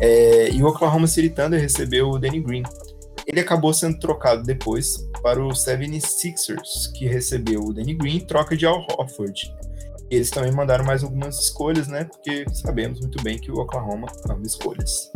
É, 0.00 0.50
e 0.50 0.62
o 0.62 0.66
Oklahoma 0.66 1.06
City 1.06 1.28
Thunder 1.28 1.60
recebeu 1.60 2.08
o 2.08 2.18
Danny 2.18 2.40
Green. 2.40 2.62
Ele 3.32 3.40
acabou 3.40 3.72
sendo 3.72 3.98
trocado 3.98 4.42
depois 4.42 5.08
para 5.22 5.42
o 5.42 5.48
76ers, 5.48 6.92
que 6.94 7.06
recebeu 7.06 7.60
o 7.60 7.72
Danny 7.72 7.94
Green 7.94 8.16
em 8.16 8.20
troca 8.20 8.54
de 8.54 8.66
Al 8.66 8.86
Horford. 8.90 9.56
Eles 10.10 10.30
também 10.30 10.52
mandaram 10.52 10.84
mais 10.84 11.02
algumas 11.02 11.38
escolhas, 11.38 11.88
né? 11.88 12.04
Porque 12.04 12.44
sabemos 12.52 13.00
muito 13.00 13.22
bem 13.22 13.38
que 13.38 13.50
o 13.50 13.58
Oklahoma 13.58 14.06
ama 14.28 14.42
escolhas. 14.44 15.10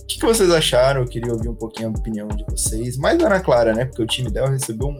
O 0.00 0.06
que, 0.06 0.18
que 0.18 0.26
vocês 0.26 0.50
acharam? 0.50 1.02
Eu 1.02 1.06
queria 1.06 1.32
ouvir 1.32 1.48
um 1.48 1.54
pouquinho 1.54 1.90
a 1.90 1.92
opinião 1.92 2.26
de 2.26 2.44
vocês. 2.50 2.96
Mais 2.96 3.22
Ana 3.22 3.38
Clara, 3.38 3.72
né? 3.72 3.84
Porque 3.84 4.02
o 4.02 4.06
time 4.06 4.28
dela 4.28 4.50
recebeu 4.50 4.88
um, 4.88 4.98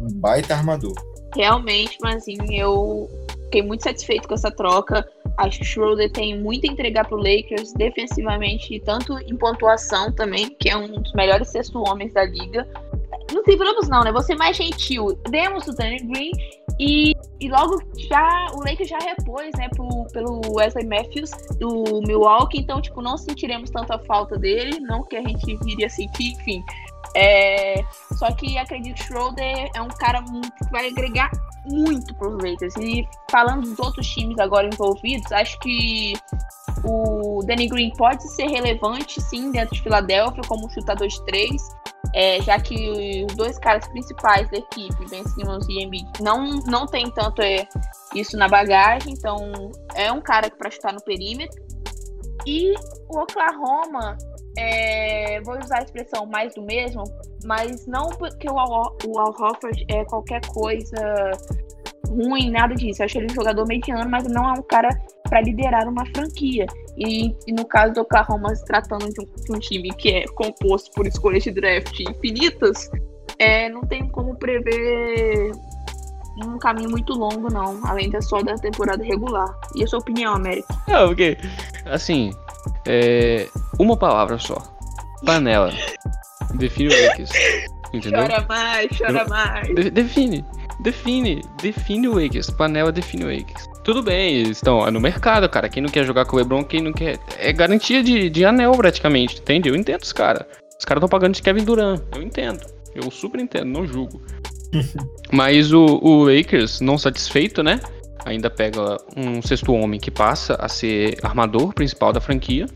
um 0.00 0.08
baita 0.14 0.54
armador. 0.54 0.94
Realmente, 1.36 1.98
mas 2.00 2.22
assim, 2.22 2.38
eu 2.48 3.10
fiquei 3.44 3.62
muito 3.62 3.84
satisfeito 3.84 4.26
com 4.26 4.32
essa 4.32 4.50
troca. 4.50 5.06
Acho 5.36 5.58
que 5.58 5.64
o 5.64 5.66
Schroeder 5.66 6.10
tem 6.10 6.38
muito 6.38 6.66
a 6.66 6.72
entregar 6.72 7.06
pro 7.06 7.16
Lakers 7.16 7.72
defensivamente, 7.72 8.80
tanto 8.80 9.18
em 9.18 9.36
pontuação 9.36 10.12
também, 10.12 10.50
que 10.58 10.68
é 10.68 10.76
um 10.76 11.00
dos 11.00 11.12
melhores 11.14 11.48
sexto 11.48 11.78
homens 11.78 12.12
da 12.12 12.24
liga. 12.24 12.68
Não 13.32 13.42
livramos 13.46 13.88
não, 13.88 14.02
né? 14.02 14.12
Você 14.12 14.34
mais 14.34 14.56
gentil. 14.56 15.18
Demos 15.30 15.66
o 15.68 15.74
Danny 15.74 15.98
Green 15.98 16.32
e, 16.78 17.14
e 17.38 17.48
logo 17.48 17.80
já 18.08 18.46
o 18.54 18.60
Lakers 18.60 18.88
já 18.88 18.98
repôs, 18.98 19.50
né, 19.56 19.68
pro, 19.68 20.06
pelo 20.12 20.40
Wesley 20.54 20.86
Matthews 20.86 21.30
do 21.58 22.00
Milwaukee, 22.06 22.58
então 22.58 22.80
tipo 22.80 23.02
não 23.02 23.18
sentiremos 23.18 23.70
tanta 23.70 23.98
falta 23.98 24.38
dele, 24.38 24.80
não 24.80 25.04
que 25.04 25.16
a 25.16 25.22
gente 25.22 25.56
viria 25.58 25.90
sentir, 25.90 26.32
enfim. 26.32 26.64
É, 27.14 27.82
só 28.12 28.30
que 28.32 28.56
acredito 28.56 28.94
que 28.96 29.02
Schroeder 29.02 29.70
é 29.74 29.82
um 29.82 29.88
cara 29.88 30.22
que 30.22 30.70
vai 30.70 30.88
agregar 30.88 31.30
muito 31.66 32.14
para 32.14 32.28
os 32.28 32.34
Lakers. 32.42 32.74
E 32.76 33.08
falando 33.30 33.62
dos 33.62 33.78
outros 33.78 34.06
times 34.08 34.38
agora 34.38 34.68
envolvidos, 34.72 35.30
acho 35.32 35.58
que 35.60 36.14
o 36.84 37.42
Danny 37.44 37.68
Green 37.68 37.90
pode 37.96 38.22
ser 38.34 38.46
relevante, 38.46 39.20
sim, 39.20 39.50
dentro 39.50 39.74
de 39.74 39.82
Filadélfia, 39.82 40.42
como 40.48 40.70
chutador 40.70 41.08
de 41.08 41.24
três, 41.26 41.62
é, 42.14 42.40
já 42.42 42.58
que 42.58 43.24
os 43.28 43.34
dois 43.34 43.58
caras 43.58 43.86
principais 43.88 44.50
da 44.50 44.58
equipe, 44.58 45.08
Ben 45.08 45.24
Simmons 45.28 45.66
e 45.68 45.82
Embiid, 45.82 46.08
não, 46.20 46.60
não 46.66 46.86
tem 46.86 47.10
tanto 47.10 47.42
é, 47.42 47.66
isso 48.14 48.36
na 48.36 48.48
bagagem, 48.48 49.12
então 49.12 49.52
é 49.94 50.10
um 50.10 50.20
cara 50.20 50.50
para 50.50 50.70
chutar 50.70 50.92
no 50.92 51.02
perímetro. 51.02 51.60
E 52.46 52.72
o 53.08 53.18
Oklahoma 53.18 54.16
é, 54.58 55.40
vou 55.42 55.58
usar 55.58 55.78
a 55.78 55.82
expressão 55.82 56.26
mais 56.26 56.54
do 56.54 56.62
mesmo, 56.62 57.04
mas 57.44 57.86
não 57.86 58.08
porque 58.10 58.48
o 58.50 58.58
Al, 58.58 58.96
o 59.06 59.18
Al 59.18 59.30
Hofford 59.30 59.84
é 59.88 60.04
qualquer 60.04 60.40
coisa 60.46 61.30
ruim, 62.08 62.50
nada 62.50 62.74
disso. 62.74 63.02
Eu 63.02 63.06
acho 63.06 63.18
ele 63.18 63.26
um 63.30 63.34
jogador 63.34 63.66
mediano, 63.66 64.10
mas 64.10 64.24
não 64.24 64.48
é 64.48 64.52
um 64.58 64.62
cara 64.62 64.88
para 65.28 65.40
liderar 65.40 65.88
uma 65.88 66.04
franquia. 66.06 66.66
E, 66.96 67.34
e, 67.46 67.52
no 67.52 67.64
caso 67.64 67.94
do 67.94 68.00
Oklahoma, 68.00 68.54
se 68.54 68.64
tratando 68.64 69.08
de 69.08 69.20
um, 69.20 69.24
de 69.24 69.52
um, 69.52 69.58
time 69.58 69.90
que 69.94 70.10
é 70.10 70.24
composto 70.34 70.90
por 70.92 71.06
escolhas 71.06 71.44
de 71.44 71.52
draft 71.52 72.00
infinitas, 72.00 72.90
é, 73.38 73.68
não 73.68 73.82
tem 73.82 74.08
como 74.08 74.36
prever 74.36 75.52
um 76.44 76.58
caminho 76.58 76.90
muito 76.90 77.12
longo, 77.12 77.52
não, 77.52 77.80
além 77.86 78.10
da 78.10 78.20
só 78.20 78.42
da 78.42 78.54
temporada 78.54 79.02
regular. 79.02 79.54
E 79.74 79.84
a 79.84 79.86
sua 79.86 79.98
opinião, 79.98 80.34
América? 80.34 80.68
Não, 80.88 81.08
porque, 81.08 81.36
assim, 81.86 82.32
é, 82.86 83.48
uma 83.78 83.96
palavra 83.96 84.38
só. 84.38 84.56
Panela. 85.24 85.72
Define 86.54 86.88
o 86.88 87.06
Lakers. 87.06 87.30
Entendeu? 87.92 88.22
Chora 88.22 88.46
mais, 88.48 88.88
chora 88.96 89.28
mais. 89.28 89.74
De, 89.74 89.90
define. 89.90 90.44
Define. 90.80 91.42
Define 91.60 92.08
o 92.08 92.14
Lakers. 92.14 92.50
Panela 92.50 92.92
define 92.92 93.24
o 93.24 93.26
Lakers. 93.26 93.68
Tudo 93.82 94.02
bem, 94.02 94.36
eles 94.36 94.58
estão 94.58 94.88
no 94.90 95.00
mercado, 95.00 95.48
cara. 95.48 95.68
Quem 95.68 95.82
não 95.82 95.90
quer 95.90 96.04
jogar 96.04 96.24
com 96.24 96.36
o 96.36 96.38
LeBron, 96.38 96.64
quem 96.64 96.82
não 96.82 96.92
quer. 96.92 97.18
É 97.38 97.52
garantia 97.52 98.02
de, 98.02 98.30
de 98.30 98.44
anel, 98.44 98.72
praticamente. 98.72 99.40
Entende? 99.40 99.68
Eu 99.68 99.76
entendo 99.76 100.02
os 100.02 100.12
caras. 100.12 100.44
Os 100.78 100.84
caras 100.84 101.02
estão 101.02 101.08
pagando 101.08 101.34
de 101.34 101.42
Kevin 101.42 101.64
Durant. 101.64 102.00
Eu 102.14 102.22
entendo. 102.22 102.60
Eu 102.94 103.10
super 103.10 103.40
entendo, 103.40 103.66
não 103.66 103.86
julgo. 103.86 104.22
Mas 105.32 105.72
o, 105.72 105.98
o 106.02 106.24
Lakers, 106.24 106.80
não 106.80 106.96
satisfeito, 106.96 107.62
né? 107.62 107.80
Ainda 108.24 108.50
pega 108.50 108.98
um 109.16 109.40
sexto 109.40 109.72
homem 109.72 109.98
que 109.98 110.10
passa 110.10 110.54
a 110.54 110.68
ser 110.68 111.16
armador 111.22 111.72
principal 111.72 112.12
da 112.12 112.20
franquia 112.20 112.66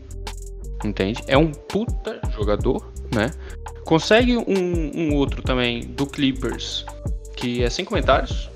entende? 0.83 1.21
É 1.27 1.37
um 1.37 1.51
puta 1.51 2.19
jogador, 2.35 2.85
né? 3.13 3.31
Consegue 3.83 4.37
um, 4.37 4.91
um 4.95 5.15
outro 5.15 5.41
também 5.41 5.81
do 5.81 6.05
Clippers, 6.05 6.85
que 7.35 7.63
é 7.63 7.69
sem 7.69 7.85
comentários. 7.85 8.49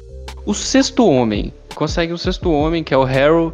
O 0.46 0.54
sexto 0.54 1.06
homem, 1.08 1.54
consegue 1.76 2.14
o 2.14 2.18
sexto 2.18 2.52
homem, 2.52 2.84
que 2.84 2.94
é 2.94 2.98
o 2.98 3.04
Harrow, 3.04 3.54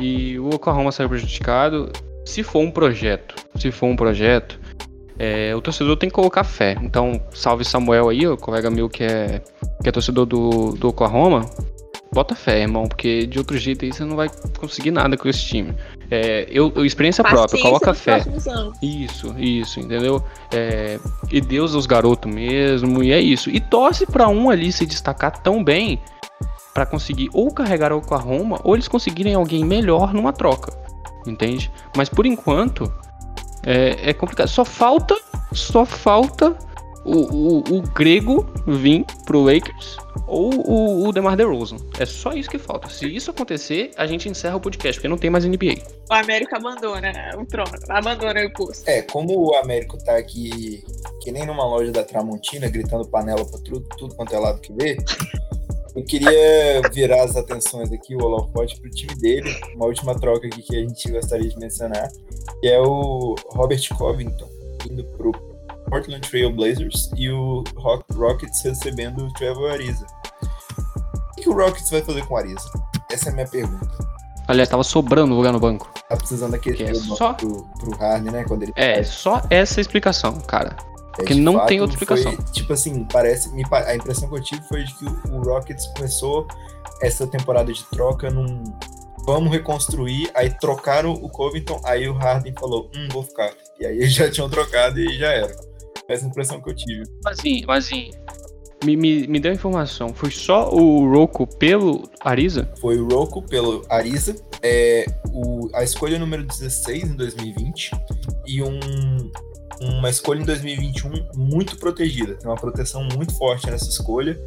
e 0.00 0.38
o 0.38 0.48
Oklahoma 0.54 0.92
saiu 0.92 1.08
prejudicado. 1.08 1.90
Se 2.24 2.42
for 2.42 2.60
um 2.60 2.70
projeto, 2.70 3.34
se 3.56 3.70
for 3.70 3.86
um 3.86 3.96
projeto, 3.96 4.58
é, 5.18 5.54
o 5.54 5.60
torcedor 5.60 5.96
tem 5.96 6.08
que 6.08 6.14
colocar 6.14 6.44
fé. 6.44 6.76
Então, 6.82 7.20
salve 7.32 7.64
Samuel 7.64 8.08
aí, 8.08 8.26
o 8.26 8.36
colega 8.36 8.70
meu 8.70 8.88
que 8.88 9.04
é, 9.04 9.42
que 9.82 9.88
é 9.88 9.92
torcedor 9.92 10.26
do, 10.26 10.72
do 10.72 10.88
Oklahoma. 10.88 11.48
Bota 12.12 12.36
fé, 12.36 12.60
irmão, 12.60 12.86
porque 12.86 13.26
de 13.26 13.38
outro 13.38 13.58
jeito 13.58 13.84
aí 13.84 13.92
você 13.92 14.04
não 14.04 14.14
vai 14.14 14.30
conseguir 14.56 14.92
nada 14.92 15.16
com 15.16 15.28
esse 15.28 15.44
time. 15.44 15.74
É, 16.08 16.46
eu, 16.48 16.72
eu, 16.76 16.84
experiência 16.84 17.24
Paciência 17.24 17.48
própria, 17.48 17.62
coloca 17.62 17.92
fé. 17.92 18.24
Isso, 18.80 19.34
isso, 19.36 19.80
entendeu? 19.80 20.22
É, 20.52 21.00
e 21.28 21.40
Deus 21.40 21.74
os 21.74 21.86
garotos 21.86 22.32
mesmo, 22.32 23.02
e 23.02 23.10
é 23.10 23.20
isso. 23.20 23.50
E 23.50 23.58
torce 23.58 24.06
para 24.06 24.28
um 24.28 24.48
ali 24.48 24.70
se 24.70 24.86
destacar 24.86 25.42
tão 25.42 25.62
bem 25.64 26.00
para 26.72 26.86
conseguir 26.86 27.30
ou 27.32 27.52
carregar 27.52 27.92
o 27.92 27.98
Oklahoma 27.98 28.60
ou 28.62 28.74
eles 28.74 28.86
conseguirem 28.86 29.34
alguém 29.34 29.64
melhor 29.64 30.14
numa 30.14 30.32
troca, 30.32 30.72
entende? 31.26 31.68
Mas 31.96 32.08
por 32.08 32.26
enquanto 32.26 32.92
é, 33.66 34.10
é 34.10 34.12
complicado. 34.14 34.48
Só 34.48 34.64
falta, 34.64 35.16
só 35.52 35.84
falta 35.84 36.56
o, 37.04 37.18
o, 37.18 37.58
o 37.58 37.82
grego 37.82 38.46
vir 38.66 39.04
pro 39.26 39.42
Lakers 39.42 39.98
ou 40.26 40.54
o, 40.54 41.08
o 41.08 41.12
DeMar 41.12 41.36
DeRozan. 41.36 41.76
É 41.98 42.06
só 42.06 42.32
isso 42.32 42.48
que 42.48 42.58
falta. 42.58 42.88
Se 42.88 43.06
isso 43.06 43.30
acontecer, 43.30 43.90
a 43.96 44.06
gente 44.06 44.28
encerra 44.28 44.56
o 44.56 44.60
podcast, 44.60 44.98
porque 44.98 45.08
não 45.08 45.18
tem 45.18 45.30
mais 45.30 45.44
NBA. 45.44 45.76
O 46.10 46.14
América 46.14 46.56
abandona 46.56 47.12
o 47.38 47.44
trono, 47.44 47.70
abandona 47.88 48.44
o 48.46 48.52
posto. 48.52 48.88
É, 48.88 49.02
como 49.02 49.50
o 49.50 49.54
Américo 49.56 49.98
tá 49.98 50.16
aqui 50.16 50.82
que 51.20 51.32
nem 51.32 51.46
numa 51.46 51.64
loja 51.64 51.90
da 51.90 52.04
Tramontina, 52.04 52.68
gritando 52.68 53.06
panela 53.08 53.44
pra 53.44 53.58
tudo, 53.60 53.80
tudo 53.96 54.14
quanto 54.14 54.34
é 54.34 54.38
lado 54.38 54.60
que 54.60 54.72
vê, 54.74 54.96
eu 55.94 56.04
queria 56.04 56.82
virar 56.92 57.22
as 57.22 57.36
atenções 57.36 57.92
aqui, 57.92 58.16
o 58.16 58.24
holofote, 58.24 58.80
pro 58.80 58.90
time 58.90 59.14
dele, 59.14 59.54
uma 59.74 59.86
última 59.86 60.14
troca 60.18 60.46
aqui 60.46 60.62
que 60.62 60.76
a 60.76 60.80
gente 60.80 61.10
gostaria 61.10 61.48
de 61.48 61.58
mencionar, 61.58 62.08
que 62.60 62.68
é 62.68 62.80
o 62.80 63.36
Robert 63.52 63.80
Covington, 63.96 64.48
indo 64.90 65.04
pro 65.16 65.32
Portland 65.88 66.28
Trail 66.28 66.50
Blazers 66.52 67.10
e 67.16 67.30
o 67.30 67.62
Rockets 68.14 68.62
recebendo 68.64 69.26
o 69.26 69.32
Trevor 69.34 69.70
Ariza. 69.70 70.06
O 71.32 71.40
que 71.40 71.48
o 71.48 71.52
Rockets 71.52 71.90
vai 71.90 72.02
fazer 72.02 72.26
com 72.26 72.34
o 72.34 72.36
Ariza? 72.36 72.68
Essa 73.10 73.28
é 73.28 73.32
a 73.32 73.34
minha 73.34 73.46
pergunta. 73.46 74.14
Aliás, 74.48 74.68
tava 74.68 74.82
sobrando 74.82 75.34
lugar 75.34 75.52
no 75.52 75.60
banco. 75.60 75.90
Tá 76.08 76.16
precisando 76.16 76.52
daquele 76.52 76.82
é 76.82 76.94
só... 76.94 77.32
pro, 77.34 77.66
pro 77.78 77.96
Harden, 77.96 78.32
né? 78.32 78.44
Quando 78.44 78.64
ele 78.64 78.72
é, 78.76 79.02
só 79.02 79.42
essa 79.48 79.80
explicação, 79.80 80.38
cara. 80.40 80.76
É, 81.14 81.16
Porque 81.16 81.34
não 81.34 81.54
fato, 81.54 81.68
tem 81.68 81.80
outra 81.80 81.94
explicação. 81.94 82.32
Foi, 82.32 82.44
tipo 82.52 82.72
assim, 82.72 83.04
parece. 83.04 83.50
a 83.70 83.94
impressão 83.94 84.28
que 84.28 84.36
eu 84.36 84.42
tive 84.42 84.62
foi 84.68 84.84
de 84.84 84.94
que 84.94 85.04
o, 85.04 85.36
o 85.36 85.42
Rockets 85.42 85.86
começou 85.96 86.46
essa 87.00 87.26
temporada 87.26 87.72
de 87.72 87.84
troca 87.84 88.30
num. 88.30 88.62
Vamos 89.26 89.50
reconstruir, 89.50 90.30
aí 90.34 90.50
trocaram 90.50 91.12
o 91.12 91.30
Covington, 91.30 91.80
aí 91.84 92.06
o 92.06 92.12
Harden 92.12 92.52
falou, 92.58 92.90
hum, 92.94 93.08
vou 93.10 93.22
ficar. 93.22 93.54
E 93.80 93.86
aí 93.86 93.96
eles 93.96 94.12
já 94.12 94.30
tinham 94.30 94.50
trocado 94.50 95.00
e 95.00 95.16
já 95.16 95.32
era. 95.32 95.56
Essa 96.08 96.26
impressão 96.26 96.60
que 96.60 96.68
eu 96.68 96.76
tive. 96.76 97.04
Mas 97.24 97.38
sim, 97.38 97.64
mas 97.66 97.86
sim. 97.86 98.10
Me, 98.84 98.96
me, 98.96 99.26
me 99.26 99.40
deu 99.40 99.50
informação. 99.50 100.12
Foi 100.12 100.30
só 100.30 100.70
o 100.70 101.10
Roku 101.10 101.46
pelo 101.46 102.06
Ariza? 102.20 102.70
Foi 102.78 102.98
o 102.98 103.08
Roku 103.08 103.40
pelo 103.40 103.82
Ariza. 103.88 104.36
É, 104.62 105.06
o, 105.32 105.70
a 105.72 105.82
escolha 105.82 106.18
número 106.18 106.44
16 106.44 107.04
em 107.04 107.16
2020 107.16 107.92
e 108.46 108.62
um, 108.62 109.30
uma 109.80 110.10
escolha 110.10 110.40
em 110.40 110.44
2021 110.44 111.12
muito 111.36 111.76
protegida. 111.76 112.34
Tem 112.34 112.48
uma 112.48 112.56
proteção 112.56 113.04
muito 113.14 113.36
forte 113.36 113.70
nessa 113.70 113.88
escolha. 113.88 114.38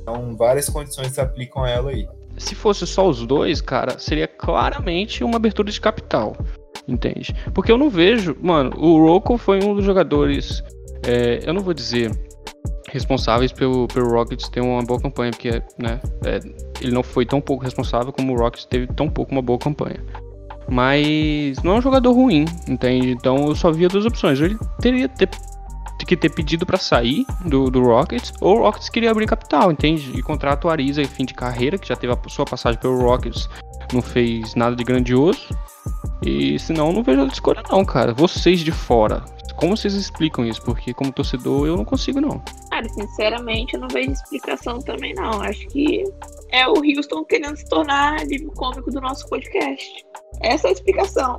Então, 0.00 0.36
várias 0.36 0.68
condições 0.68 1.12
se 1.12 1.20
aplicam 1.20 1.64
a 1.64 1.70
ela 1.70 1.90
aí. 1.90 2.08
Se 2.38 2.54
fosse 2.54 2.86
só 2.86 3.08
os 3.08 3.26
dois, 3.26 3.60
cara, 3.60 3.98
seria 3.98 4.26
claramente 4.26 5.22
uma 5.22 5.36
abertura 5.36 5.70
de 5.70 5.80
capital. 5.80 6.36
Entende? 6.88 7.34
Porque 7.54 7.70
eu 7.70 7.78
não 7.78 7.88
vejo. 7.88 8.36
Mano, 8.40 8.72
o 8.76 8.98
Roku 9.06 9.38
foi 9.38 9.62
um 9.62 9.74
dos 9.74 9.84
jogadores 9.84 10.62
é, 11.04 11.40
eu 11.44 11.52
não 11.52 11.62
vou 11.62 11.74
dizer 11.74 12.10
responsáveis 12.88 13.50
pelo, 13.50 13.88
pelo 13.88 14.10
Rockets 14.10 14.48
ter 14.48 14.60
uma 14.60 14.82
boa 14.82 15.00
campanha, 15.00 15.30
porque 15.30 15.50
né, 15.78 16.00
é, 16.24 16.38
ele 16.80 16.92
não 16.92 17.02
foi 17.02 17.24
tão 17.24 17.40
pouco 17.40 17.64
responsável 17.64 18.12
como 18.12 18.34
o 18.34 18.36
Rockets 18.36 18.66
teve 18.66 18.86
tão 18.86 19.08
pouco 19.08 19.32
uma 19.32 19.42
boa 19.42 19.58
campanha. 19.58 20.04
Mas 20.68 21.62
não 21.62 21.72
é 21.72 21.78
um 21.78 21.82
jogador 21.82 22.12
ruim, 22.12 22.44
entende? 22.68 23.10
Então 23.10 23.48
eu 23.48 23.54
só 23.54 23.70
via 23.70 23.88
duas 23.88 24.06
opções. 24.06 24.40
Ele 24.40 24.56
teria 24.80 25.08
ter, 25.08 25.28
que 26.06 26.16
ter 26.16 26.30
pedido 26.30 26.64
para 26.64 26.78
sair 26.78 27.24
do, 27.44 27.70
do 27.70 27.82
Rockets, 27.82 28.32
ou 28.40 28.58
o 28.58 28.62
Rockets 28.62 28.88
queria 28.88 29.10
abrir 29.10 29.26
capital, 29.26 29.70
entende? 29.70 30.12
E 30.14 30.22
contrato 30.22 30.66
o 30.66 30.70
Ariza 30.70 31.02
em 31.02 31.06
fim 31.06 31.24
de 31.24 31.34
carreira, 31.34 31.78
que 31.78 31.88
já 31.88 31.96
teve 31.96 32.12
a 32.12 32.18
sua 32.28 32.44
passagem 32.44 32.80
pelo 32.80 33.00
Rockets, 33.00 33.48
não 33.92 34.02
fez 34.02 34.54
nada 34.54 34.74
de 34.74 34.84
grandioso. 34.84 35.48
E 36.24 36.58
senão 36.58 36.92
não 36.92 37.02
vejo 37.02 37.20
outra 37.20 37.34
escolha 37.34 37.62
não, 37.70 37.84
cara. 37.84 38.14
Vocês 38.14 38.60
de 38.60 38.70
fora, 38.70 39.24
como 39.56 39.76
vocês 39.76 39.94
explicam 39.94 40.44
isso? 40.44 40.60
Porque 40.62 40.92
como 40.92 41.12
torcedor 41.12 41.66
eu 41.66 41.76
não 41.76 41.84
consigo 41.84 42.20
não. 42.20 42.42
Cara, 42.70 42.88
sinceramente 42.88 43.74
eu 43.74 43.80
não 43.80 43.88
vejo 43.88 44.10
explicação 44.10 44.80
também 44.80 45.14
não. 45.14 45.40
Acho 45.40 45.66
que 45.68 46.04
é 46.50 46.66
o 46.66 46.74
Houston 46.74 47.24
querendo 47.24 47.56
se 47.56 47.64
tornar 47.66 48.26
livro 48.26 48.50
cômico 48.52 48.90
do 48.90 49.00
nosso 49.00 49.26
podcast. 49.28 50.04
Essa 50.40 50.66
é 50.66 50.70
a 50.70 50.72
explicação. 50.72 51.38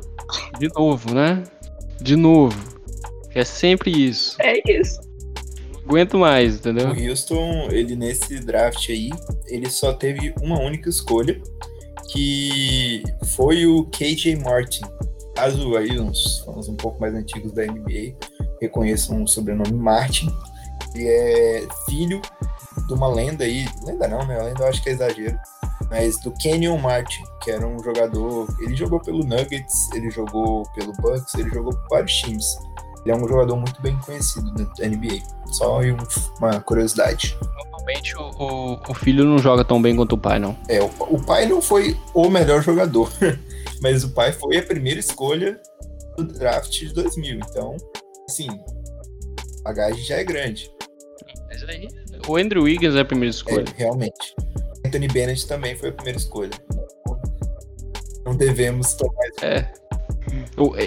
De 0.58 0.70
novo, 0.74 1.14
né? 1.14 1.44
De 2.02 2.16
novo. 2.16 2.58
É 3.36 3.44
sempre 3.44 3.92
isso. 3.92 4.38
É 4.42 4.62
isso. 4.72 5.02
Não 5.74 5.90
aguento 5.90 6.18
mais, 6.18 6.56
entendeu? 6.56 6.90
O 6.92 7.10
Houston, 7.10 7.68
ele 7.72 7.96
nesse 7.96 8.40
draft 8.40 8.90
aí, 8.90 9.10
ele 9.48 9.70
só 9.70 9.92
teve 9.92 10.34
uma 10.42 10.60
única 10.60 10.90
escolha, 10.90 11.42
que 12.14 13.04
foi 13.36 13.66
o 13.66 13.86
KJ 13.86 14.36
Martin. 14.36 14.84
Caso 15.36 15.76
aí 15.76 16.00
uns 16.00 16.42
fãs 16.42 16.70
um 16.70 16.76
pouco 16.76 17.02
mais 17.02 17.16
antigos 17.16 17.52
da 17.52 17.66
NBA 17.66 18.16
reconheçam 18.62 19.24
o 19.24 19.28
sobrenome 19.28 19.74
Martin, 19.74 20.32
ele 20.94 21.08
é 21.08 21.68
filho 21.90 22.22
de 22.88 22.94
uma 22.94 23.08
lenda 23.08 23.44
aí, 23.44 23.68
lenda 23.84 24.08
não, 24.08 24.26
né? 24.28 24.40
Lenda 24.42 24.64
eu 24.64 24.68
acho 24.68 24.82
que 24.84 24.90
é 24.90 24.94
exagero, 24.94 25.38
mas 25.90 26.20
do 26.22 26.32
Kenyon 26.34 26.78
Martin, 26.78 27.24
que 27.42 27.50
era 27.50 27.68
um 27.68 27.80
jogador, 27.80 28.48
ele 28.62 28.76
jogou 28.76 29.00
pelo 29.00 29.24
Nuggets, 29.24 29.92
ele 29.94 30.12
jogou 30.12 30.64
pelo 30.76 30.94
Bucks, 30.94 31.34
ele 31.34 31.50
jogou 31.50 31.74
por 31.74 31.88
vários 31.90 32.14
times. 32.14 32.56
Ele 33.06 33.14
é 33.14 33.16
um 33.16 33.28
jogador 33.28 33.56
muito 33.58 33.82
bem 33.82 33.98
conhecido 34.00 34.52
da 34.54 34.88
NBA. 34.88 35.22
Só 35.52 35.80
uma 36.40 36.60
curiosidade. 36.62 37.38
Normalmente 37.42 38.16
o, 38.16 38.22
o, 38.22 38.80
o, 38.90 38.94
filho 38.94 39.26
não 39.26 39.38
joga 39.38 39.64
tão 39.66 39.82
bem 39.82 39.96
quanto 39.96 40.14
o 40.14 40.18
pai, 40.18 40.40
não. 40.40 40.58
É, 40.70 40.82
o, 40.82 40.90
o 41.10 41.24
pai 41.24 41.46
não 41.46 41.62
foi 41.62 41.98
o 42.14 42.30
melhor 42.30 42.64
jogador, 42.64 43.12
mas 43.82 44.04
o 44.04 44.10
pai 44.10 44.32
foi 44.32 44.58
a 44.58 44.64
primeira 44.64 45.00
escolha 45.00 45.60
do 46.18 46.24
draft 46.24 46.72
de 46.72 46.94
2000. 46.94 47.40
Então, 47.50 47.76
assim, 48.28 48.48
a 49.60 49.64
bagagem 49.64 50.04
já 50.04 50.16
é 50.16 50.24
grande. 50.24 50.72
Mas 51.48 51.64
aí, 51.64 51.88
o 52.28 52.38
Andrew 52.38 52.64
Wiggins 52.64 52.96
é 52.96 53.02
a 53.02 53.06
primeira 53.06 53.32
escolha. 53.32 53.66
É, 53.70 53.74
realmente. 53.78 54.36
Anthony 54.86 55.08
Bennett 55.08 55.48
também 55.48 55.76
foi 55.76 55.90
a 55.90 55.92
primeira 55.92 56.18
escolha. 56.18 56.52
Não 58.26 58.36
devemos 58.36 58.94
tomar 58.94 59.28
isso. 59.36 59.46
É. 59.46 59.72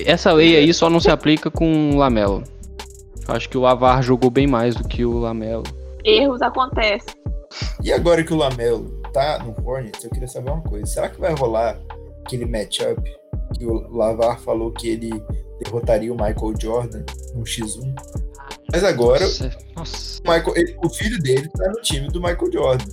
Essa 0.05 0.33
lei 0.33 0.57
aí 0.57 0.73
só 0.73 0.89
não 0.89 1.01
se 1.01 1.11
aplica 1.11 1.51
com 1.51 1.91
o 1.91 1.97
Lamelo. 1.97 2.43
Acho 3.29 3.49
que 3.49 3.59
o 3.59 3.67
Avar 3.67 4.03
jogou 4.03 4.31
bem 4.31 4.47
mais 4.47 4.75
do 4.75 4.87
que 4.87 5.05
o 5.05 5.19
Lamelo. 5.19 5.65
Erros 6.05 6.41
acontecem. 6.43 7.15
E 7.83 7.93
agora 7.93 8.23
que 8.23 8.33
o 8.33 8.37
Lamelo 8.37 9.01
tá 9.13 9.43
no 9.43 9.55
Hornets, 9.67 10.05
eu 10.05 10.11
queria 10.11 10.29
saber 10.29 10.51
uma 10.51 10.63
coisa. 10.63 10.87
Será 10.87 11.09
que 11.09 11.21
vai 11.21 11.35
rolar 11.35 11.79
aquele 12.25 12.45
matchup 12.45 13.03
que 13.57 13.67
o 13.67 13.89
Lavar 13.97 14.39
falou 14.41 14.71
que 14.73 14.89
ele 14.89 15.11
derrotaria 15.63 16.13
o 16.13 16.17
Michael 16.17 16.55
Jordan 16.61 17.05
no 17.35 17.43
X1? 17.43 17.95
Mas 18.73 18.85
agora, 18.85 19.25
nossa, 19.25 19.51
nossa. 19.75 20.21
O, 20.25 20.31
Michael, 20.31 20.57
ele, 20.57 20.77
o 20.85 20.89
filho 20.89 21.19
dele 21.23 21.49
tá 21.49 21.69
no 21.69 21.81
time 21.83 22.09
do 22.09 22.21
Michael 22.21 22.53
Jordan. 22.53 22.85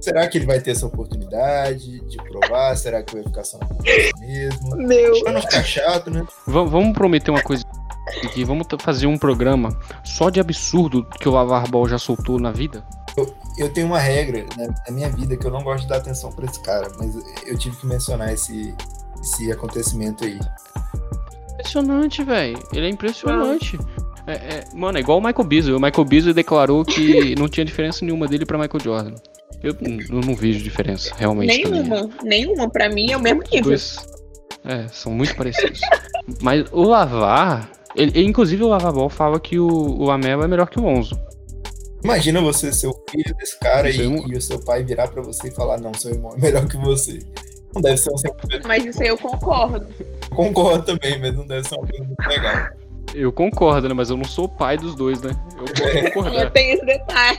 Será 0.00 0.26
que 0.28 0.38
ele 0.38 0.46
vai 0.46 0.60
ter 0.60 0.72
essa 0.72 0.86
oportunidade 0.86 2.00
de 2.00 2.16
provar? 2.18 2.76
Será 2.76 3.02
que 3.02 3.14
vai 3.14 3.24
ficar 3.24 3.44
só 3.44 3.58
mesmo? 4.20 4.76
Meu. 4.76 5.22
Pra 5.22 5.32
não 5.32 5.40
ficar 5.40 5.64
chato, 5.64 6.10
né? 6.10 6.26
V 6.46 6.52
vamos 6.66 6.92
prometer 6.92 7.30
uma 7.30 7.42
coisa 7.42 7.64
aqui. 8.24 8.44
Vamos 8.44 8.66
fazer 8.80 9.06
um 9.06 9.18
programa 9.18 9.76
só 10.04 10.30
de 10.30 10.40
absurdo 10.40 11.04
que 11.20 11.28
o 11.28 11.32
Lavar 11.32 11.68
Ball 11.68 11.88
já 11.88 11.98
soltou 11.98 12.38
na 12.38 12.52
vida? 12.52 12.84
Eu, 13.16 13.34
eu 13.58 13.72
tenho 13.72 13.86
uma 13.86 13.98
regra 13.98 14.44
né, 14.56 14.68
na 14.86 14.94
minha 14.94 15.08
vida 15.08 15.36
que 15.36 15.46
eu 15.46 15.50
não 15.50 15.62
gosto 15.62 15.82
de 15.84 15.88
dar 15.88 15.96
atenção 15.96 16.30
pra 16.30 16.44
esse 16.44 16.60
cara, 16.60 16.90
mas 16.98 17.14
eu 17.46 17.56
tive 17.58 17.76
que 17.76 17.86
mencionar 17.86 18.32
esse, 18.32 18.74
esse 19.20 19.50
acontecimento 19.50 20.24
aí. 20.24 20.38
Impressionante, 21.52 22.22
velho. 22.22 22.58
Ele 22.72 22.86
é 22.86 22.90
impressionante. 22.90 23.78
É, 24.26 24.32
é, 24.32 24.64
mano, 24.74 24.98
é 24.98 25.00
igual 25.00 25.18
o 25.18 25.22
Michael 25.22 25.44
Beasley. 25.44 25.74
O 25.74 25.80
Michael 25.80 26.04
Beasley 26.04 26.34
declarou 26.34 26.84
que 26.84 27.34
não 27.36 27.48
tinha 27.48 27.64
diferença 27.64 28.04
nenhuma 28.04 28.26
dele 28.26 28.44
pra 28.44 28.58
Michael 28.58 28.82
Jordan. 28.82 29.14
Eu, 29.62 29.74
eu 29.80 30.20
não 30.20 30.34
vejo 30.34 30.62
diferença, 30.62 31.14
realmente. 31.16 31.48
Nenhuma, 31.48 32.00
também. 32.00 32.10
nenhuma. 32.24 32.70
Pra 32.70 32.88
mim 32.88 33.10
é 33.10 33.16
o 33.16 33.20
mesmo 33.20 33.42
nível. 33.42 33.62
Dois, 33.62 33.96
é, 34.64 34.88
são 34.88 35.12
muito 35.12 35.34
parecidos. 35.34 35.80
Mas 36.42 36.66
o 36.72 36.82
Lavar, 36.82 37.70
ele, 37.94 38.24
inclusive 38.24 38.62
o 38.62 38.68
Lavabol 38.68 39.08
fala 39.08 39.38
que 39.38 39.58
o, 39.58 40.02
o 40.02 40.10
Amel 40.10 40.42
é 40.42 40.48
melhor 40.48 40.68
que 40.68 40.78
o 40.78 40.84
Onzo. 40.84 41.18
Imagina 42.02 42.40
você 42.40 42.72
ser 42.72 42.88
o 42.88 43.04
filho 43.10 43.34
desse 43.36 43.58
cara 43.58 43.90
e, 43.90 43.96
e, 43.96 44.36
o 44.36 44.40
seu 44.40 44.60
pai 44.64 44.84
virar 44.84 45.08
pra 45.08 45.22
você 45.22 45.48
e 45.48 45.50
falar, 45.50 45.80
não, 45.80 45.94
seu 45.94 46.12
irmão 46.12 46.32
é 46.36 46.40
melhor 46.40 46.66
que 46.66 46.76
você. 46.76 47.18
Não 47.74 47.82
deve 47.82 47.96
ser 47.96 48.12
um 48.12 48.16
sentimento. 48.16 48.66
Mas 48.66 48.84
isso 48.84 49.02
aí 49.02 49.08
eu 49.08 49.18
concordo. 49.18 49.86
Concordo 50.30 50.84
também, 50.84 51.18
mas 51.20 51.34
não 51.34 51.46
deve 51.46 51.68
ser 51.68 51.74
uma 51.74 51.86
coisa 51.86 52.04
muito 52.04 52.28
legal. 52.28 52.68
Eu 53.14 53.32
concordo, 53.32 53.88
né? 53.88 53.94
Mas 53.94 54.10
eu 54.10 54.16
não 54.16 54.24
sou 54.24 54.44
o 54.44 54.48
pai 54.48 54.76
dos 54.76 54.94
dois, 54.94 55.20
né? 55.20 55.30
Eu 55.58 55.64
posso 55.64 55.82
é. 55.88 56.10
concordar. 56.10 56.50
Tem 56.52 56.72
esse 56.72 56.84
detalhe. 56.84 57.38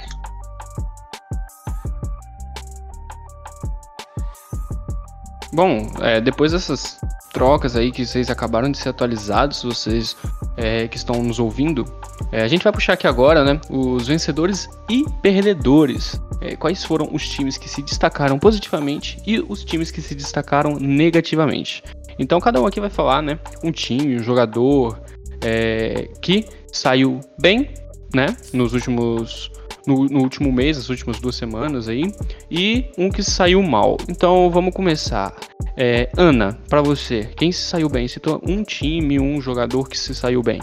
Bom, 5.57 5.91
é, 6.01 6.21
depois 6.21 6.51
dessas 6.51 6.99
trocas 7.33 7.75
aí 7.75 7.91
que 7.91 8.05
vocês 8.05 8.29
acabaram 8.29 8.69
de 8.69 8.77
ser 8.77 8.89
atualizados, 8.89 9.63
vocês 9.63 10.15
é, 10.55 10.87
que 10.87 10.97
estão 10.97 11.23
nos 11.23 11.39
ouvindo, 11.39 11.83
é, 12.31 12.43
a 12.43 12.47
gente 12.47 12.63
vai 12.63 12.71
puxar 12.71 12.93
aqui 12.93 13.07
agora, 13.07 13.43
né, 13.43 13.59
os 13.67 14.07
vencedores 14.07 14.69
e 14.87 15.03
perdedores. 15.19 16.21
É, 16.41 16.55
quais 16.55 16.83
foram 16.83 17.09
os 17.11 17.27
times 17.27 17.57
que 17.57 17.67
se 17.67 17.81
destacaram 17.81 18.37
positivamente 18.37 19.17
e 19.25 19.39
os 19.39 19.65
times 19.65 19.89
que 19.89 19.99
se 19.99 20.13
destacaram 20.13 20.77
negativamente. 20.79 21.83
Então 22.19 22.39
cada 22.39 22.61
um 22.61 22.67
aqui 22.67 22.79
vai 22.79 22.91
falar, 22.91 23.23
né, 23.23 23.39
um 23.63 23.71
time, 23.71 24.15
um 24.15 24.23
jogador 24.23 25.01
é, 25.41 26.07
que 26.21 26.45
saiu 26.71 27.19
bem, 27.41 27.73
né, 28.13 28.27
nos 28.53 28.73
últimos 28.73 29.49
no, 29.87 30.05
no, 30.05 30.21
último 30.21 30.51
mês, 30.51 30.77
nas 30.77 30.89
últimas 30.89 31.19
duas 31.19 31.35
semanas 31.35 31.87
aí, 31.87 32.11
e 32.51 32.91
um 32.97 33.09
que 33.09 33.23
saiu 33.23 33.63
mal. 33.63 33.97
Então 34.09 34.49
vamos 34.51 34.73
começar. 34.73 35.33
É, 35.75 36.09
Ana, 36.17 36.57
para 36.69 36.81
você, 36.81 37.25
quem 37.37 37.51
se 37.51 37.61
saiu 37.61 37.87
bem? 37.87 38.07
Citou 38.07 38.41
um 38.47 38.63
time, 38.63 39.19
um 39.19 39.39
jogador 39.41 39.87
que 39.87 39.97
se 39.97 40.13
saiu 40.13 40.41
bem. 40.41 40.59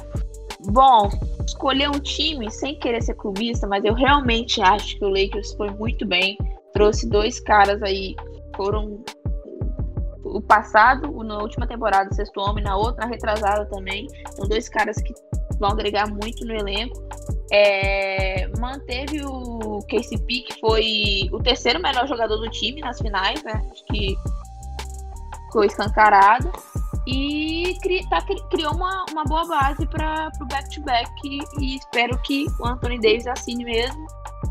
Bom, 0.66 1.10
escolher 1.46 1.88
um 1.88 2.00
time 2.00 2.50
sem 2.50 2.78
querer 2.78 3.02
ser 3.02 3.14
clubista, 3.14 3.66
mas 3.66 3.84
eu 3.84 3.94
realmente 3.94 4.62
acho 4.62 4.98
que 4.98 5.04
o 5.04 5.08
Lakers 5.08 5.54
foi 5.54 5.70
muito 5.70 6.06
bem. 6.06 6.36
Trouxe 6.72 7.08
dois 7.08 7.38
caras 7.40 7.82
aí, 7.82 8.14
foram 8.56 9.02
o 10.24 10.40
passado, 10.40 11.12
na 11.22 11.38
última 11.38 11.66
temporada, 11.66 12.12
sexto 12.12 12.40
homem, 12.40 12.64
na 12.64 12.76
outra, 12.76 13.04
na 13.04 13.10
retrasada 13.10 13.66
também. 13.66 14.08
São 14.32 14.48
dois 14.48 14.68
caras 14.68 14.96
que 14.96 15.12
vão 15.58 15.70
agregar 15.70 16.08
muito 16.08 16.44
no 16.44 16.54
elenco. 16.54 17.00
É, 17.52 18.48
manteve 18.58 19.22
o 19.24 19.80
KCP, 19.88 20.40
que 20.40 20.60
foi 20.60 21.28
o 21.32 21.42
terceiro 21.42 21.80
melhor 21.80 22.06
jogador 22.08 22.36
do 22.36 22.50
time 22.50 22.80
nas 22.80 22.98
finais, 22.98 23.42
né? 23.44 23.62
Acho 23.70 23.84
que 23.86 24.16
ficou 25.46 25.64
escancarado. 25.64 26.50
E 27.06 27.76
cri, 27.82 28.00
tá, 28.08 28.22
criou 28.50 28.74
uma, 28.74 29.04
uma 29.10 29.24
boa 29.24 29.46
base 29.46 29.86
para 29.86 30.30
o 30.40 30.46
back-to-back. 30.46 31.10
E 31.60 31.76
espero 31.76 32.18
que 32.22 32.46
o 32.58 32.66
Anthony 32.66 32.98
Davis 32.98 33.26
assine 33.26 33.64
mesmo. 33.64 34.06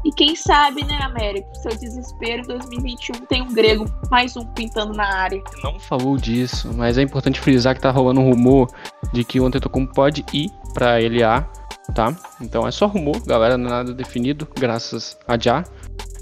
E 0.05 0.11
quem 0.11 0.35
sabe, 0.35 0.83
né, 0.83 0.99
Américo? 1.01 1.47
Seu 1.55 1.71
desespero 1.71 2.43
2021 2.43 3.25
tem 3.25 3.41
um 3.41 3.53
grego, 3.53 3.85
mais 4.11 4.35
um 4.35 4.45
pintando 4.45 4.93
na 4.93 5.05
área. 5.05 5.41
Não 5.63 5.79
falou 5.79 6.17
disso, 6.17 6.71
mas 6.73 6.97
é 6.97 7.01
importante 7.01 7.39
frisar 7.39 7.73
que 7.73 7.81
tá 7.81 7.89
rolando 7.89 8.19
um 8.19 8.29
rumor 8.29 8.69
de 9.13 9.23
que 9.23 9.39
o 9.39 9.45
Antetokounmpo 9.45 9.93
pode 9.93 10.25
ir 10.33 10.51
para 10.73 10.97
LA 10.97 11.47
tá? 11.93 12.15
Então 12.41 12.67
é 12.67 12.71
só 12.71 12.87
rumor, 12.87 13.21
galera, 13.25 13.55
é 13.55 13.57
nada 13.57 13.93
definido, 13.93 14.47
graças 14.57 15.17
a 15.27 15.37
Já. 15.37 15.63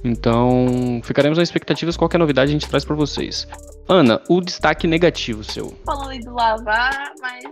Então, 0.04 1.00
ficaremos 1.04 1.38
às 1.38 1.47
expectativas, 1.47 1.95
qualquer 1.95 2.17
novidade 2.17 2.50
a 2.50 2.54
gente 2.54 2.67
traz 2.67 2.84
para 2.84 2.95
vocês. 2.95 3.47
Ana, 3.88 4.21
o 4.28 4.41
destaque 4.41 4.88
negativo 4.88 5.43
seu. 5.43 5.76
Falando 5.86 6.10
aí 6.10 6.19
do 6.19 6.34
lavar, 6.34 7.13
mas 7.21 7.43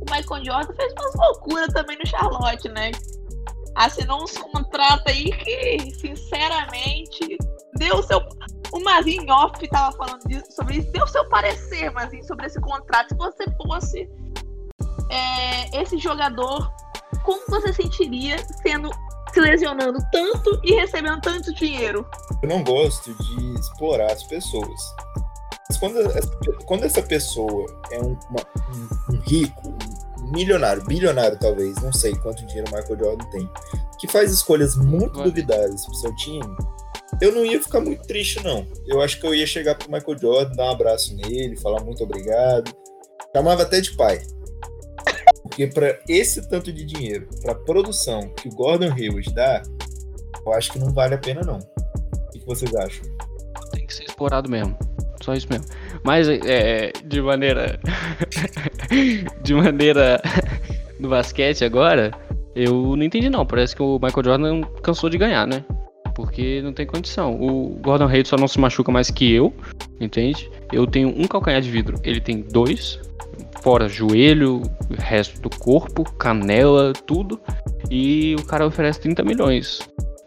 o 0.00 0.04
Michael 0.04 0.44
Jordan 0.44 0.72
fez 0.74 0.92
umas 0.92 1.14
loucuras 1.14 1.72
também 1.72 1.98
no 1.98 2.06
Charlotte, 2.06 2.68
né? 2.68 2.92
Assinou 3.74 4.22
uns 4.22 4.36
contratos 4.38 5.04
aí 5.06 5.32
que, 5.32 5.90
sinceramente, 5.96 7.38
deu 7.76 8.02
seu. 8.04 8.20
O 8.72 8.80
Mazinho 8.84 9.28
off 9.32 9.68
tava 9.68 9.96
falando 9.96 10.22
disso, 10.28 10.46
sobre 10.50 10.76
isso, 10.78 10.92
deu 10.92 11.06
seu 11.08 11.28
parecer, 11.28 11.90
Mazinho, 11.90 12.24
sobre 12.24 12.46
esse 12.46 12.60
contrato. 12.60 13.08
Se 13.08 13.16
você 13.16 13.44
fosse 13.56 14.08
é, 15.10 15.80
esse 15.80 15.98
jogador 15.98 16.70
como 17.24 17.42
você 17.48 17.72
sentiria 17.72 18.36
sendo 18.62 18.90
se 19.32 19.40
lesionando 19.40 19.98
tanto 20.12 20.60
e 20.62 20.74
recebendo 20.74 21.20
tanto 21.20 21.52
dinheiro? 21.54 22.06
Eu 22.42 22.48
não 22.48 22.62
gosto 22.62 23.12
de 23.12 23.54
explorar 23.58 24.12
as 24.12 24.22
pessoas. 24.22 24.80
Mas 25.68 25.78
quando 25.78 25.98
essa, 25.98 26.30
quando 26.66 26.84
essa 26.84 27.02
pessoa 27.02 27.66
é 27.90 27.98
um, 27.98 28.16
uma, 28.30 28.44
um, 28.74 29.14
um 29.14 29.20
rico, 29.20 29.74
um 30.20 30.30
milionário, 30.30 30.84
bilionário 30.84 31.38
talvez, 31.40 31.74
não 31.82 31.92
sei 31.92 32.14
quanto 32.16 32.46
dinheiro 32.46 32.70
o 32.70 32.76
Michael 32.76 32.98
Jordan 32.98 33.30
tem, 33.30 33.50
que 33.98 34.06
faz 34.06 34.30
escolhas 34.30 34.76
muito 34.76 35.18
Vale. 35.18 35.30
duvidáveis 35.30 35.84
pro 35.84 35.94
seu 35.94 36.14
time, 36.16 36.56
eu 37.20 37.32
não 37.32 37.44
ia 37.44 37.62
ficar 37.62 37.80
muito 37.80 38.06
triste, 38.06 38.42
não. 38.42 38.66
Eu 38.86 39.00
acho 39.00 39.20
que 39.20 39.26
eu 39.26 39.34
ia 39.34 39.46
chegar 39.46 39.74
pro 39.76 39.90
Michael 39.90 40.18
Jordan, 40.18 40.54
dar 40.54 40.64
um 40.66 40.70
abraço 40.70 41.14
nele, 41.16 41.56
falar 41.56 41.82
muito 41.82 42.02
obrigado. 42.04 42.74
Chamava 43.34 43.62
até 43.62 43.80
de 43.80 43.96
pai. 43.96 44.20
Porque 45.54 45.68
para 45.68 45.96
esse 46.08 46.48
tanto 46.48 46.72
de 46.72 46.84
dinheiro, 46.84 47.28
pra 47.40 47.54
produção 47.54 48.28
que 48.30 48.48
o 48.48 48.50
Gordon 48.50 48.92
Hayward 48.92 49.32
dá, 49.32 49.62
eu 50.44 50.52
acho 50.52 50.72
que 50.72 50.80
não 50.80 50.92
vale 50.92 51.14
a 51.14 51.18
pena, 51.18 51.42
não. 51.42 51.58
O 51.58 52.30
que 52.32 52.44
vocês 52.44 52.74
acham? 52.74 53.04
Tem 53.70 53.86
que 53.86 53.94
ser 53.94 54.02
explorado 54.02 54.50
mesmo. 54.50 54.76
Só 55.22 55.32
isso 55.32 55.46
mesmo. 55.48 55.66
Mas 56.02 56.28
é, 56.28 56.90
de 57.04 57.22
maneira. 57.22 57.78
de 59.44 59.54
maneira. 59.54 60.20
no 60.98 61.08
basquete 61.08 61.64
agora, 61.64 62.10
eu 62.56 62.96
não 62.96 63.04
entendi 63.04 63.30
não. 63.30 63.46
Parece 63.46 63.76
que 63.76 63.82
o 63.82 64.00
Michael 64.02 64.24
Jordan 64.24 64.62
cansou 64.82 65.08
de 65.08 65.18
ganhar, 65.18 65.46
né? 65.46 65.64
Porque 66.16 66.62
não 66.62 66.72
tem 66.72 66.84
condição. 66.84 67.40
O 67.40 67.78
Gordon 67.80 68.08
Hayward 68.08 68.28
só 68.28 68.36
não 68.36 68.48
se 68.48 68.58
machuca 68.58 68.90
mais 68.90 69.08
que 69.08 69.32
eu, 69.32 69.54
entende? 70.00 70.50
Eu 70.72 70.84
tenho 70.84 71.08
um 71.08 71.28
calcanhar 71.28 71.60
de 71.60 71.70
vidro, 71.70 71.96
ele 72.02 72.20
tem 72.20 72.40
dois. 72.40 72.98
Fora 73.64 73.88
joelho, 73.88 74.60
resto 74.98 75.40
do 75.40 75.48
corpo, 75.48 76.04
canela, 76.18 76.92
tudo. 76.92 77.40
E 77.90 78.36
o 78.38 78.44
cara 78.44 78.66
oferece 78.66 79.00
30 79.00 79.22
milhões 79.22 79.80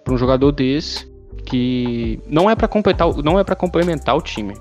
para 0.04 0.12
um 0.12 0.18
jogador 0.18 0.52
desse 0.52 1.08
que 1.46 2.20
não 2.28 2.50
é 2.50 2.56
para 2.56 2.68
completar, 2.68 3.08
não 3.24 3.38
é 3.38 3.44
para 3.44 3.56
complementar 3.56 4.18
o 4.18 4.22
time. 4.24 4.56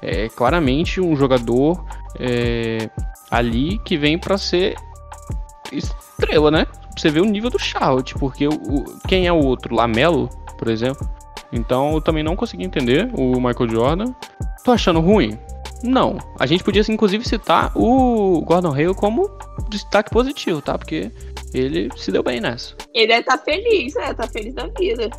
É 0.00 0.28
claramente 0.28 1.00
um 1.00 1.16
jogador 1.16 1.84
é, 2.20 2.88
ali 3.28 3.76
que 3.80 3.96
vem 3.98 4.16
para 4.16 4.38
ser 4.38 4.76
estrela, 5.72 6.48
né? 6.48 6.64
Você 6.96 7.10
ver 7.10 7.22
o 7.22 7.26
nível 7.26 7.50
do 7.50 7.58
Charlotte, 7.58 8.14
porque 8.14 8.46
o, 8.46 8.52
o- 8.52 8.84
quem 9.08 9.26
é 9.26 9.32
o 9.32 9.44
outro? 9.44 9.74
Lamelo, 9.74 10.30
por 10.56 10.68
exemplo. 10.68 11.06
Então 11.52 11.94
eu 11.94 12.00
também 12.00 12.22
não 12.22 12.36
consegui 12.36 12.62
entender 12.64 13.10
o 13.14 13.32
Michael 13.40 13.68
Jordan. 13.68 14.14
Tô 14.64 14.70
achando 14.70 15.00
ruim? 15.00 15.36
Não. 15.82 16.18
A 16.38 16.46
gente 16.46 16.64
podia 16.64 16.82
inclusive 16.88 17.26
citar 17.26 17.72
o 17.76 18.40
Gordon 18.42 18.72
Hayward 18.72 18.98
como 18.98 19.30
destaque 19.68 20.10
positivo, 20.10 20.62
tá? 20.62 20.78
Porque 20.78 21.10
ele 21.52 21.88
se 21.96 22.10
deu 22.10 22.22
bem 22.22 22.40
nessa. 22.40 22.74
Ele 22.92 23.06
deve 23.06 23.20
estar 23.20 23.38
feliz, 23.38 23.96
é, 23.96 24.14
tá 24.14 24.26
feliz 24.28 24.54
da 24.54 24.66
vida. 24.66 25.10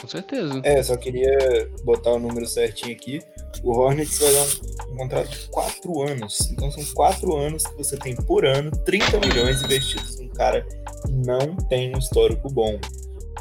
Com 0.00 0.08
certeza. 0.08 0.60
É, 0.64 0.82
só 0.82 0.96
queria 0.96 1.70
botar 1.84 2.12
o 2.12 2.18
número 2.18 2.46
certinho 2.46 2.94
aqui. 2.94 3.20
O 3.62 3.72
Hornets 3.72 4.18
vai 4.18 4.32
dar 4.32 4.42
um, 4.42 4.92
um 4.92 4.96
contrato 4.96 5.28
de 5.30 5.48
4 5.48 6.02
anos. 6.02 6.50
Então 6.52 6.70
são 6.70 6.84
4 6.94 7.36
anos 7.36 7.66
que 7.66 7.76
você 7.76 7.96
tem 7.96 8.14
por 8.14 8.44
ano 8.44 8.70
30 8.84 9.18
milhões 9.20 9.62
investidos 9.62 10.20
num 10.20 10.28
cara 10.28 10.62
que 10.62 11.12
não 11.12 11.56
tem 11.68 11.94
um 11.94 11.98
histórico 11.98 12.48
bom. 12.50 12.78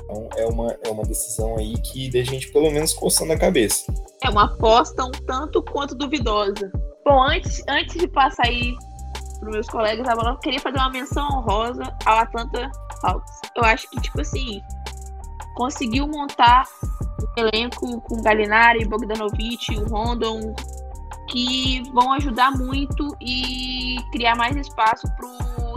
Então 0.08 0.30
é 0.38 0.46
uma, 0.46 0.78
é 0.86 0.90
uma 0.90 1.04
decisão 1.04 1.58
aí 1.58 1.74
que 1.82 2.10
deixa 2.10 2.32
a 2.32 2.34
gente 2.34 2.52
pelo 2.52 2.72
menos 2.72 2.94
coçando 2.94 3.34
a 3.34 3.38
cabeça. 3.38 3.92
É 4.24 4.30
uma 4.30 4.46
aposta 4.46 5.04
um 5.04 5.12
tanto 5.12 5.62
quanto 5.62 5.94
duvidosa. 5.94 6.72
Bom, 7.06 7.22
antes, 7.24 7.62
antes 7.68 7.98
de 7.98 8.08
passar 8.08 8.48
aí 8.48 8.74
pros 9.40 9.54
meus 9.54 9.68
colegas 9.68 10.08
eu 10.08 10.38
queria 10.38 10.60
fazer 10.60 10.78
uma 10.78 10.90
menção 10.90 11.28
honrosa 11.28 11.84
ao 12.06 12.20
Atlanta 12.20 12.72
Hawks. 13.04 13.42
Eu 13.56 13.64
acho 13.64 13.90
que, 13.90 14.02
tipo 14.02 14.22
assim, 14.22 14.62
conseguiu 15.56 16.08
montar 16.08 16.66
um 17.38 17.42
elenco 17.42 18.02
com 18.02 18.22
Galinari, 18.22 18.86
Bogdanovic, 18.86 19.78
o 19.78 19.88
Rondon, 19.90 20.56
que 21.30 21.84
vão 21.94 22.14
ajudar 22.14 22.52
muito 22.52 23.16
e 23.22 23.98
criar 24.12 24.36
mais 24.36 24.56
espaço 24.56 25.08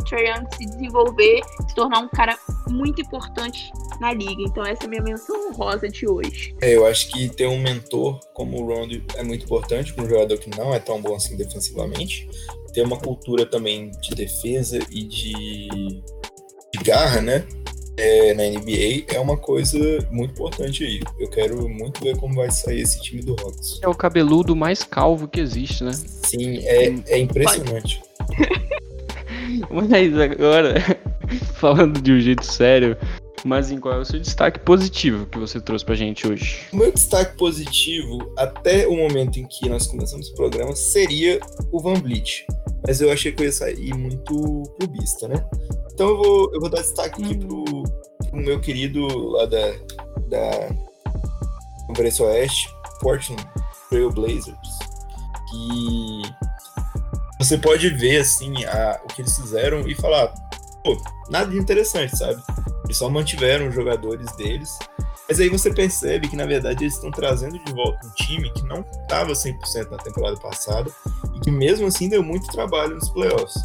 pro 0.00 0.04
Trae 0.04 0.28
Young 0.28 0.46
se 0.56 0.66
desenvolver, 0.66 1.40
se 1.68 1.74
tornar 1.74 2.00
um 2.00 2.08
cara 2.08 2.36
muito 2.68 3.00
importante 3.00 3.70
na 4.00 4.12
liga. 4.12 4.42
Então 4.42 4.64
essa 4.64 4.84
é 4.84 4.86
a 4.86 4.88
minha 4.88 5.02
menção 5.02 5.48
honrosa 5.48 5.88
de 5.88 6.08
hoje. 6.08 6.54
É, 6.60 6.74
eu 6.74 6.86
acho 6.86 7.08
que 7.08 7.28
ter 7.28 7.46
um 7.46 7.60
mentor 7.60 8.18
como 8.34 8.60
o 8.60 8.66
Rondo 8.66 9.02
é 9.14 9.22
muito 9.22 9.44
importante 9.44 9.92
para 9.92 10.04
um 10.04 10.08
jogador 10.08 10.38
que 10.38 10.50
não 10.56 10.74
é 10.74 10.78
tão 10.78 11.00
bom 11.00 11.14
assim 11.14 11.36
defensivamente. 11.36 12.28
Ter 12.72 12.82
uma 12.82 12.96
cultura 12.96 13.44
também 13.44 13.90
de 14.00 14.14
defesa 14.14 14.78
e 14.90 15.02
de, 15.02 15.68
de 16.72 16.84
garra, 16.84 17.20
né? 17.20 17.46
É, 17.96 18.32
na 18.32 18.44
NBA 18.44 19.12
é 19.14 19.20
uma 19.20 19.36
coisa 19.36 19.78
muito 20.10 20.30
importante 20.30 20.84
aí. 20.84 21.00
Eu 21.18 21.28
quero 21.28 21.68
muito 21.68 22.02
ver 22.02 22.16
como 22.16 22.34
vai 22.34 22.50
sair 22.50 22.80
esse 22.80 23.02
time 23.02 23.20
do 23.20 23.32
Hawks. 23.32 23.78
É 23.82 23.88
o 23.88 23.94
cabeludo 23.94 24.56
mais 24.56 24.82
calvo 24.82 25.28
que 25.28 25.38
existe, 25.38 25.84
né? 25.84 25.92
Sim, 25.92 26.58
é, 26.58 26.86
é 27.08 27.18
impressionante. 27.18 28.00
Mas 29.70 30.18
agora, 30.18 30.74
falando 31.54 32.00
de 32.00 32.12
um 32.12 32.20
jeito 32.20 32.44
sério, 32.44 32.96
mas 33.44 33.70
em 33.70 33.78
qual 33.80 33.94
é 33.94 33.98
o 33.98 34.04
seu 34.04 34.20
destaque 34.20 34.60
positivo 34.60 35.26
que 35.26 35.38
você 35.38 35.60
trouxe 35.60 35.84
pra 35.84 35.94
gente 35.94 36.26
hoje? 36.26 36.66
O 36.72 36.76
meu 36.76 36.92
destaque 36.92 37.36
positivo, 37.36 38.18
até 38.36 38.86
o 38.86 38.96
momento 38.96 39.38
em 39.38 39.46
que 39.46 39.68
nós 39.68 39.86
começamos 39.86 40.28
o 40.28 40.34
programa, 40.34 40.74
seria 40.76 41.40
o 41.72 41.80
Van 41.80 41.94
Vliet. 41.94 42.44
Mas 42.86 43.00
eu 43.00 43.10
achei 43.10 43.32
que 43.32 43.42
eu 43.42 43.46
ia 43.46 43.52
sair 43.52 43.94
muito 43.94 44.62
clubista, 44.78 45.28
né? 45.28 45.42
Então 45.92 46.08
eu 46.08 46.16
vou, 46.16 46.54
eu 46.54 46.60
vou 46.60 46.68
dar 46.68 46.82
destaque 46.82 47.22
aqui 47.22 47.36
pro, 47.38 47.64
pro 48.30 48.40
meu 48.40 48.60
querido 48.60 49.06
lá 49.28 49.46
da, 49.46 49.72
da 50.28 50.76
Conferência 51.86 52.24
Oeste, 52.26 52.68
Portland 53.00 53.42
Trail 53.88 54.10
Blazers, 54.10 54.78
que 55.50 56.22
você 57.40 57.58
pode 57.58 57.88
ver 57.88 58.20
assim 58.20 58.64
a, 58.64 59.00
o 59.04 59.08
que 59.08 59.22
eles 59.22 59.36
fizeram 59.36 59.88
e 59.88 59.94
falar, 59.94 60.32
pô, 60.84 60.96
nada 61.28 61.50
de 61.50 61.58
interessante, 61.58 62.16
sabe? 62.16 62.40
Eles 62.84 62.96
só 62.96 63.08
mantiveram 63.08 63.68
os 63.68 63.74
jogadores 63.74 64.30
deles 64.36 64.78
mas 65.30 65.38
aí 65.38 65.48
você 65.48 65.72
percebe 65.72 66.26
que, 66.26 66.34
na 66.34 66.44
verdade, 66.44 66.82
eles 66.82 66.94
estão 66.94 67.08
trazendo 67.08 67.56
de 67.56 67.72
volta 67.72 68.04
um 68.04 68.10
time 68.14 68.52
que 68.52 68.66
não 68.66 68.80
estava 69.02 69.30
100% 69.30 69.88
na 69.88 69.96
temporada 69.96 70.36
passada 70.40 70.90
e 71.36 71.38
que, 71.38 71.52
mesmo 71.52 71.86
assim, 71.86 72.08
deu 72.08 72.20
muito 72.20 72.48
trabalho 72.48 72.96
nos 72.96 73.08
playoffs. 73.10 73.62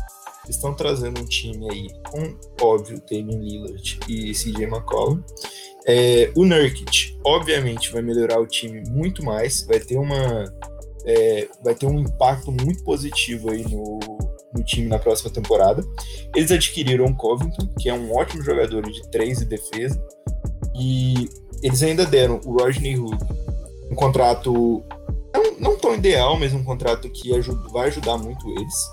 Estão 0.48 0.76
trazendo 0.76 1.20
um 1.20 1.26
time 1.26 1.68
aí 1.72 1.88
com, 2.04 2.38
óbvio, 2.64 3.02
Damian 3.10 3.40
Lillard 3.40 4.00
e 4.08 4.32
CJ 4.32 4.66
McCollum. 4.66 5.24
É, 5.88 6.32
o 6.36 6.46
Nurkic, 6.46 7.18
obviamente, 7.26 7.92
vai 7.92 8.04
melhorar 8.04 8.40
o 8.40 8.46
time 8.46 8.88
muito 8.88 9.26
mais, 9.26 9.66
vai 9.66 9.80
ter 9.80 9.98
uma... 9.98 10.46
é, 11.06 11.48
vai 11.64 11.76
ter 11.76 11.86
um 11.86 12.00
impacto 12.00 12.52
muito 12.52 12.84
positivo 12.84 13.52
aí 13.52 13.64
no, 13.64 14.00
no 14.54 14.64
time 14.64 14.88
na 14.88 15.00
próxima 15.00 15.30
temporada. 15.30 15.84
Eles 16.36 16.52
adquiriram 16.52 17.14
Covington, 17.14 17.68
que 17.80 17.90
é 17.90 17.94
um 17.94 18.16
ótimo 18.16 18.44
jogador 18.44 18.82
de 18.90 19.10
três 19.10 19.42
e 19.42 19.46
defesa, 19.46 20.02
e 20.76 21.30
eles 21.64 21.82
ainda 21.84 22.06
deram 22.06 22.40
o 22.46 22.58
Rodney 22.58 22.98
Hood 22.98 23.18
um 23.90 23.96
contrato 23.96 24.84
não, 25.34 25.60
não 25.60 25.78
tão 25.78 25.94
ideal, 25.94 26.40
mas 26.40 26.54
um 26.54 26.64
contrato 26.64 27.10
que 27.10 27.36
ajuda, 27.36 27.70
vai 27.70 27.88
ajudar 27.88 28.18
muito 28.18 28.50
eles. 28.52 28.90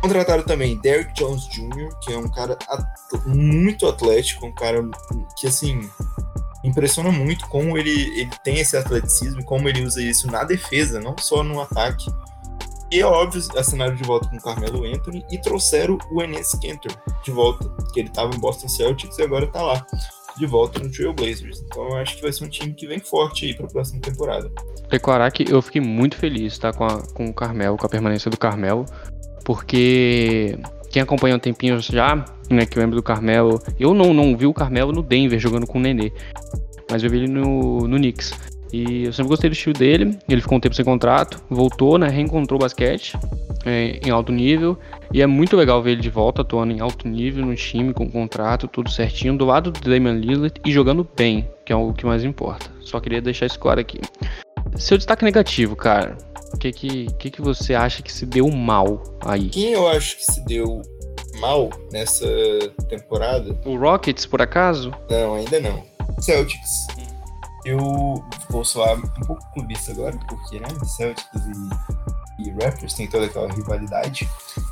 Contrataram 0.00 0.42
também 0.42 0.78
Derrick 0.80 1.12
Jones 1.14 1.48
Jr., 1.48 1.88
que 2.00 2.12
é 2.12 2.18
um 2.18 2.28
cara 2.30 2.58
at- 2.68 3.26
muito 3.26 3.86
atlético, 3.86 4.46
um 4.46 4.54
cara 4.54 4.82
que 5.38 5.46
assim 5.46 5.88
impressiona 6.64 7.12
muito 7.12 7.46
como 7.48 7.76
ele, 7.78 7.90
ele 8.18 8.30
tem 8.42 8.58
esse 8.58 8.76
atleticismo 8.76 9.40
e 9.40 9.44
como 9.44 9.68
ele 9.68 9.84
usa 9.84 10.02
isso 10.02 10.26
na 10.26 10.42
defesa, 10.44 10.98
não 10.98 11.14
só 11.18 11.44
no 11.44 11.60
ataque. 11.60 12.06
E 12.90 13.00
é 13.00 13.06
óbvio, 13.06 13.42
assinaram 13.58 13.94
de 13.94 14.02
volta 14.04 14.28
com 14.28 14.36
o 14.36 14.42
Carmelo 14.42 14.84
Anthony 14.84 15.24
e 15.30 15.38
trouxeram 15.38 15.98
o 16.10 16.22
Enes 16.22 16.52
Kanter 16.52 16.92
de 17.24 17.30
volta, 17.30 17.68
que 17.92 18.00
ele 18.00 18.08
estava 18.08 18.34
em 18.34 18.38
Boston 18.38 18.68
Celtics 18.68 19.18
e 19.18 19.22
agora 19.22 19.44
está 19.46 19.62
lá 19.62 19.84
de 20.38 20.46
volta 20.46 20.78
no 20.80 20.90
Trail 20.90 21.12
Blazers. 21.12 21.62
Então 21.66 21.88
eu 21.90 21.96
acho 21.96 22.16
que 22.16 22.22
vai 22.22 22.32
ser 22.32 22.44
um 22.44 22.48
time 22.48 22.72
que 22.74 22.86
vem 22.86 22.98
forte 23.00 23.46
aí 23.46 23.54
para 23.54 23.66
a 23.66 23.68
próxima 23.68 24.00
temporada. 24.00 24.50
Declarar 24.90 25.30
que 25.32 25.44
eu 25.50 25.60
fiquei 25.62 25.80
muito 25.80 26.16
feliz, 26.16 26.56
tá? 26.58 26.72
Com, 26.72 26.84
a- 26.84 27.02
com 27.14 27.26
o 27.26 27.34
Carmelo, 27.34 27.76
com 27.76 27.86
a 27.86 27.88
permanência 27.88 28.30
do 28.30 28.36
Carmelo, 28.36 28.84
porque 29.44 30.58
quem 30.90 31.02
acompanha 31.02 31.36
um 31.36 31.40
tempinho 31.40 31.80
já, 31.80 32.24
né, 32.50 32.66
que 32.66 32.78
lembra 32.78 32.96
do 32.96 33.02
Carmelo, 33.02 33.60
eu 33.78 33.94
não, 33.94 34.12
não 34.12 34.36
vi 34.36 34.46
o 34.46 34.54
Carmelo 34.54 34.92
no 34.92 35.02
Denver 35.02 35.38
jogando 35.38 35.66
com 35.66 35.78
o 35.78 35.80
Nenê, 35.80 36.12
mas 36.90 37.02
eu 37.02 37.10
vi 37.10 37.18
ele 37.18 37.28
no, 37.28 37.86
no 37.88 37.96
Knicks. 37.96 38.32
E 38.72 39.04
eu 39.04 39.12
sempre 39.12 39.28
gostei 39.28 39.48
do 39.48 39.52
estilo 39.52 39.72
dele, 39.72 40.18
ele 40.28 40.40
ficou 40.40 40.58
um 40.58 40.60
tempo 40.60 40.74
sem 40.74 40.84
contrato, 40.84 41.40
voltou, 41.48 41.96
né, 41.96 42.08
reencontrou 42.08 42.58
o 42.58 42.60
basquete 42.60 43.16
é, 43.64 44.00
em 44.04 44.10
alto 44.10 44.32
nível, 44.32 44.76
e 45.12 45.22
é 45.22 45.26
muito 45.28 45.56
legal 45.56 45.80
ver 45.80 45.92
ele 45.92 46.00
de 46.00 46.10
volta 46.10 46.42
atuando 46.42 46.72
em 46.72 46.80
alto 46.80 47.06
nível 47.06 47.46
no 47.46 47.54
time, 47.54 47.94
com 47.94 48.10
contrato, 48.10 48.66
tudo 48.66 48.90
certinho, 48.90 49.38
do 49.38 49.44
lado 49.44 49.70
do 49.70 49.88
Damian 49.88 50.14
Lillard 50.14 50.60
e 50.64 50.72
jogando 50.72 51.08
bem, 51.16 51.48
que 51.64 51.72
é 51.72 51.76
o 51.76 51.92
que 51.92 52.04
mais 52.04 52.24
importa. 52.24 52.68
Só 52.80 52.98
queria 52.98 53.22
deixar 53.22 53.46
isso 53.46 53.60
claro 53.60 53.78
aqui. 53.78 54.00
Seu 54.74 54.96
destaque 54.96 55.24
negativo, 55.24 55.76
cara. 55.76 56.18
O 56.52 56.56
que 56.56 56.72
que, 56.72 57.06
que 57.18 57.30
que 57.30 57.42
você 57.42 57.74
acha 57.74 58.02
que 58.02 58.12
se 58.12 58.26
deu 58.26 58.50
mal 58.50 59.02
aí? 59.20 59.50
Quem 59.50 59.72
eu 59.72 59.88
acho 59.88 60.16
que 60.16 60.24
se 60.24 60.44
deu 60.44 60.82
mal 61.40 61.70
nessa 61.92 62.26
temporada? 62.88 63.58
O 63.64 63.76
Rockets, 63.76 64.26
por 64.26 64.40
acaso? 64.42 64.92
Não, 65.10 65.34
ainda 65.34 65.60
não. 65.60 65.84
Celtics. 66.20 66.86
Eu 67.64 67.78
vou 68.50 68.64
soar 68.64 68.98
um 68.98 69.26
pouco 69.26 69.42
clubista 69.54 69.92
agora, 69.92 70.18
porque, 70.28 70.60
né? 70.60 70.68
Celtics 70.84 71.26
e 71.34 72.04
e 72.38 72.50
Raptors, 72.50 72.94
tem 72.94 73.06
toda 73.06 73.26
aquela 73.26 73.52
rivalidade, 73.52 74.28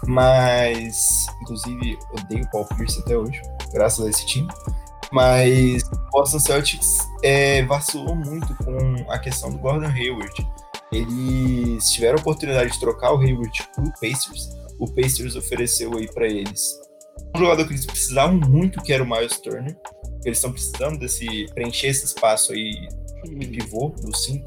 mas 0.07 1.27
inclusive 1.40 1.98
odeio 2.12 2.44
o 2.44 2.51
Paul 2.51 2.66
Pierce 2.77 3.01
até 3.01 3.16
hoje, 3.16 3.40
graças 3.72 4.05
a 4.05 4.11
esse 4.11 4.27
time. 4.27 4.48
Mas 5.12 5.83
o 5.83 6.11
Boston 6.11 6.38
Celtics 6.38 6.98
é, 7.22 7.62
vacilou 7.64 8.16
muito 8.16 8.55
com 8.64 9.11
a 9.11 9.18
questão 9.18 9.51
do 9.51 9.59
Gordon 9.59 9.88
Hayward. 9.88 10.51
Eles 10.90 11.90
tiveram 11.90 12.16
a 12.16 12.20
oportunidade 12.20 12.72
de 12.72 12.81
trocar 12.81 13.12
o 13.12 13.18
Hayward 13.18 13.68
pro 13.75 13.92
Pacers. 14.01 14.57
O 14.83 14.92
Pacers 14.92 15.37
ofereceu 15.37 15.97
aí 15.97 16.12
para 16.12 16.27
eles 16.27 16.77
um 17.37 17.38
jogador 17.38 17.64
que 17.64 17.73
eles 17.73 17.87
precisavam 17.87 18.35
muito, 18.35 18.83
que 18.83 18.92
era 18.92 19.05
o 19.05 19.09
Miles 19.09 19.38
Turner. 19.38 19.77
Eles 20.25 20.38
estão 20.38 20.51
precisando 20.53 20.99
desse 20.99 21.47
preencher 21.55 21.87
esse 21.87 22.07
espaço 22.07 22.53
aí 22.53 22.88
de 23.25 23.47
pivô 23.47 23.90
do 23.90 24.16
5 24.16 24.45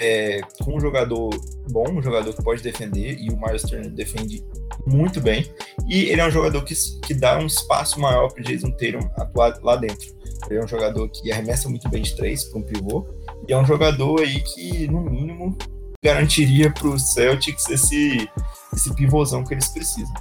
é, 0.00 0.40
com 0.64 0.74
um 0.76 0.80
jogador 0.80 1.28
bom, 1.70 1.84
um 1.90 2.02
jogador 2.02 2.32
que 2.32 2.42
pode 2.42 2.62
defender, 2.62 3.18
e 3.20 3.28
o 3.28 3.38
Miles 3.38 3.60
Turner 3.60 3.90
defende 3.90 4.42
muito 4.86 5.20
bem. 5.20 5.44
E 5.86 6.04
ele 6.04 6.22
é 6.22 6.26
um 6.26 6.30
jogador 6.30 6.64
que, 6.64 6.74
que 7.02 7.12
dá 7.12 7.38
um 7.38 7.44
espaço 7.44 8.00
maior 8.00 8.32
para 8.32 8.40
o 8.40 8.44
Jason 8.44 8.70
Tatum 8.70 9.06
atuar 9.16 9.58
lá 9.62 9.76
dentro. 9.76 10.16
Ele 10.48 10.60
é 10.60 10.64
um 10.64 10.68
jogador 10.68 11.06
que 11.10 11.30
arremessa 11.30 11.68
muito 11.68 11.90
bem 11.90 12.00
de 12.00 12.16
três 12.16 12.44
para 12.44 12.58
um 12.58 12.62
pivô, 12.62 13.06
e 13.46 13.52
é 13.52 13.58
um 13.58 13.66
jogador 13.66 14.20
aí 14.20 14.40
que, 14.40 14.86
no 14.86 15.02
mínimo, 15.02 15.58
garantiria 16.02 16.72
para 16.72 16.88
os 16.88 17.12
Celtics 17.12 17.68
esse, 17.68 18.28
esse 18.72 18.92
pivôzão 18.94 19.44
que 19.44 19.54
eles 19.54 19.68
precisam. 19.68 20.14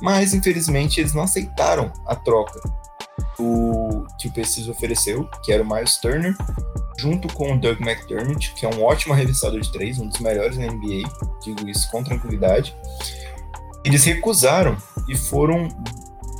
Mas, 0.00 0.34
infelizmente, 0.34 1.00
eles 1.00 1.14
não 1.14 1.22
aceitaram 1.22 1.92
a 2.06 2.14
troca 2.14 2.60
do 3.38 4.06
que 4.18 4.28
o 4.28 4.32
Pacers 4.32 4.68
ofereceu, 4.68 5.28
que 5.42 5.52
era 5.52 5.62
o 5.62 5.68
Miles 5.68 5.96
Turner, 5.96 6.36
junto 6.98 7.32
com 7.32 7.54
o 7.54 7.60
Doug 7.60 7.80
McDermott, 7.80 8.52
que 8.54 8.66
é 8.66 8.68
um 8.68 8.82
ótimo 8.82 9.14
arremessador 9.14 9.60
de 9.60 9.70
três, 9.72 9.98
um 9.98 10.08
dos 10.08 10.20
melhores 10.20 10.58
na 10.58 10.66
NBA, 10.66 11.08
digo 11.42 11.68
isso 11.68 11.90
com 11.90 12.02
tranquilidade. 12.02 12.76
Eles 13.84 14.04
recusaram 14.04 14.76
e 15.08 15.16
foram 15.16 15.68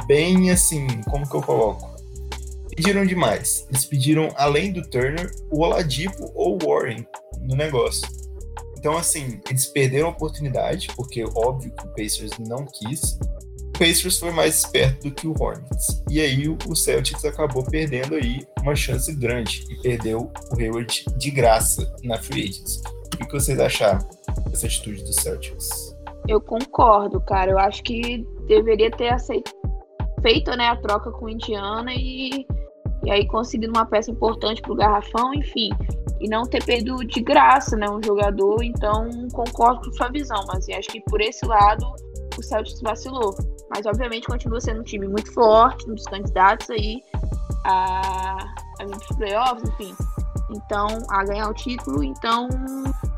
bem 0.06 0.50
assim, 0.50 0.86
como 1.08 1.28
que 1.28 1.36
eu 1.36 1.42
coloco? 1.42 1.96
Pediram 2.74 3.04
demais. 3.04 3.66
Eles 3.68 3.84
pediram, 3.84 4.28
além 4.36 4.72
do 4.72 4.82
Turner, 4.82 5.30
o 5.50 5.62
Oladipo 5.62 6.30
ou 6.34 6.56
o 6.56 6.66
Warren 6.66 7.06
no 7.40 7.54
negócio. 7.54 8.08
Então, 8.78 8.96
assim, 8.96 9.40
eles 9.50 9.66
perderam 9.66 10.06
a 10.06 10.10
oportunidade, 10.10 10.86
porque 10.94 11.24
óbvio 11.34 11.72
que 11.72 11.84
o 11.84 11.94
Pacers 11.94 12.38
não 12.38 12.64
quis. 12.64 13.18
Pacers 13.76 14.18
foi 14.18 14.30
mais 14.30 14.58
esperto 14.58 15.08
do 15.08 15.14
que 15.14 15.26
o 15.26 15.34
Hornets. 15.38 16.02
E 16.08 16.20
aí 16.20 16.48
o 16.48 16.76
Celtics 16.76 17.24
acabou 17.24 17.64
perdendo 17.64 18.14
aí 18.14 18.46
uma 18.60 18.76
chance 18.76 19.12
grande 19.14 19.64
e 19.68 19.82
perdeu 19.82 20.30
o 20.52 20.60
Hayward 20.60 21.04
de 21.16 21.30
graça 21.30 21.92
na 22.04 22.18
free 22.18 22.44
agency. 22.44 22.80
O 23.20 23.26
que 23.26 23.32
vocês 23.32 23.58
acharam 23.58 23.98
dessa 24.48 24.66
atitude 24.66 25.02
do 25.02 25.12
Celtics? 25.12 25.96
Eu 26.28 26.40
concordo, 26.40 27.20
cara. 27.20 27.50
Eu 27.50 27.58
acho 27.58 27.82
que 27.82 28.24
deveria 28.46 28.92
ter 28.92 29.08
aceito, 29.08 29.50
feito 30.22 30.56
né, 30.56 30.68
a 30.68 30.76
troca 30.76 31.10
com 31.10 31.26
o 31.26 31.30
Indiana 31.30 31.92
e, 31.94 32.46
e 33.04 33.10
aí 33.10 33.26
conseguido 33.26 33.72
uma 33.72 33.86
peça 33.86 34.10
importante 34.10 34.62
para 34.62 34.72
o 34.72 34.76
Garrafão, 34.76 35.34
enfim. 35.34 35.70
E 36.20 36.28
não 36.28 36.42
ter 36.42 36.64
perdido 36.64 36.98
de 37.04 37.20
graça 37.20 37.76
né, 37.76 37.88
um 37.88 38.02
jogador. 38.02 38.62
Então, 38.62 39.08
concordo 39.32 39.82
com 39.84 39.92
sua 39.92 40.08
visão, 40.08 40.42
mas 40.48 40.58
assim, 40.58 40.74
acho 40.74 40.88
que 40.88 41.00
por 41.02 41.20
esse 41.20 41.46
lado 41.46 41.86
o 42.36 42.42
Celtics 42.42 42.80
vacilou. 42.80 43.34
Mas 43.70 43.86
obviamente 43.86 44.26
continua 44.26 44.60
sendo 44.60 44.80
um 44.80 44.84
time 44.84 45.06
muito 45.06 45.32
forte, 45.32 45.88
um 45.88 45.94
dos 45.94 46.04
candidatos 46.04 46.70
aí 46.70 47.02
a, 47.64 48.38
a 48.80 48.84
os 48.84 49.16
playoffs, 49.16 49.68
enfim. 49.68 49.94
Então, 50.50 50.86
a 51.10 51.24
ganhar 51.24 51.48
o 51.50 51.54
título. 51.54 52.02
Então, 52.02 52.48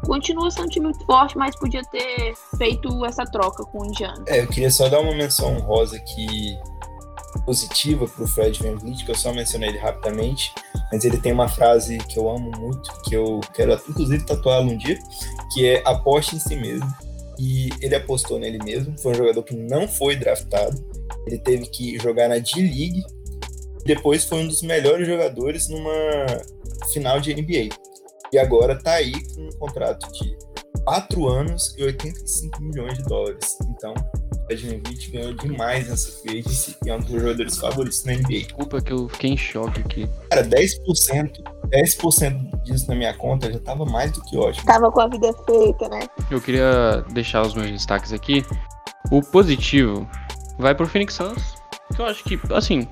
continua 0.04 0.50
sendo 0.50 0.66
um 0.66 0.68
time 0.68 0.86
muito 0.86 1.04
forte, 1.06 1.38
mas 1.38 1.54
podia 1.56 1.82
ter 1.84 2.34
feito 2.58 3.04
essa 3.04 3.24
troca 3.24 3.64
com 3.64 3.82
o 3.82 3.86
Indiana. 3.86 4.24
É, 4.26 4.42
eu 4.42 4.48
queria 4.48 4.70
só 4.70 4.88
dar 4.88 5.00
uma 5.00 5.14
menção 5.14 5.58
rosa 5.60 5.96
aqui 5.96 6.58
positiva 7.46 8.06
para 8.06 8.24
o 8.24 8.26
Fred 8.26 8.60
VanVleet, 8.60 9.04
que 9.04 9.10
eu 9.10 9.14
só 9.14 9.32
mencionei 9.32 9.68
ele 9.70 9.78
rapidamente, 9.78 10.52
mas 10.92 11.04
ele 11.04 11.18
tem 11.18 11.32
uma 11.32 11.48
frase 11.48 11.98
que 11.98 12.18
eu 12.18 12.28
amo 12.28 12.50
muito, 12.58 12.90
que 13.04 13.14
eu 13.14 13.40
quero 13.54 13.72
inclusive 13.88 14.24
tatuá-la 14.24 14.62
um 14.62 14.76
dia, 14.76 14.98
que 15.52 15.66
é 15.66 15.82
aposte 15.84 16.36
em 16.36 16.38
si 16.38 16.56
mesmo 16.56 16.88
e 17.40 17.70
ele 17.80 17.94
apostou 17.94 18.38
nele 18.38 18.58
mesmo. 18.62 18.94
Foi 18.98 19.12
um 19.12 19.14
jogador 19.14 19.42
que 19.42 19.56
não 19.56 19.88
foi 19.88 20.14
draftado. 20.14 20.78
Ele 21.26 21.38
teve 21.38 21.66
que 21.66 21.98
jogar 21.98 22.28
na 22.28 22.36
D-League. 22.36 23.02
Depois 23.84 24.26
foi 24.26 24.40
um 24.40 24.46
dos 24.46 24.60
melhores 24.60 25.06
jogadores 25.06 25.66
numa 25.68 26.26
final 26.92 27.18
de 27.18 27.34
NBA. 27.34 27.74
E 28.30 28.38
agora 28.38 28.78
tá 28.78 28.92
aí 28.92 29.12
com 29.34 29.40
um 29.40 29.52
contrato 29.52 30.06
de 30.12 30.36
4 30.84 31.28
anos 31.28 31.74
e 31.78 31.84
85 31.84 32.62
milhões 32.62 32.98
de 32.98 33.04
dólares. 33.04 33.58
Então, 33.70 33.94
o 33.94 34.52
Edmund 34.52 35.10
ganhou 35.10 35.32
demais 35.34 35.88
nessa 35.88 36.20
free 36.20 36.40
agency 36.40 36.76
e 36.84 36.90
é 36.90 36.96
um 36.96 37.00
dos 37.00 37.10
jogadores 37.10 37.58
favoritos 37.58 38.04
na 38.04 38.14
NBA. 38.14 38.28
Desculpa 38.28 38.80
que 38.80 38.92
eu 38.92 39.08
fiquei 39.08 39.30
em 39.30 39.36
choque 39.36 39.80
aqui. 39.80 40.08
Cara, 40.30 40.44
10%, 40.44 41.30
10% 41.68 42.62
disso 42.62 42.88
na 42.88 42.94
minha 42.94 43.14
conta 43.14 43.52
já 43.52 43.58
tava 43.58 43.84
mais 43.84 44.10
do 44.12 44.20
que 44.22 44.36
ótimo. 44.36 44.66
Tava 44.66 44.90
com 44.90 45.00
a 45.00 45.08
vida 45.08 45.32
feita, 45.44 45.88
né? 45.88 46.00
Eu 46.30 46.40
queria 46.40 47.04
deixar 47.12 47.42
os 47.42 47.54
meus 47.54 47.70
destaques 47.70 48.12
aqui. 48.12 48.44
O 49.10 49.22
positivo 49.22 50.08
vai 50.58 50.74
pro 50.74 50.86
Phoenix 50.86 51.14
Suns, 51.14 51.54
que 51.94 52.00
eu 52.00 52.06
acho 52.06 52.22
que, 52.24 52.38
assim, 52.52 52.86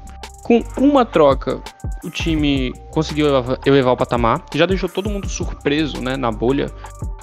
com 0.44 0.62
uma 0.79 1.05
troca, 1.05 1.61
o 2.03 2.11
time 2.11 2.72
conseguiu 2.90 3.27
elevar 3.66 3.92
o 3.92 3.96
patamar. 3.96 4.44
Já 4.55 4.64
deixou 4.64 4.88
todo 4.88 5.11
mundo 5.11 5.29
surpreso, 5.29 6.01
né, 6.01 6.16
na 6.16 6.33
bolha, 6.33 6.66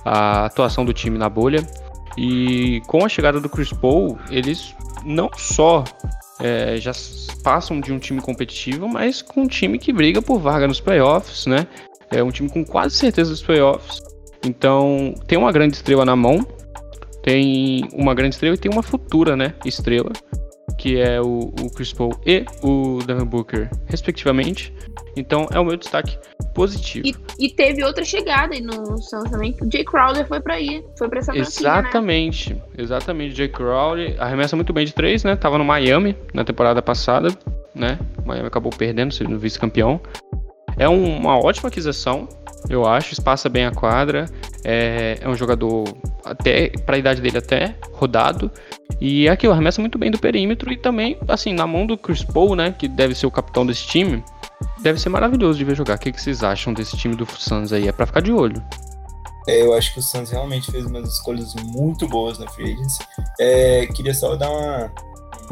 a 0.05 0.45
atuação 0.45 0.85
do 0.85 0.93
time 0.93 1.17
na 1.17 1.27
bolha. 1.27 1.65
E 2.17 2.81
com 2.87 3.03
a 3.03 3.09
chegada 3.09 3.41
do 3.41 3.49
Chris 3.49 3.73
Paul, 3.73 4.17
eles 4.29 4.73
não 5.03 5.29
só 5.35 5.83
é, 6.39 6.77
já 6.77 6.91
passam 7.43 7.81
de 7.81 7.91
um 7.91 7.99
time 7.99 8.21
competitivo, 8.21 8.87
mas 8.87 9.21
com 9.21 9.41
um 9.41 9.47
time 9.47 9.77
que 9.77 9.91
briga 9.91 10.21
por 10.21 10.39
vaga 10.39 10.67
nos 10.67 10.79
playoffs, 10.79 11.45
né? 11.45 11.67
É 12.11 12.23
um 12.23 12.31
time 12.31 12.49
com 12.49 12.63
quase 12.63 12.95
certeza 12.95 13.31
dos 13.31 13.41
playoffs. 13.41 14.01
Então, 14.45 15.13
tem 15.27 15.37
uma 15.37 15.51
grande 15.51 15.75
estrela 15.75 16.05
na 16.05 16.15
mão, 16.15 16.45
tem 17.23 17.89
uma 17.93 18.13
grande 18.13 18.35
estrela 18.35 18.55
e 18.55 18.59
tem 18.59 18.71
uma 18.71 18.83
futura, 18.83 19.35
né, 19.35 19.55
estrela, 19.65 20.11
que 20.85 21.01
é 21.01 21.19
o, 21.19 21.51
o 21.59 21.69
Chris 21.71 21.91
Paul 21.91 22.11
e 22.27 22.45
o 22.61 22.99
Devin 23.07 23.25
Booker, 23.25 23.71
respectivamente. 23.87 24.71
Então, 25.17 25.47
é 25.51 25.59
o 25.59 25.65
meu 25.65 25.75
destaque 25.77 26.15
positivo. 26.53 27.07
E, 27.07 27.15
e 27.39 27.49
teve 27.49 27.83
outra 27.83 28.05
chegada 28.05 28.53
aí 28.53 28.61
no 28.61 28.95
Suns 29.01 29.31
também, 29.31 29.57
o 29.59 29.71
Jay 29.71 29.83
Crowder 29.83 30.27
foi 30.27 30.39
para 30.39 30.53
aí, 30.53 30.85
foi 30.95 31.09
para 31.09 31.17
essa 31.17 31.33
franquia, 31.33 31.49
Exatamente, 31.49 32.53
né? 32.53 32.61
exatamente. 32.77 33.35
Jay 33.35 33.47
Crowder 33.47 34.15
arremessa 34.21 34.55
muito 34.55 34.71
bem 34.71 34.85
de 34.85 34.93
três, 34.93 35.23
né? 35.23 35.35
Tava 35.35 35.57
no 35.57 35.65
Miami 35.65 36.15
na 36.35 36.43
temporada 36.43 36.83
passada, 36.83 37.29
né? 37.73 37.97
O 38.23 38.27
Miami 38.27 38.45
acabou 38.45 38.71
perdendo, 38.71 39.11
sendo 39.11 39.39
vice-campeão. 39.39 39.99
É 40.77 40.87
um, 40.87 41.17
uma 41.17 41.43
ótima 41.43 41.69
aquisição, 41.69 42.29
eu 42.69 42.85
acho, 42.85 43.11
espaça 43.11 43.49
bem 43.49 43.65
a 43.65 43.71
quadra. 43.71 44.27
É, 44.67 45.19
é 45.21 45.29
um 45.29 45.35
jogador 45.35 45.85
até 46.23 46.69
para 46.69 46.95
a 46.95 46.99
idade 46.99 47.21
dele 47.21 47.37
até 47.37 47.75
rodado 47.93 48.51
e 48.99 49.27
é 49.27 49.31
arremessa 49.31 49.79
muito 49.79 49.99
bem 49.99 50.09
do 50.09 50.17
perímetro 50.17 50.73
e 50.73 50.77
também 50.77 51.17
assim 51.27 51.53
na 51.53 51.67
mão 51.67 51.85
do 51.85 51.95
Chris 51.95 52.23
Paul, 52.23 52.55
né, 52.55 52.73
que 52.75 52.87
deve 52.87 53.13
ser 53.13 53.27
o 53.27 53.31
capitão 53.31 53.63
desse 53.63 53.85
time. 53.85 54.23
Deve 54.81 54.99
ser 54.99 55.09
maravilhoso 55.09 55.59
de 55.59 55.65
ver 55.65 55.75
jogar. 55.75 55.97
O 55.97 55.99
que, 55.99 56.11
que 56.11 56.21
vocês 56.21 56.43
acham 56.43 56.73
desse 56.73 56.97
time 56.97 57.15
do 57.15 57.25
Suns 57.25 57.71
aí? 57.71 57.87
É 57.87 57.91
para 57.91 58.05
ficar 58.07 58.21
de 58.21 58.31
olho. 58.31 58.63
É, 59.47 59.61
eu 59.61 59.73
acho 59.75 59.93
que 59.93 59.99
o 59.99 60.01
Suns 60.01 60.31
realmente 60.31 60.71
fez 60.71 60.85
umas 60.85 61.07
escolhas 61.07 61.53
muito 61.55 62.07
boas 62.07 62.39
na 62.39 62.47
free 62.47 62.73
agency. 62.73 63.03
É, 63.39 63.85
queria 63.87 64.13
só 64.13 64.35
dar 64.35 64.49
uma, 64.49 64.91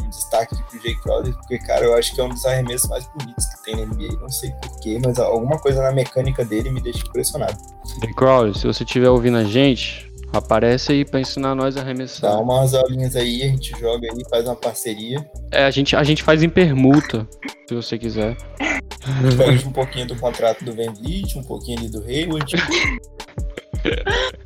um 0.01 0.09
destaque 0.09 0.55
aqui 0.55 0.63
pro 0.69 0.81
Jay 0.81 0.95
Crowder, 0.95 1.33
porque, 1.35 1.57
cara, 1.59 1.85
eu 1.85 1.97
acho 1.97 2.13
que 2.13 2.21
é 2.21 2.23
um 2.23 2.29
dos 2.29 2.45
arremessos 2.45 2.89
mais 2.89 3.07
bonitos 3.17 3.45
que 3.45 3.63
tem 3.63 3.75
na 3.75 3.85
NBA. 3.85 4.19
Não 4.19 4.29
sei 4.29 4.51
porquê, 4.61 4.99
mas 5.03 5.19
alguma 5.19 5.59
coisa 5.59 5.81
na 5.81 5.91
mecânica 5.91 6.43
dele 6.43 6.71
me 6.71 6.81
deixa 6.81 6.99
impressionado. 6.99 7.57
Jay 8.01 8.13
Crowder, 8.13 8.55
se 8.55 8.65
você 8.65 8.83
estiver 8.83 9.09
ouvindo 9.09 9.37
a 9.37 9.43
gente, 9.43 10.11
aparece 10.31 10.91
aí 10.91 11.05
pra 11.05 11.19
ensinar 11.19 11.53
nós 11.55 11.77
a 11.77 11.81
arremessar. 11.81 12.31
Dá 12.31 12.39
umas 12.39 12.73
aulinhas 12.73 13.15
aí, 13.15 13.43
a 13.43 13.47
gente 13.47 13.79
joga 13.79 14.07
aí, 14.11 14.23
faz 14.29 14.45
uma 14.45 14.55
parceria. 14.55 15.23
É, 15.51 15.63
a 15.65 15.71
gente, 15.71 15.95
a 15.95 16.03
gente 16.03 16.23
faz 16.23 16.41
em 16.41 16.49
permuta, 16.49 17.27
se 17.67 17.75
você 17.75 17.97
quiser. 17.97 18.35
A 18.59 19.29
gente 19.29 19.37
pega 19.37 19.67
um 19.67 19.71
pouquinho 19.71 20.07
do 20.07 20.15
contrato 20.15 20.65
do 20.65 20.73
Van 20.75 20.93
Vliet, 20.93 21.37
um 21.37 21.43
pouquinho 21.43 21.79
ali 21.79 21.89
do 21.89 22.03
Hayward. 22.03 22.53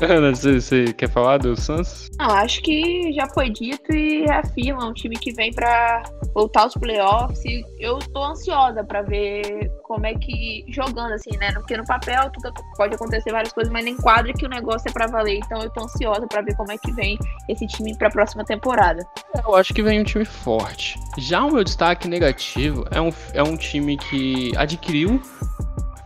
Ana, 0.00 0.34
você, 0.34 0.60
você 0.60 0.92
quer 0.92 1.08
falar 1.08 1.38
do 1.38 1.58
Suns? 1.60 2.10
Não, 2.18 2.30
acho 2.30 2.62
que 2.62 3.12
já 3.12 3.26
foi 3.28 3.50
dito 3.50 3.92
e 3.94 4.22
reafirma 4.22 4.86
um 4.86 4.92
time 4.92 5.16
que 5.16 5.32
vem 5.32 5.52
para 5.52 6.02
voltar 6.34 6.62
aos 6.62 6.74
playoffs. 6.74 7.44
E 7.44 7.64
eu 7.78 7.98
tô 7.98 8.22
ansiosa 8.22 8.84
para 8.84 9.02
ver 9.02 9.70
como 9.82 10.06
é 10.06 10.14
que 10.14 10.64
jogando 10.68 11.12
assim, 11.12 11.36
né? 11.38 11.52
Porque 11.52 11.76
no 11.76 11.84
papel 11.84 12.30
tudo 12.30 12.52
pode 12.76 12.94
acontecer 12.94 13.30
várias 13.30 13.52
coisas, 13.52 13.72
mas 13.72 13.84
nem 13.84 13.96
quadra 13.96 14.32
que 14.32 14.46
o 14.46 14.48
negócio 14.48 14.88
é 14.88 14.92
para 14.92 15.06
valer. 15.06 15.38
Então 15.44 15.62
eu 15.62 15.70
tô 15.70 15.84
ansiosa 15.84 16.26
para 16.26 16.42
ver 16.42 16.56
como 16.56 16.72
é 16.72 16.78
que 16.78 16.92
vem 16.92 17.18
esse 17.48 17.66
time 17.66 17.96
para 17.96 18.08
a 18.08 18.10
próxima 18.10 18.44
temporada. 18.44 19.06
Eu 19.46 19.54
acho 19.54 19.72
que 19.74 19.82
vem 19.82 20.00
um 20.00 20.04
time 20.04 20.24
forte. 20.24 20.98
Já 21.18 21.44
o 21.44 21.52
meu 21.52 21.64
destaque 21.64 22.08
negativo 22.08 22.84
é 22.90 23.00
um, 23.00 23.10
é 23.32 23.42
um 23.42 23.56
time 23.56 23.96
que 23.96 24.52
adquiriu 24.56 25.20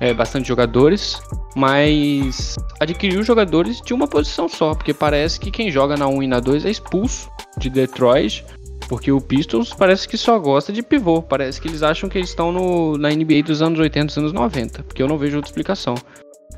é, 0.01 0.15
bastante 0.15 0.47
jogadores, 0.49 1.21
mas 1.59 2.57
adquiriu 2.79 3.21
jogadores 3.25 3.81
de 3.81 3.93
uma 3.93 4.07
posição 4.07 4.49
só, 4.49 4.77
porque 4.77 4.95
parece 4.95 5.41
que 5.41 5.51
quem 5.51 5.73
joga 5.73 5.97
na 5.97 6.07
1 6.07 6.23
e 6.23 6.27
na 6.29 6.39
2 6.39 6.65
é 6.65 6.71
expulso 6.71 7.29
de 7.59 7.69
Detroit, 7.69 8.45
porque 8.89 9.11
o 9.11 9.21
Pistons 9.21 9.75
parece 9.75 10.07
que 10.07 10.17
só 10.17 10.39
gosta 10.39 10.73
de 10.73 10.85
pivô, 10.85 11.21
parece 11.21 11.61
que 11.61 11.67
eles 11.67 11.83
acham 11.83 12.09
que 12.09 12.17
eles 12.17 12.29
estão 12.29 12.53
no, 12.53 12.97
na 12.97 13.11
NBA 13.11 13.43
dos 13.45 13.61
anos 13.61 13.81
80 13.81 14.07
dos 14.07 14.19
anos 14.19 14.33
90, 14.33 14.85
porque 14.85 15.03
eu 15.03 15.09
não 15.09 15.19
vejo 15.19 15.35
outra 15.35 15.51
explicação. 15.51 15.97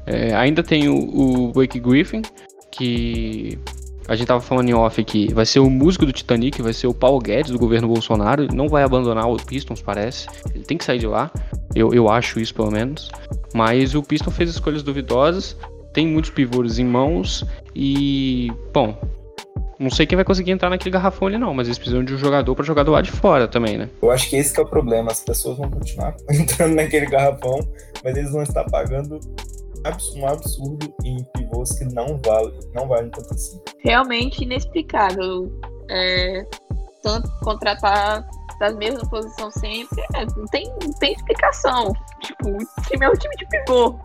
É, 0.05 0.35
ainda 0.35 0.63
tem 0.63 0.91
o, 0.91 0.97
o 0.97 1.53
Wake 1.55 1.81
Griffin, 1.81 2.21
que 2.71 3.59
a 4.11 4.17
gente 4.17 4.27
tava 4.27 4.41
falando 4.41 4.69
em 4.69 4.75
off 4.75 5.01
aqui, 5.01 5.33
vai 5.33 5.47
ser 5.47 5.61
o 5.61 5.71
músico 5.71 6.05
do 6.05 6.13
Titanic, 6.13 6.61
vai 6.61 6.73
ser 6.73 6.89
o 6.89 6.93
Paulo 6.93 7.21
Guedes 7.21 7.53
do 7.53 7.59
governo 7.61 7.87
Bolsonaro, 7.87 8.49
não 8.53 8.69
vai 8.69 8.83
abandonar 8.83 9.31
o 9.31 9.37
Pistons, 9.37 9.81
parece. 9.81 10.27
Ele 10.53 10.65
tem 10.65 10.77
que 10.77 10.85
sair 10.85 10.99
de 10.99 11.07
lá. 11.07 11.31
Eu, 11.77 11.95
eu 11.95 12.09
acho 12.09 12.41
isso, 12.41 12.53
pelo 12.53 12.73
menos. 12.73 13.09
Mas 13.55 13.95
o 13.95 14.03
Pistons 14.03 14.37
fez 14.37 14.51
escolhas 14.51 14.83
duvidosas, 14.83 15.57
tem 15.93 16.09
muitos 16.09 16.33
pivôs 16.33 16.81
em 16.81 16.85
mãos 16.85 17.47
e, 17.73 18.51
bom, 18.75 18.99
não 19.79 19.91
sei 19.91 20.07
quem 20.07 20.17
vai 20.17 20.25
conseguir 20.25 20.51
entrar 20.51 20.71
naquele 20.71 20.91
garrafão 20.91 21.29
ali 21.29 21.39
não, 21.39 21.55
mas 21.55 21.69
eles 21.69 21.79
precisam 21.79 22.03
de 22.03 22.13
um 22.13 22.19
jogador 22.19 22.53
para 22.57 22.65
jogar 22.65 22.83
do 22.83 22.91
lado 22.91 23.05
de 23.05 23.13
fora 23.13 23.47
também, 23.47 23.79
né? 23.79 23.89
Eu 24.03 24.11
acho 24.11 24.29
que 24.29 24.35
esse 24.35 24.53
que 24.53 24.59
é 24.59 24.65
o 24.65 24.67
problema, 24.67 25.13
as 25.13 25.21
pessoas 25.21 25.57
vão 25.57 25.71
continuar 25.71 26.17
entrando 26.29 26.75
naquele 26.75 27.07
garrafão, 27.07 27.61
mas 28.03 28.17
eles 28.17 28.33
vão 28.33 28.43
estar 28.43 28.65
pagando 28.65 29.21
um 30.16 30.26
absurdo 30.26 30.95
em 31.05 31.22
pivôs 31.35 31.72
que 31.72 31.85
não 31.87 32.18
valem, 32.24 32.61
não 32.74 32.87
valem 32.89 33.11
tanto 33.11 33.35
assim. 33.35 33.61
Realmente 33.78 34.43
inexplicável. 34.43 35.51
É, 35.89 36.47
tanto 37.03 37.31
contratar 37.43 38.28
das 38.59 38.76
mesmas 38.76 39.09
posições 39.09 39.55
sempre, 39.55 40.03
é, 40.14 40.26
não, 40.37 40.45
tem, 40.47 40.72
não 40.83 40.93
tem 40.93 41.14
explicação. 41.14 41.93
Tipo, 42.20 42.51
o 42.51 42.83
time 42.83 43.07
é 43.07 43.09
um 43.09 43.14
time 43.14 43.37
de 43.37 43.47
pivô. 43.49 43.99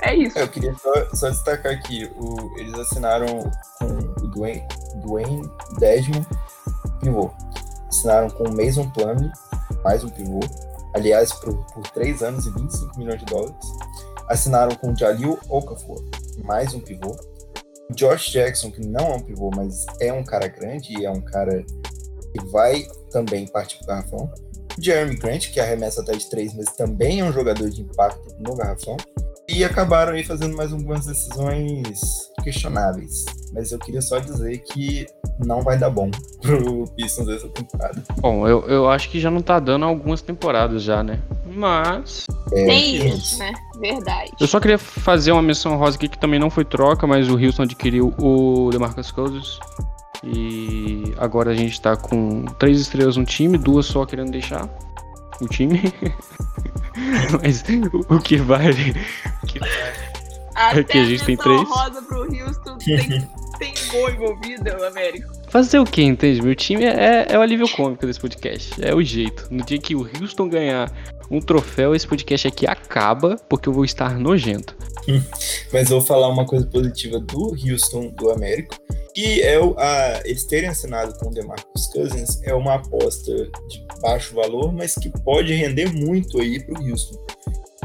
É 0.00 0.16
isso. 0.16 0.38
Eu 0.38 0.48
queria 0.48 0.74
só, 0.74 1.14
só 1.14 1.30
destacar 1.30 1.72
aqui, 1.72 2.10
o, 2.16 2.58
eles 2.58 2.74
assinaram 2.74 3.50
com 3.78 4.24
o 4.24 4.28
Dwayne, 4.28 4.66
Dwayne 4.96 5.48
Desmond, 5.78 6.26
pivô. 7.00 7.30
Assinaram 7.88 8.30
com 8.30 8.44
o 8.44 8.56
Mason 8.56 8.88
Plumlee, 8.90 9.30
mais 9.84 10.02
um 10.02 10.08
pivô. 10.08 10.40
Aliás, 10.94 11.32
por, 11.32 11.54
por 11.66 11.82
3 11.90 12.22
anos 12.22 12.46
e 12.46 12.50
25 12.50 12.98
milhões 12.98 13.20
de 13.20 13.26
dólares. 13.26 13.54
Assinaram 14.28 14.74
com 14.76 14.96
Jalil 14.96 15.38
Okafor, 15.48 16.02
mais 16.44 16.74
um 16.74 16.80
pivô. 16.80 17.16
Josh 17.94 18.30
Jackson, 18.30 18.70
que 18.70 18.86
não 18.86 19.12
é 19.12 19.16
um 19.16 19.20
pivô, 19.20 19.50
mas 19.54 19.84
é 20.00 20.12
um 20.12 20.24
cara 20.24 20.48
grande 20.48 20.98
e 20.98 21.04
é 21.04 21.10
um 21.10 21.20
cara 21.20 21.62
que 21.62 22.44
vai 22.50 22.86
também 23.10 23.46
partir 23.46 23.78
pro 23.78 23.88
garrafão. 23.88 24.30
Jeremy 24.78 25.16
Grant, 25.16 25.50
que 25.50 25.60
arremessa 25.60 26.00
até 26.00 26.12
de 26.12 26.28
três, 26.30 26.54
mas 26.54 26.66
também 26.72 27.20
é 27.20 27.24
um 27.24 27.32
jogador 27.32 27.68
de 27.68 27.82
impacto 27.82 28.34
no 28.38 28.56
garrafão. 28.56 28.96
E 29.48 29.64
acabaram 29.64 30.12
aí 30.12 30.24
fazendo 30.24 30.56
mais 30.56 30.72
algumas 30.72 31.04
decisões 31.04 32.30
questionáveis. 32.42 33.24
Mas 33.52 33.70
eu 33.70 33.78
queria 33.78 34.00
só 34.00 34.18
dizer 34.18 34.58
que 34.58 35.06
não 35.44 35.60
vai 35.60 35.76
dar 35.76 35.90
bom 35.90 36.10
pro 36.40 36.84
Pistons 36.96 37.28
essa 37.28 37.48
temporada. 37.48 38.02
Bom, 38.18 38.48
eu, 38.48 38.62
eu 38.66 38.88
acho 38.88 39.10
que 39.10 39.20
já 39.20 39.30
não 39.30 39.42
tá 39.42 39.58
dando 39.58 39.84
algumas 39.84 40.22
temporadas 40.22 40.82
já, 40.82 41.02
né? 41.02 41.20
Mas. 41.44 42.26
É, 42.54 42.66
Tem 42.66 43.08
isso, 43.08 43.38
né? 43.38 43.52
Verdade. 43.78 44.32
Eu 44.38 44.46
só 44.46 44.60
queria 44.60 44.78
fazer 44.78 45.32
uma 45.32 45.42
menção 45.42 45.76
rosa 45.76 45.96
aqui 45.96 46.08
que 46.08 46.18
também 46.18 46.38
não 46.38 46.50
foi 46.50 46.64
troca, 46.64 47.06
mas 47.06 47.28
o 47.28 47.36
Houston 47.36 47.62
adquiriu 47.62 48.14
o 48.18 48.70
DeMarcus 48.70 49.10
Cousins. 49.10 49.58
E 50.22 51.14
agora 51.18 51.50
a 51.50 51.54
gente 51.54 51.80
tá 51.80 51.96
com 51.96 52.44
três 52.58 52.78
estrelas 52.80 53.16
no 53.16 53.24
time, 53.24 53.58
duas 53.58 53.86
só 53.86 54.04
querendo 54.04 54.30
deixar 54.30 54.68
o 55.40 55.48
time. 55.48 55.80
mas 57.42 57.64
o, 57.92 58.14
o 58.14 58.20
que 58.20 58.36
vale. 58.36 58.94
O 59.42 59.46
que 59.46 59.58
vale 59.58 59.72
Até 60.54 60.80
é 60.80 60.84
que 60.84 60.98
a 60.98 61.04
gente 61.04 61.24
tem 61.24 61.36
três. 61.36 61.68
rosa 61.68 62.02
pro 62.02 62.22
Houston 62.22 62.78
tem, 62.78 63.28
tem 63.58 63.74
gol 63.90 64.10
envolvido, 64.10 64.84
Américo. 64.84 65.32
Fazer 65.48 65.78
o 65.78 65.84
que, 65.84 66.02
entende? 66.02 66.40
Meu 66.40 66.54
time 66.54 66.84
é, 66.84 67.26
é 67.28 67.38
o 67.38 67.40
alívio 67.40 67.68
cômico 67.68 68.06
desse 68.06 68.20
podcast. 68.20 68.74
É 68.84 68.94
o 68.94 69.02
jeito. 69.02 69.48
No 69.50 69.64
dia 69.64 69.78
que 69.78 69.94
o 69.94 70.08
Houston 70.20 70.48
ganhar 70.48 70.90
um 71.32 71.40
troféu, 71.40 71.94
esse 71.94 72.06
podcast 72.06 72.46
aqui 72.46 72.66
acaba, 72.66 73.36
porque 73.48 73.68
eu 73.68 73.72
vou 73.72 73.84
estar 73.84 74.18
nojento. 74.18 74.76
Mas 75.72 75.88
vou 75.88 76.00
falar 76.00 76.28
uma 76.28 76.44
coisa 76.44 76.66
positiva 76.66 77.18
do 77.18 77.54
Houston, 77.56 78.08
do 78.10 78.30
Américo, 78.30 78.76
que 79.14 79.40
é 79.42 79.58
o, 79.58 79.74
a, 79.78 80.20
eles 80.24 80.44
terem 80.44 80.68
assinado 80.68 81.18
com 81.18 81.28
o 81.28 81.30
DeMarcus 81.30 81.86
Cousins 81.88 82.40
é 82.42 82.54
uma 82.54 82.74
aposta 82.74 83.32
de 83.68 83.84
baixo 84.00 84.34
valor, 84.34 84.72
mas 84.72 84.94
que 84.94 85.10
pode 85.22 85.52
render 85.54 85.92
muito 85.92 86.40
aí 86.40 86.62
para 86.62 86.80
o 86.80 86.90
Houston. 86.90 87.18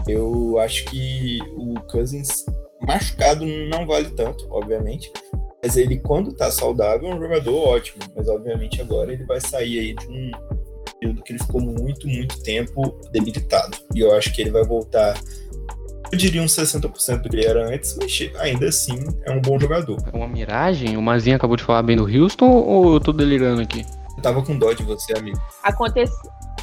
Eu 0.08 0.58
acho 0.60 0.86
que 0.86 1.40
o 1.58 1.76
Cousins 1.92 2.46
machucado 2.82 3.46
não 3.46 3.86
vale 3.86 4.10
tanto, 4.12 4.48
obviamente, 4.50 5.12
mas 5.62 5.76
ele 5.76 5.98
quando 5.98 6.34
tá 6.34 6.50
saudável 6.50 7.10
é 7.10 7.16
um 7.16 7.20
jogador 7.20 7.56
ótimo, 7.56 8.04
mas 8.16 8.28
obviamente 8.30 8.82
agora 8.82 9.12
ele 9.12 9.26
vai 9.26 9.42
sair 9.42 9.80
aí 9.80 9.94
de 9.94 10.08
um 10.08 10.32
período 11.00 11.24
que 11.24 11.34
ele 11.34 11.40
ficou 11.40 11.62
muito, 11.62 12.08
muito 12.08 12.42
tempo 12.44 13.00
debilitado. 13.12 13.78
E 13.94 14.00
eu 14.00 14.16
acho 14.16 14.34
que 14.34 14.42
ele 14.42 14.52
vai 14.52 14.64
voltar, 14.64 15.20
eu 16.12 16.18
diria 16.18 16.42
uns 16.42 16.56
60% 16.56 17.22
do 17.22 17.30
que 17.30 17.36
ele 17.36 17.46
era 17.46 17.68
antes, 17.68 17.96
mas 18.00 18.32
ainda 18.40 18.68
assim 18.68 18.98
é 19.26 19.32
um 19.32 19.42
bom 19.42 19.60
jogador. 19.60 19.98
É 20.12 20.16
uma 20.16 20.28
miragem? 20.28 20.98
O 20.98 21.02
Mazinho 21.02 21.36
acabou 21.36 21.56
de 21.56 21.64
falar 21.64 21.84
bem 21.84 21.96
do 21.96 22.06
Houston 22.06 22.50
ou 22.50 22.94
eu 22.94 23.00
tô 23.00 23.12
delirando 23.12 23.62
aqui? 23.62 23.86
Eu 24.16 24.24
tava 24.24 24.44
com 24.44 24.58
dó 24.58 24.74
de 24.74 24.84
você, 24.84 25.18
amigo. 25.18 25.40
Acontece... 25.64 26.14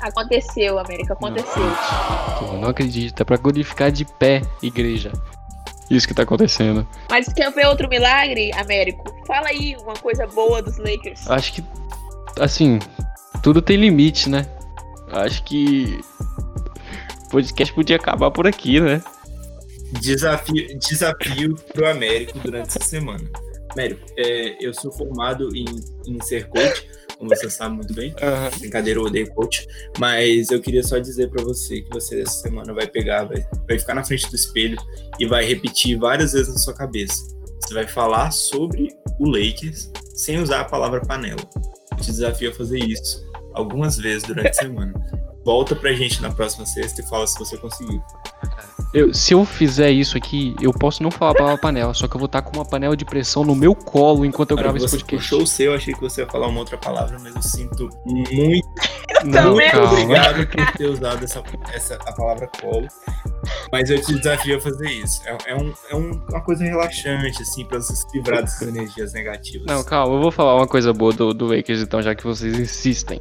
Aconteceu, 0.03 0.79
América, 0.79 1.15
aconteceu. 1.15 1.63
Não, 2.43 2.61
não 2.61 2.69
acredito, 2.69 3.23
é 3.23 3.25
pra 3.25 3.37
glorificar 3.37 3.91
de 3.91 4.05
pé, 4.05 4.43
igreja. 4.61 5.11
Isso 5.89 6.07
que 6.07 6.13
tá 6.13 6.25
acontecendo. 6.25 6.87
Mas 7.09 7.33
quer 7.33 7.51
ver 7.53 7.67
outro 7.67 7.89
milagre, 7.89 8.51
Américo? 8.55 9.05
Fala 9.27 9.49
aí 9.49 9.77
uma 9.83 9.95
coisa 9.95 10.27
boa 10.27 10.61
dos 10.61 10.77
Lakers. 10.79 11.31
Acho 11.31 11.55
que, 11.55 11.65
assim, 12.39 12.79
tudo 13.45 13.61
tem 13.61 13.77
limite, 13.77 14.31
né? 14.31 14.47
Acho 15.09 15.45
que 15.45 16.01
o 17.27 17.29
podcast 17.29 17.75
podia 17.75 17.97
acabar 17.97 18.31
por 18.31 18.47
aqui, 18.47 18.81
né? 18.81 19.05
Desafio, 20.01 20.79
desafio 20.79 21.55
pro 21.75 21.87
Américo 21.87 22.39
durante 22.39 22.69
essa 22.69 22.83
semana. 22.83 23.23
Américo, 23.73 24.01
é, 24.17 24.57
eu 24.65 24.73
sou 24.73 24.91
formado 24.91 25.55
em, 25.55 25.67
em 26.07 26.19
ser 26.23 26.49
coach, 26.49 26.89
como 27.19 27.29
você 27.29 27.51
sabe 27.51 27.75
muito 27.75 27.93
bem. 27.93 28.13
Uhum. 28.13 28.59
Brincadeira, 28.61 28.99
eu 28.99 29.05
odeio 29.05 29.31
coach. 29.35 29.67
Mas 29.99 30.51
eu 30.51 30.63
queria 30.63 30.83
só 30.83 30.99
dizer 30.99 31.29
para 31.29 31.45
você 31.45 31.83
que 31.83 31.91
você 31.91 32.23
essa 32.23 32.41
semana 32.41 32.73
vai 32.73 32.87
pegar, 32.87 33.25
vai, 33.25 33.47
vai 33.69 33.79
ficar 33.79 33.95
na 33.95 34.03
frente 34.03 34.27
do 34.31 34.37
espelho 34.37 34.79
e 35.21 35.27
vai 35.27 35.45
repetir 35.45 35.99
várias 35.99 36.33
vezes 36.33 36.49
na 36.49 36.59
sua 36.59 36.73
cabeça. 36.73 37.23
Você 37.61 37.75
vai 37.75 37.87
falar 37.87 38.31
sobre 38.31 38.89
o 39.21 39.29
Lakers 39.29 39.93
sem 40.15 40.41
usar 40.41 40.63
a 40.63 40.65
palavra 40.65 41.03
panela. 41.03 41.47
Eu 41.91 41.99
te 41.99 42.07
desafio 42.07 42.51
a 42.51 42.55
fazer 42.55 42.79
isso 42.79 43.34
algumas 43.55 43.97
vezes 43.97 44.25
durante 44.25 44.49
a 44.49 44.55
semana. 44.55 44.93
Volta 45.45 45.77
pra 45.77 45.93
gente 45.93 46.23
na 46.23 46.31
próxima 46.31 46.65
sexta 46.65 47.03
e 47.03 47.07
fala 47.07 47.27
se 47.27 47.39
você 47.39 47.57
conseguiu. 47.59 48.03
Eu, 48.95 49.13
se 49.13 49.35
eu 49.35 49.45
fizer 49.45 49.91
isso 49.91 50.17
aqui, 50.17 50.55
eu 50.61 50.73
posso 50.73 51.03
não 51.03 51.11
falar 51.11 51.33
a 51.33 51.35
palavra 51.35 51.59
panela, 51.59 51.93
só 51.93 52.09
que 52.09 52.15
eu 52.15 52.19
vou 52.19 52.27
estar 52.27 52.43
com 52.43 52.57
uma 52.57 52.65
panela 52.65 52.97
de 52.97 53.05
pressão 53.05 53.45
no 53.45 53.55
meu 53.55 53.75
colo 53.75 54.25
enquanto 54.25 54.53
eu 54.53 54.57
gravo 54.57 54.79
esse 54.79 54.89
podcast. 54.89 55.29
Puxou 55.29 55.43
o 55.43 55.47
seu, 55.47 55.75
achei 55.75 55.93
que 55.93 56.01
você 56.01 56.23
ia 56.23 56.27
falar 56.27 56.47
uma 56.47 56.61
outra 56.61 56.79
palavra, 56.79 57.19
mas 57.19 57.35
eu 57.35 57.43
sinto 57.43 57.91
muito, 58.07 58.67
muito 59.25 59.77
obrigado 59.79 60.47
por 60.47 60.73
ter 60.73 60.87
usado 60.87 61.25
essa, 61.25 61.43
essa, 61.73 61.95
a 61.95 62.13
palavra 62.13 62.49
colo. 62.61 62.87
Mas 63.73 63.91
eu 63.91 64.01
te 64.01 64.15
desafio 64.15 64.57
a 64.57 64.61
fazer 64.61 64.91
isso. 64.91 65.21
É, 65.27 65.53
é, 65.53 65.57
um, 65.57 65.75
é 65.91 65.97
um, 65.97 66.11
uma 66.29 66.41
coisa 66.43 66.65
relaxante, 66.65 67.43
assim, 67.43 67.65
pra 67.65 67.81
você 67.81 67.95
se 67.95 68.07
livrar 68.15 68.43
dessas 68.43 68.69
energias 68.69 69.13
negativas. 69.13 69.67
Não, 69.67 69.83
calma, 69.85 70.15
eu 70.15 70.21
vou 70.21 70.31
falar 70.31 70.57
uma 70.57 70.67
coisa 70.67 70.93
boa 70.93 71.13
do, 71.13 71.33
do 71.33 71.47
Lakers, 71.47 71.81
então, 71.81 72.01
já 72.03 72.15
que 72.15 72.25
vocês 72.25 72.59
insistem. 72.59 73.21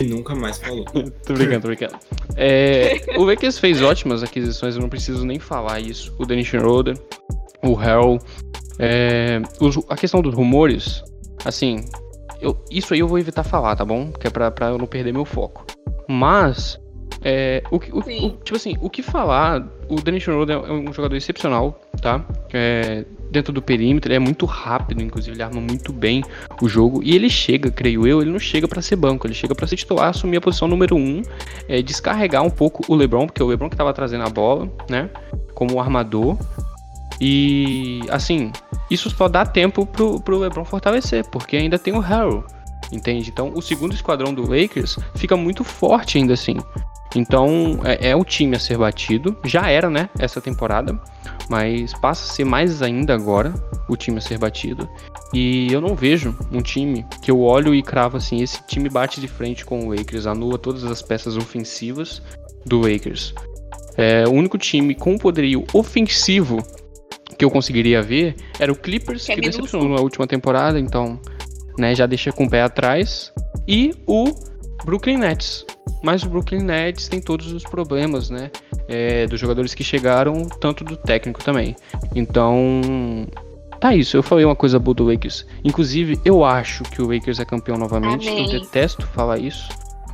E 0.00 0.04
nunca 0.04 0.34
mais 0.34 0.58
falou. 0.58 0.84
tô 1.24 1.32
brincando, 1.32 1.60
tô 1.62 1.68
brincando. 1.68 1.96
É, 2.36 3.00
o 3.16 3.24
Lakers 3.24 3.58
fez 3.58 3.80
ótimas 3.80 4.22
aquisições, 4.22 4.76
eu 4.76 4.82
não 4.82 4.90
preciso 4.90 5.24
nem 5.24 5.38
falar 5.38 5.80
isso. 5.80 6.14
O 6.18 6.26
Dennis 6.26 6.46
Schroeder, 6.46 6.98
o 7.62 7.80
Hell. 7.80 8.18
É, 8.78 9.40
os, 9.60 9.78
a 9.88 9.96
questão 9.96 10.20
dos 10.20 10.34
rumores, 10.34 11.02
assim, 11.44 11.84
eu, 12.40 12.56
isso 12.70 12.92
aí 12.94 13.00
eu 13.00 13.08
vou 13.08 13.18
evitar 13.18 13.42
falar, 13.42 13.76
tá 13.76 13.84
bom? 13.84 14.10
Que 14.12 14.26
é 14.26 14.30
pra, 14.30 14.50
pra 14.50 14.68
eu 14.68 14.78
não 14.78 14.86
perder 14.86 15.12
meu 15.12 15.24
foco. 15.24 15.64
Mas, 16.08 16.78
é, 17.22 17.62
o, 17.70 17.76
o, 17.76 17.98
o, 17.98 18.30
tipo 18.42 18.56
assim, 18.56 18.76
o 18.80 18.90
que 18.90 19.02
falar, 19.02 19.66
o 19.88 19.96
Dennis 19.96 20.22
Schroeder 20.22 20.56
é 20.56 20.72
um 20.72 20.92
jogador 20.92 21.16
excepcional, 21.16 21.80
tá? 22.00 22.24
É, 22.52 23.04
dentro 23.30 23.52
do 23.52 23.60
perímetro, 23.60 24.08
ele 24.10 24.16
é 24.16 24.18
muito 24.18 24.46
rápido, 24.46 25.02
inclusive 25.02 25.34
ele 25.34 25.42
arma 25.42 25.60
muito 25.60 25.92
bem 25.92 26.22
o 26.62 26.68
jogo 26.68 27.02
e 27.02 27.14
ele 27.14 27.28
chega, 27.28 27.70
creio 27.70 28.06
eu, 28.06 28.22
ele 28.22 28.30
não 28.30 28.38
chega 28.38 28.68
para 28.68 28.80
ser 28.80 28.96
banco, 28.96 29.26
ele 29.26 29.34
chega 29.34 29.54
para 29.54 29.66
ser 29.66 29.76
titular, 29.76 30.08
assumir 30.08 30.36
a 30.36 30.40
posição 30.40 30.68
número 30.68 30.96
1, 30.96 30.98
um, 30.98 31.22
é, 31.68 31.82
descarregar 31.82 32.42
um 32.42 32.50
pouco 32.50 32.84
o 32.88 32.94
LeBron, 32.94 33.26
porque 33.26 33.42
é 33.42 33.44
o 33.44 33.48
LeBron 33.48 33.68
que 33.68 33.74
estava 33.74 33.92
trazendo 33.92 34.24
a 34.24 34.30
bola, 34.30 34.70
né, 34.88 35.10
como 35.54 35.80
armador. 35.80 36.38
E 37.20 38.00
assim, 38.10 38.52
isso 38.90 39.10
só 39.10 39.28
dá 39.28 39.44
tempo 39.44 39.86
pro, 39.86 40.20
pro 40.20 40.38
LeBron 40.38 40.64
fortalecer, 40.64 41.24
porque 41.30 41.56
ainda 41.56 41.78
tem 41.78 41.94
o 41.94 42.00
Harrell, 42.00 42.44
entende? 42.92 43.30
Então, 43.30 43.52
o 43.54 43.62
segundo 43.62 43.94
esquadrão 43.94 44.34
do 44.34 44.42
Lakers 44.42 44.98
fica 45.14 45.36
muito 45.36 45.64
forte 45.64 46.18
ainda 46.18 46.34
assim. 46.34 46.58
Então 47.14 47.80
é, 47.84 48.10
é 48.10 48.16
o 48.16 48.24
time 48.24 48.56
a 48.56 48.60
ser 48.60 48.76
batido. 48.78 49.36
Já 49.44 49.70
era, 49.70 49.88
né? 49.88 50.08
Essa 50.18 50.40
temporada. 50.40 50.98
Mas 51.48 51.94
passa 51.94 52.30
a 52.30 52.34
ser 52.34 52.44
mais 52.44 52.82
ainda 52.82 53.14
agora 53.14 53.54
o 53.88 53.96
time 53.96 54.18
a 54.18 54.20
ser 54.20 54.38
batido. 54.38 54.88
E 55.32 55.72
eu 55.72 55.80
não 55.80 55.94
vejo 55.94 56.36
um 56.52 56.60
time 56.60 57.06
que 57.22 57.30
eu 57.30 57.40
olho 57.40 57.74
e 57.74 57.82
cravo 57.82 58.16
assim: 58.16 58.42
esse 58.42 58.62
time 58.66 58.88
bate 58.88 59.20
de 59.20 59.28
frente 59.28 59.64
com 59.64 59.86
o 59.86 59.90
Lakers, 59.90 60.26
anula 60.26 60.58
todas 60.58 60.84
as 60.84 61.02
peças 61.02 61.36
ofensivas 61.36 62.22
do 62.64 62.80
Lakers. 62.80 63.34
É, 63.96 64.24
o 64.26 64.32
único 64.32 64.58
time 64.58 64.94
com 64.94 65.16
poderio 65.16 65.64
ofensivo 65.72 66.58
que 67.36 67.44
eu 67.44 67.50
conseguiria 67.50 68.02
ver 68.02 68.34
era 68.58 68.72
o 68.72 68.76
Clippers, 68.76 69.26
que, 69.26 69.32
é 69.32 69.34
que 69.34 69.40
decepcionou 69.42 69.88
na 69.88 70.00
última 70.00 70.26
temporada, 70.26 70.78
então 70.78 71.20
né, 71.78 71.94
já 71.94 72.06
deixa 72.06 72.32
com 72.32 72.44
o 72.44 72.50
pé 72.50 72.62
atrás. 72.62 73.32
E 73.68 73.94
o 74.06 74.32
Brooklyn 74.84 75.18
Nets. 75.18 75.64
Mas 76.02 76.22
o 76.22 76.28
Brooklyn 76.28 76.62
Nets 76.62 77.08
tem 77.08 77.20
todos 77.20 77.52
os 77.52 77.64
problemas, 77.64 78.30
né? 78.30 78.50
É, 78.88 79.26
dos 79.26 79.40
jogadores 79.40 79.74
que 79.74 79.82
chegaram, 79.82 80.44
tanto 80.60 80.84
do 80.84 80.96
técnico 80.96 81.42
também. 81.42 81.74
Então, 82.14 82.80
tá 83.80 83.94
isso. 83.94 84.16
Eu 84.16 84.22
falei 84.22 84.44
uma 84.44 84.54
coisa 84.54 84.78
boa 84.78 84.94
do 84.94 85.04
Lakers. 85.04 85.46
Inclusive, 85.64 86.20
eu 86.24 86.44
acho 86.44 86.84
que 86.84 87.02
o 87.02 87.12
Lakers 87.12 87.40
é 87.40 87.44
campeão 87.44 87.76
novamente. 87.76 88.28
Amém. 88.28 88.44
Eu 88.44 88.60
detesto 88.60 89.06
falar 89.08 89.38
isso, 89.38 89.68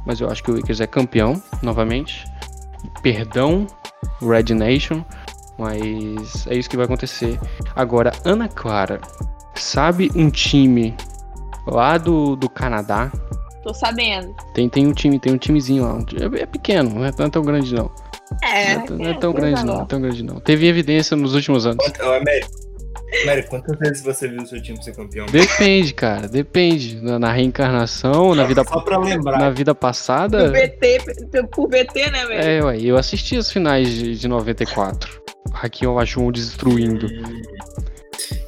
mas 0.06 0.20
eu 0.20 0.28
acho 0.28 0.42
que 0.42 0.50
o 0.50 0.54
Lakers 0.56 0.80
é 0.80 0.86
campeão 0.86 1.42
novamente. 1.62 2.24
Perdão, 3.02 3.66
Red 4.20 4.54
Nation, 4.54 5.04
mas 5.62 6.46
é 6.48 6.56
isso 6.56 6.68
que 6.68 6.76
vai 6.76 6.86
acontecer. 6.86 7.38
Agora, 7.76 8.12
Ana 8.24 8.48
Clara, 8.48 9.00
sabe 9.54 10.10
um 10.16 10.28
time 10.28 10.94
lá 11.66 11.96
do, 11.98 12.34
do 12.34 12.48
Canadá? 12.50 13.12
Tô 13.62 13.72
sabendo. 13.72 14.34
Tem, 14.54 14.68
tem 14.68 14.86
um 14.86 14.92
time, 14.92 15.20
tem 15.20 15.32
um 15.32 15.38
timezinho 15.38 15.84
lá. 15.84 15.98
É, 16.20 16.42
é 16.42 16.46
pequeno, 16.46 16.90
não 16.90 17.04
é, 17.04 17.12
tão 17.12 17.42
grande 17.42 17.72
não. 17.74 17.90
É, 18.42 18.74
não 18.74 18.82
é, 18.82 18.90
não 18.90 19.10
é 19.10 19.14
tão 19.14 19.32
grande 19.32 19.64
não, 19.64 19.74
não 19.74 19.82
é 19.82 19.86
tão 19.86 20.00
grande 20.00 20.22
não. 20.24 20.40
Teve 20.40 20.66
evidência 20.66 21.16
nos 21.16 21.34
últimos 21.34 21.64
anos. 21.64 21.78
Américo, 22.00 22.50
Américo, 23.22 23.50
quantas 23.50 23.78
vezes 23.78 24.02
você 24.02 24.26
viu 24.26 24.42
o 24.42 24.46
seu 24.46 24.60
time 24.60 24.82
ser 24.82 24.96
campeão? 24.96 25.26
Depende, 25.26 25.94
cara, 25.94 26.26
depende. 26.26 27.00
Na, 27.00 27.20
na 27.20 27.30
reencarnação, 27.30 28.34
na 28.34 28.44
vida 28.44 28.64
Só 28.64 28.80
pra 28.80 28.98
lembrar. 28.98 29.38
Na 29.38 29.50
vida 29.50 29.74
passada. 29.74 30.50
Por 30.50 30.52
VT, 30.52 31.46
por 31.52 31.68
VT, 31.68 32.10
né, 32.10 32.26
velho? 32.26 32.40
É, 32.40 32.64
ué, 32.64 32.80
eu 32.80 32.96
assisti 32.96 33.36
as 33.36 33.52
finais 33.52 33.88
de, 33.88 34.18
de 34.18 34.26
94. 34.26 35.21
Aqui 35.54 35.84
eu 35.84 35.98
acho 35.98 36.20
um 36.20 36.30
destruindo. 36.30 37.06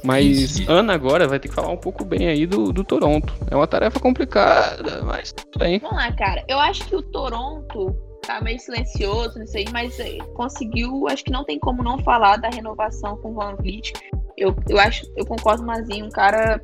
Mas 0.03 0.59
Ana 0.67 0.93
agora 0.93 1.27
vai 1.27 1.39
ter 1.39 1.47
que 1.47 1.55
falar 1.55 1.69
um 1.69 1.77
pouco 1.77 2.05
bem 2.05 2.27
aí 2.27 2.45
do, 2.45 2.71
do 2.71 2.83
Toronto. 2.83 3.33
É 3.49 3.55
uma 3.55 3.65
tarefa 3.65 3.99
complicada, 3.99 5.01
mas 5.03 5.33
tudo 5.33 5.57
bem. 5.57 5.79
Vamos 5.79 5.97
lá, 5.97 6.11
cara. 6.11 6.43
Eu 6.47 6.59
acho 6.59 6.85
que 6.85 6.95
o 6.95 7.01
Toronto 7.01 7.95
tá 8.21 8.39
meio 8.41 8.59
silencioso 8.59 9.39
nisso 9.39 9.57
aí, 9.57 9.65
mas 9.71 9.99
é, 9.99 10.17
conseguiu. 10.35 11.07
Acho 11.07 11.23
que 11.23 11.31
não 11.31 11.43
tem 11.43 11.59
como 11.59 11.83
não 11.83 11.97
falar 11.99 12.37
da 12.37 12.49
renovação 12.49 13.17
com 13.17 13.31
o 13.31 13.33
Van 13.33 13.55
Vliet. 13.55 13.93
Eu, 14.37 14.55
eu 14.69 14.79
acho, 14.79 15.05
eu 15.15 15.25
concordo, 15.25 15.63
Mazinho, 15.63 16.05
um 16.05 16.09
cara 16.09 16.61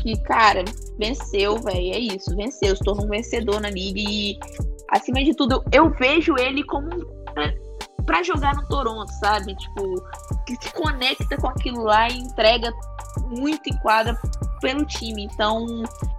que, 0.00 0.18
cara, 0.22 0.64
venceu, 0.98 1.56
velho. 1.56 1.94
É 1.94 1.98
isso, 1.98 2.34
venceu, 2.34 2.74
se 2.74 2.82
tornou 2.82 3.04
um 3.04 3.10
vencedor 3.10 3.60
na 3.60 3.68
liga 3.68 4.00
e, 4.00 4.38
acima 4.90 5.22
de 5.22 5.34
tudo, 5.34 5.62
eu 5.72 5.90
vejo 5.90 6.34
ele 6.38 6.62
como 6.64 6.88
para 8.04 8.22
jogar 8.22 8.54
no 8.54 8.66
Toronto, 8.66 9.10
sabe? 9.14 9.54
Tipo, 9.54 9.94
que 10.46 10.56
se 10.60 10.72
conecta 10.72 11.36
com 11.36 11.48
aquilo 11.48 11.82
lá 11.82 12.08
e 12.08 12.18
entrega 12.18 12.72
muito 13.26 13.68
em 13.68 13.76
quadra 13.78 14.18
pelo 14.60 14.84
time. 14.84 15.24
Então, 15.24 15.66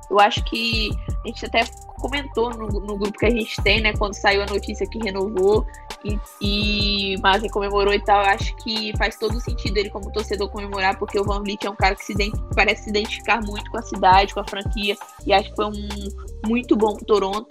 eu 0.09 0.19
acho 0.19 0.43
que 0.45 0.89
a 1.23 1.27
gente 1.27 1.45
até 1.45 1.65
comentou 1.99 2.51
no, 2.51 2.67
no 2.67 2.97
grupo 2.97 3.17
que 3.17 3.25
a 3.25 3.29
gente 3.29 3.61
tem, 3.61 3.81
né? 3.81 3.93
Quando 3.93 4.15
saiu 4.15 4.41
a 4.41 4.45
notícia 4.45 4.87
que 4.87 4.99
renovou 4.99 5.65
e, 6.03 6.19
e 6.41 7.17
Mazen 7.21 7.49
comemorou 7.49 7.93
e 7.93 8.03
tal. 8.03 8.23
Eu 8.23 8.29
acho 8.29 8.55
que 8.57 8.93
faz 8.97 9.17
todo 9.17 9.39
sentido 9.39 9.77
ele, 9.77 9.89
como 9.89 10.11
torcedor, 10.11 10.49
comemorar, 10.49 10.97
porque 10.97 11.19
o 11.19 11.23
Van 11.23 11.41
Vliet 11.41 11.65
é 11.65 11.69
um 11.69 11.75
cara 11.75 11.95
que 11.95 12.05
se 12.05 12.13
parece 12.55 12.83
se 12.83 12.89
identificar 12.89 13.41
muito 13.41 13.69
com 13.69 13.77
a 13.77 13.81
cidade, 13.81 14.33
com 14.33 14.39
a 14.39 14.47
franquia. 14.47 14.97
E 15.25 15.33
acho 15.33 15.49
que 15.49 15.55
foi 15.55 15.65
um 15.65 16.47
muito 16.47 16.75
bom 16.75 16.95
pro 16.95 17.05
Toronto. 17.05 17.47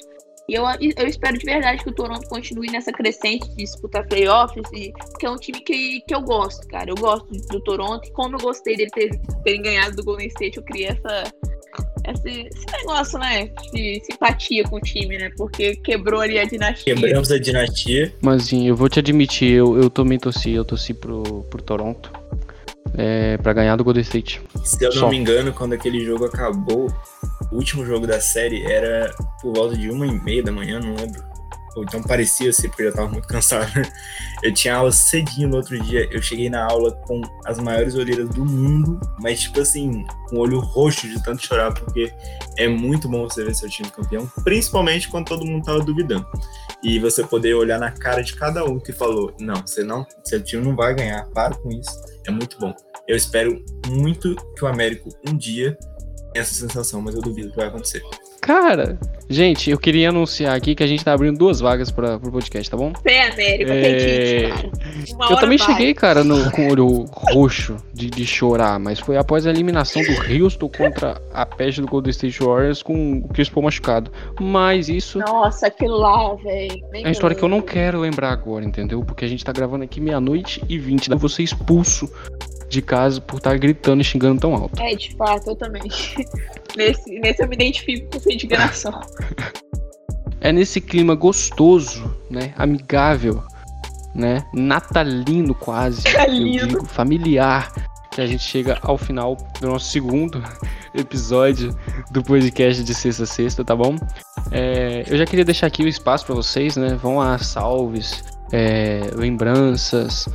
E 0.48 0.54
eu, 0.54 0.64
eu 0.96 1.06
espero 1.06 1.36
de 1.36 1.44
verdade 1.44 1.84
que 1.84 1.90
o 1.90 1.94
Toronto 1.94 2.26
continue 2.26 2.70
nessa 2.70 2.90
crescente 2.90 3.46
de 3.50 3.56
disputar 3.56 4.08
playoffs, 4.08 4.64
e, 4.72 4.92
que 5.18 5.26
é 5.26 5.30
um 5.30 5.36
time 5.36 5.60
que, 5.60 6.00
que 6.00 6.14
eu 6.14 6.22
gosto, 6.22 6.66
cara. 6.68 6.90
Eu 6.90 6.94
gosto 6.94 7.26
do 7.30 7.60
Toronto, 7.60 8.08
e 8.08 8.12
como 8.12 8.36
eu 8.36 8.40
gostei 8.40 8.74
dele 8.74 8.90
ter, 8.90 9.10
terem 9.44 9.60
ganhado 9.60 9.96
do 9.96 10.04
Golden 10.04 10.26
State, 10.28 10.56
eu 10.56 10.62
criei 10.62 10.88
essa, 10.88 11.32
esse, 12.08 12.48
esse, 12.48 12.66
negócio, 12.78 13.18
né? 13.18 13.50
De 13.74 14.00
simpatia 14.04 14.64
com 14.64 14.76
o 14.76 14.80
time, 14.80 15.18
né? 15.18 15.30
Porque 15.36 15.76
quebrou 15.76 16.22
ali 16.22 16.38
a 16.38 16.44
dinastia. 16.44 16.94
Quebramos 16.94 17.30
a 17.30 17.38
dinastia. 17.38 18.14
Mas, 18.22 18.50
eu 18.50 18.74
vou 18.74 18.88
te 18.88 19.00
admitir, 19.00 19.52
eu, 19.52 19.76
eu 19.76 19.90
também 19.90 20.18
torci, 20.18 20.52
eu 20.52 20.64
torci 20.64 20.94
pro, 20.94 21.44
pro 21.50 21.62
Toronto. 21.62 22.10
É, 22.96 23.36
pra 23.38 23.52
ganhar 23.52 23.76
do 23.76 23.84
Golden 23.84 24.02
State. 24.02 24.40
Se 24.64 24.84
eu 24.84 24.92
Só. 24.92 25.02
não 25.02 25.10
me 25.10 25.16
engano, 25.16 25.52
quando 25.52 25.72
aquele 25.72 26.04
jogo 26.04 26.24
acabou, 26.24 26.88
o 27.50 27.56
último 27.56 27.84
jogo 27.84 28.06
da 28.06 28.20
série 28.20 28.64
era 28.64 29.14
por 29.40 29.54
volta 29.54 29.76
de 29.76 29.90
uma 29.90 30.06
e 30.06 30.12
meia 30.22 30.42
da 30.42 30.52
manhã, 30.52 30.80
não 30.80 30.94
lembro. 30.94 31.22
Ou 31.78 31.84
então 31.84 32.02
parecia 32.02 32.52
ser, 32.52 32.68
porque 32.68 32.82
eu 32.82 32.90
já 32.90 32.96
tava 32.96 33.08
muito 33.08 33.28
cansado. 33.28 33.70
Eu 34.42 34.54
tinha 34.54 34.76
aula 34.76 34.92
cedinho 34.92 35.48
no 35.48 35.56
outro 35.56 35.76
dia. 35.82 36.08
Eu 36.12 36.22
cheguei 36.22 36.48
na 36.48 36.64
aula 36.64 36.92
com 37.06 37.20
as 37.44 37.58
maiores 37.58 37.96
olheiras 37.96 38.28
do 38.28 38.44
mundo, 38.44 39.00
mas, 39.20 39.40
tipo 39.40 39.60
assim, 39.60 40.04
com 40.28 40.36
o 40.36 40.38
olho 40.38 40.60
roxo 40.60 41.08
de 41.08 41.20
tanto 41.24 41.44
chorar, 41.44 41.74
porque 41.74 42.12
é 42.56 42.68
muito 42.68 43.08
bom 43.08 43.28
você 43.28 43.44
ver 43.44 43.54
seu 43.54 43.68
time 43.68 43.90
campeão, 43.90 44.30
principalmente 44.44 45.08
quando 45.08 45.26
todo 45.26 45.44
mundo 45.44 45.64
tava 45.64 45.80
duvidando. 45.80 46.24
E 46.84 47.00
você 47.00 47.24
poder 47.24 47.54
olhar 47.54 47.80
na 47.80 47.90
cara 47.90 48.22
de 48.22 48.34
cada 48.34 48.64
um 48.64 48.78
que 48.78 48.92
falou: 48.92 49.34
não, 49.40 49.56
você 49.56 49.82
não, 49.82 50.06
seu 50.24 50.40
time 50.40 50.64
não 50.64 50.76
vai 50.76 50.94
ganhar, 50.94 51.26
para 51.30 51.56
com 51.56 51.70
isso. 51.70 51.90
É 52.28 52.30
muito 52.30 52.58
bom. 52.58 52.74
Eu 53.08 53.16
espero 53.16 53.64
muito 53.86 54.36
que 54.54 54.62
o 54.62 54.68
Américo 54.68 55.08
um 55.26 55.34
dia 55.34 55.78
essa 56.34 56.52
sensação, 56.52 57.00
mas 57.00 57.14
eu 57.14 57.22
duvido 57.22 57.50
que 57.50 57.56
vai 57.56 57.68
acontecer. 57.68 58.02
Cara, 58.48 58.98
gente, 59.28 59.70
eu 59.70 59.76
queria 59.76 60.08
anunciar 60.08 60.56
aqui 60.56 60.74
que 60.74 60.82
a 60.82 60.86
gente 60.86 61.04
tá 61.04 61.12
abrindo 61.12 61.36
duas 61.36 61.60
vagas 61.60 61.90
para 61.90 62.18
pro 62.18 62.32
podcast, 62.32 62.70
tá 62.70 62.78
bom? 62.78 62.94
Pé 63.02 63.30
América, 63.30 63.74
é... 63.74 64.48
cara. 64.48 64.70
eu 65.30 65.36
também 65.36 65.58
vai. 65.58 65.66
cheguei, 65.66 65.92
cara, 65.92 66.24
no, 66.24 66.50
com 66.50 66.66
o 66.66 66.70
olho 66.70 67.04
roxo 67.12 67.76
de, 67.92 68.08
de 68.08 68.24
chorar, 68.24 68.78
mas 68.78 68.98
foi 68.98 69.18
após 69.18 69.46
a 69.46 69.50
eliminação 69.50 70.00
do 70.00 70.12
Houston 70.32 70.70
contra 70.70 71.20
a 71.30 71.44
peste 71.44 71.82
do 71.82 71.86
Golden 71.86 72.10
State 72.10 72.42
Warriors 72.42 72.82
com 72.82 73.18
o 73.18 73.28
Chris 73.28 73.50
Paul 73.50 73.64
machucado. 73.64 74.10
Mas 74.40 74.88
isso. 74.88 75.18
Nossa, 75.18 75.66
aquilo 75.66 75.98
lá, 75.98 76.34
velho. 76.36 76.82
É 76.94 77.00
uma 77.00 77.10
história 77.10 77.36
que 77.36 77.42
eu 77.42 77.50
não 77.50 77.60
quero 77.60 78.00
lembrar 78.00 78.30
agora, 78.30 78.64
entendeu? 78.64 79.04
Porque 79.04 79.26
a 79.26 79.28
gente 79.28 79.44
tá 79.44 79.52
gravando 79.52 79.84
aqui 79.84 80.00
meia-noite 80.00 80.64
e 80.66 80.78
vinte. 80.78 81.10
Daí 81.10 81.18
você 81.18 81.42
expulso 81.42 82.10
de 82.68 82.82
casa 82.82 83.20
por 83.20 83.38
estar 83.38 83.50
tá 83.50 83.56
gritando 83.56 84.02
e 84.02 84.04
xingando 84.04 84.40
tão 84.40 84.54
alto. 84.54 84.80
É, 84.80 84.94
de 84.94 85.14
fato, 85.16 85.50
eu 85.50 85.56
também. 85.56 85.82
nesse, 86.76 87.18
nesse 87.18 87.42
eu 87.42 87.48
me 87.48 87.54
identifico 87.54 88.10
com 88.12 88.20
sua 88.20 88.32
indignação. 88.32 89.00
é 90.40 90.52
nesse 90.52 90.80
clima 90.80 91.14
gostoso, 91.14 92.14
né? 92.30 92.52
Amigável, 92.56 93.42
né? 94.14 94.44
Natalino 94.54 95.54
quase. 95.54 96.04
Natalino. 96.04 96.66
Digo, 96.66 96.86
familiar. 96.86 97.72
Que 98.10 98.22
a 98.22 98.26
gente 98.26 98.42
chega 98.42 98.78
ao 98.82 98.98
final 98.98 99.36
do 99.60 99.68
nosso 99.68 99.90
segundo 99.90 100.42
episódio 100.92 101.78
do 102.10 102.20
podcast 102.20 102.82
de 102.82 102.92
sexta 102.92 103.22
a 103.22 103.26
sexta, 103.26 103.64
tá 103.64 103.76
bom? 103.76 103.94
É, 104.50 105.04
eu 105.06 105.16
já 105.16 105.24
queria 105.24 105.44
deixar 105.44 105.68
aqui 105.68 105.84
o 105.84 105.88
espaço 105.88 106.26
para 106.26 106.34
vocês, 106.34 106.76
né? 106.76 106.98
Vão 107.00 107.20
a 107.20 107.38
salves, 107.38 108.24
é, 108.50 109.02
lembranças, 109.14 110.28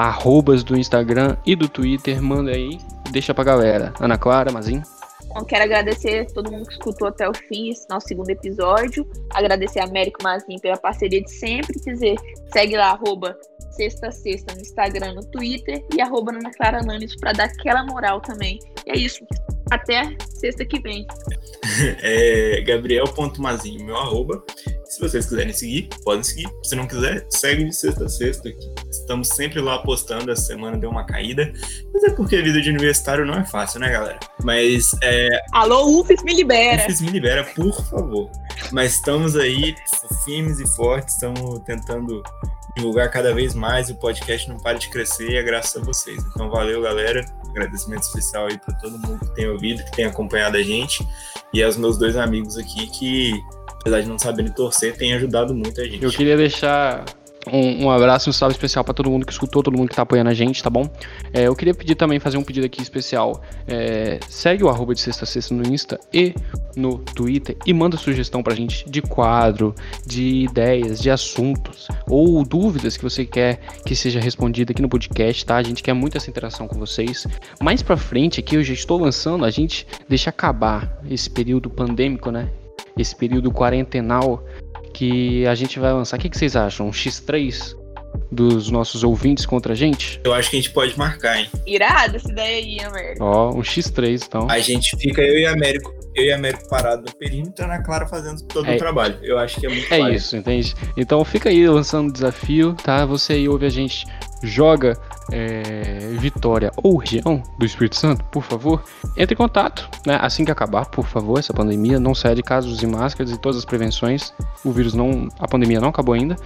arrobas 0.00 0.64
do 0.64 0.78
Instagram 0.78 1.36
e 1.44 1.54
do 1.54 1.68
Twitter, 1.68 2.22
manda 2.22 2.50
aí, 2.50 2.78
deixa 3.10 3.34
pra 3.34 3.44
galera. 3.44 3.92
Ana 4.00 4.16
Clara, 4.16 4.50
Mazin. 4.50 4.82
Bom, 5.28 5.44
quero 5.44 5.64
agradecer 5.64 6.20
a 6.20 6.32
todo 6.32 6.50
mundo 6.50 6.66
que 6.66 6.72
escutou 6.72 7.06
até 7.06 7.28
o 7.28 7.32
fim 7.34 7.68
esse 7.68 7.86
nosso 7.88 8.08
segundo 8.08 8.30
episódio. 8.30 9.06
Agradecer 9.32 9.78
a 9.78 9.84
Américo 9.84 10.22
Mazin 10.22 10.58
pela 10.58 10.76
parceria 10.76 11.22
de 11.22 11.30
sempre. 11.30 11.78
Dizer, 11.84 12.16
segue 12.52 12.76
lá, 12.76 12.92
arroba 12.92 13.36
sexta 13.70 14.10
sexta 14.10 14.54
no 14.54 14.60
Instagram, 14.60 15.14
no 15.14 15.24
Twitter 15.26 15.84
e 15.94 16.00
arroba 16.00 16.32
Ana 16.32 16.50
Clara 16.50 16.80
Nunes 16.82 17.14
pra 17.16 17.32
dar 17.32 17.44
aquela 17.44 17.84
moral 17.84 18.20
também. 18.20 18.58
E 18.86 18.90
é 18.90 18.96
isso. 18.96 19.24
Até 19.70 20.16
sexta 20.28 20.64
que 20.64 20.80
vem. 20.80 21.06
é 22.02 22.60
Gabriel.mazinho, 22.62 23.84
meu 23.84 23.96
arroba. 23.96 24.42
Se 24.90 25.00
vocês 25.00 25.26
quiserem 25.26 25.52
seguir, 25.52 25.88
podem 26.02 26.24
seguir. 26.24 26.48
Se 26.64 26.74
não 26.74 26.84
quiser, 26.84 27.24
segue 27.28 27.62
de 27.64 27.74
sexta 27.74 28.06
a 28.06 28.08
sexta. 28.08 28.48
Aqui. 28.48 28.74
Estamos 28.90 29.28
sempre 29.28 29.60
lá 29.60 29.78
postando. 29.78 30.32
Essa 30.32 30.42
semana 30.42 30.76
deu 30.76 30.90
uma 30.90 31.04
caída. 31.04 31.52
Mas 31.94 32.02
é 32.02 32.10
porque 32.10 32.34
a 32.34 32.42
vida 32.42 32.60
de 32.60 32.70
universitário 32.70 33.24
não 33.24 33.34
é 33.34 33.44
fácil, 33.44 33.78
né, 33.78 33.88
galera? 33.88 34.18
Mas 34.42 34.90
é. 35.00 35.28
Alô, 35.52 36.00
UFES 36.00 36.24
me 36.24 36.34
libera! 36.34 36.82
UFES 36.82 37.00
me 37.02 37.10
libera, 37.10 37.44
por 37.44 37.72
favor. 37.84 38.30
Mas 38.72 38.94
estamos 38.94 39.36
aí, 39.36 39.76
firmes 40.24 40.58
e 40.58 40.66
fortes. 40.74 41.14
Estamos 41.14 41.60
tentando 41.60 42.20
divulgar 42.76 43.10
cada 43.10 43.32
vez 43.32 43.54
mais. 43.54 43.90
O 43.90 43.94
podcast 43.94 44.48
não 44.48 44.58
para 44.58 44.78
de 44.78 44.88
crescer 44.88 45.30
e 45.30 45.36
é 45.36 45.42
graças 45.42 45.80
a 45.80 45.84
vocês. 45.84 46.20
Então, 46.34 46.50
valeu, 46.50 46.82
galera. 46.82 47.24
Agradecimento 47.48 48.02
especial 48.02 48.46
aí 48.46 48.58
para 48.58 48.74
todo 48.74 48.98
mundo 48.98 49.20
que 49.20 49.34
tem 49.34 49.48
ouvido, 49.48 49.59
que 49.60 49.92
tem 49.92 50.04
acompanhado 50.04 50.56
a 50.56 50.62
gente. 50.62 51.06
E 51.52 51.62
aos 51.62 51.76
meus 51.76 51.98
dois 51.98 52.16
amigos 52.16 52.56
aqui 52.56 52.86
que 52.88 53.32
apesar 53.80 54.02
de 54.02 54.08
não 54.08 54.18
saberem 54.18 54.52
torcer, 54.52 54.96
tem 54.96 55.14
ajudado 55.14 55.54
muito 55.54 55.80
a 55.80 55.84
gente. 55.84 56.04
Eu 56.04 56.10
queria 56.10 56.36
deixar 56.36 57.04
um, 57.50 57.86
um, 57.86 57.90
abraço 57.90 58.28
e 58.28 58.30
um 58.30 58.32
salve 58.32 58.54
especial 58.54 58.84
para 58.84 58.92
todo 58.92 59.10
mundo 59.10 59.24
que 59.24 59.32
escutou, 59.32 59.62
todo 59.62 59.76
mundo 59.76 59.88
que 59.88 59.96
tá 59.96 60.02
apoiando 60.02 60.28
a 60.28 60.34
gente, 60.34 60.62
tá 60.62 60.68
bom? 60.68 60.88
É, 61.32 61.46
eu 61.46 61.56
queria 61.56 61.74
pedir 61.74 61.94
também, 61.94 62.18
fazer 62.18 62.36
um 62.36 62.42
pedido 62.42 62.66
aqui 62.66 62.82
especial. 62.82 63.40
É, 63.66 64.20
segue 64.28 64.62
o 64.62 64.68
arroba 64.68 64.94
de 64.94 65.00
sexta 65.00 65.24
sexta 65.24 65.54
no 65.54 65.66
Insta 65.66 65.98
e 66.12 66.34
no 66.76 66.98
Twitter 66.98 67.56
e 67.66 67.72
manda 67.72 67.96
sugestão 67.96 68.42
pra 68.42 68.54
gente 68.54 68.88
de 68.88 69.00
quadro, 69.00 69.74
de 70.06 70.44
ideias, 70.44 71.00
de 71.00 71.10
assuntos 71.10 71.88
ou 72.08 72.44
dúvidas 72.44 72.96
que 72.96 73.02
você 73.02 73.24
quer 73.24 73.60
que 73.84 73.96
seja 73.96 74.20
respondida 74.20 74.72
aqui 74.72 74.82
no 74.82 74.88
podcast, 74.88 75.44
tá? 75.44 75.56
A 75.56 75.62
gente 75.62 75.82
quer 75.82 75.94
muito 75.94 76.16
essa 76.16 76.28
interação 76.28 76.68
com 76.68 76.78
vocês. 76.78 77.26
Mais 77.60 77.82
pra 77.82 77.96
frente 77.96 78.40
aqui 78.40 78.56
eu 78.56 78.62
já 78.62 78.74
estou 78.74 79.00
lançando, 79.00 79.44
a 79.44 79.50
gente 79.50 79.86
deixa 80.08 80.30
acabar 80.30 81.00
esse 81.08 81.30
período 81.30 81.70
pandêmico, 81.70 82.30
né? 82.30 82.50
Esse 82.96 83.16
período 83.16 83.50
quarentenal 83.50 84.44
que 84.94 85.46
a 85.46 85.54
gente 85.54 85.78
vai 85.78 85.92
lançar. 85.92 86.16
O 86.16 86.20
que, 86.20 86.28
que 86.28 86.38
vocês 86.38 86.56
acham? 86.56 86.88
Um 86.88 86.90
X3 86.90 87.76
dos 88.30 88.70
nossos 88.70 89.02
ouvintes 89.04 89.46
contra 89.46 89.72
a 89.72 89.76
gente? 89.76 90.20
Eu 90.24 90.32
acho 90.32 90.50
que 90.50 90.56
a 90.56 90.60
gente 90.60 90.72
pode 90.72 90.96
marcar, 90.98 91.38
hein? 91.38 91.48
Irado 91.66 92.16
essa 92.16 92.30
ideia 92.30 92.56
aí, 92.56 92.80
Américo. 92.80 93.24
Ó, 93.24 93.50
um 93.50 93.62
X3, 93.62 94.24
então. 94.26 94.46
A 94.50 94.58
gente 94.58 94.96
fica, 94.96 95.20
eu 95.22 95.38
e 95.38 95.46
Américo, 95.46 95.94
eu 96.14 96.24
e 96.24 96.32
Américo 96.32 96.68
parado 96.68 97.02
no 97.02 97.14
perímetro, 97.14 97.66
na 97.66 97.82
Clara 97.82 98.06
fazendo 98.06 98.42
todo 98.42 98.68
é, 98.68 98.74
o 98.74 98.78
trabalho. 98.78 99.18
Eu 99.22 99.38
acho 99.38 99.60
que 99.60 99.66
é 99.66 99.68
muito 99.68 99.92
É 99.92 100.14
isso, 100.14 100.36
entende? 100.36 100.74
Então 100.96 101.24
fica 101.24 101.48
aí 101.48 101.68
lançando 101.68 102.12
desafio, 102.12 102.74
tá? 102.74 103.04
Você 103.06 103.34
aí 103.34 103.48
ouve 103.48 103.66
a 103.66 103.70
gente, 103.70 104.06
joga 104.42 104.96
é, 105.32 105.98
Vitória 106.18 106.70
ou 106.76 106.96
região 106.96 107.42
do 107.58 107.64
Espírito 107.64 107.96
Santo, 107.96 108.24
por 108.24 108.42
favor, 108.42 108.82
entre 109.16 109.34
em 109.34 109.36
contato, 109.36 109.88
né? 110.06 110.18
Assim 110.20 110.44
que 110.44 110.50
acabar, 110.50 110.86
por 110.86 111.06
favor, 111.06 111.38
essa 111.38 111.52
pandemia, 111.52 112.00
não 112.00 112.14
saia 112.14 112.34
de 112.34 112.42
casa, 112.42 112.66
use 112.66 112.86
máscaras 112.86 113.30
e 113.30 113.38
todas 113.38 113.58
as 113.58 113.64
prevenções. 113.64 114.32
O 114.64 114.72
vírus 114.72 114.94
não, 114.94 115.28
a 115.38 115.46
pandemia 115.46 115.80
não 115.80 115.88
acabou 115.88 116.14
ainda. 116.14 116.36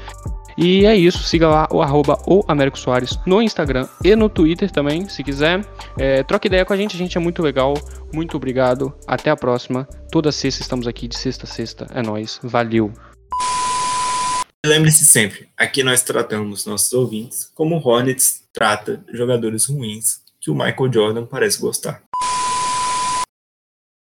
E 0.57 0.87
é 0.87 0.95
isso, 0.95 1.23
siga 1.23 1.49
lá 1.49 1.69
o 1.71 1.83
arroba 1.83 2.19
o 2.27 2.45
Américo 2.47 2.79
Soares 2.79 3.19
no 3.27 3.43
Instagram 3.43 3.89
e 4.05 4.15
no 4.15 4.29
Twitter 4.29 4.71
também, 4.71 5.09
se 5.09 5.23
quiser. 5.25 5.65
É, 5.99 6.23
troca 6.23 6.47
ideia 6.47 6.65
com 6.65 6.73
a 6.73 6.77
gente, 6.77 6.95
a 6.95 6.99
gente 6.99 7.17
é 7.17 7.21
muito 7.21 7.43
legal. 7.43 7.75
Muito 8.13 8.37
obrigado, 8.37 8.95
até 9.07 9.31
a 9.31 9.37
próxima. 9.37 9.89
Toda 10.11 10.31
sexta 10.31 10.63
estamos 10.63 10.87
aqui, 10.87 11.09
de 11.09 11.17
sexta 11.17 11.45
a 11.45 11.49
sexta. 11.49 11.87
É 11.93 12.03
nóis, 12.03 12.39
valeu! 12.43 12.93
Lembre-se 14.65 15.05
sempre, 15.05 15.49
aqui 15.59 15.83
nós 15.83 16.03
tratamos 16.03 16.65
nossos 16.65 16.91
ouvintes 16.95 17.51
como 17.55 17.77
Hornets 17.77 18.45
trata 18.51 19.05
jogadores 19.13 19.67
ruins 19.67 20.23
que 20.41 20.51
o 20.51 20.55
Michael 20.55 20.91
Jordan 20.91 21.27
parece 21.27 21.61
gostar. 21.61 22.03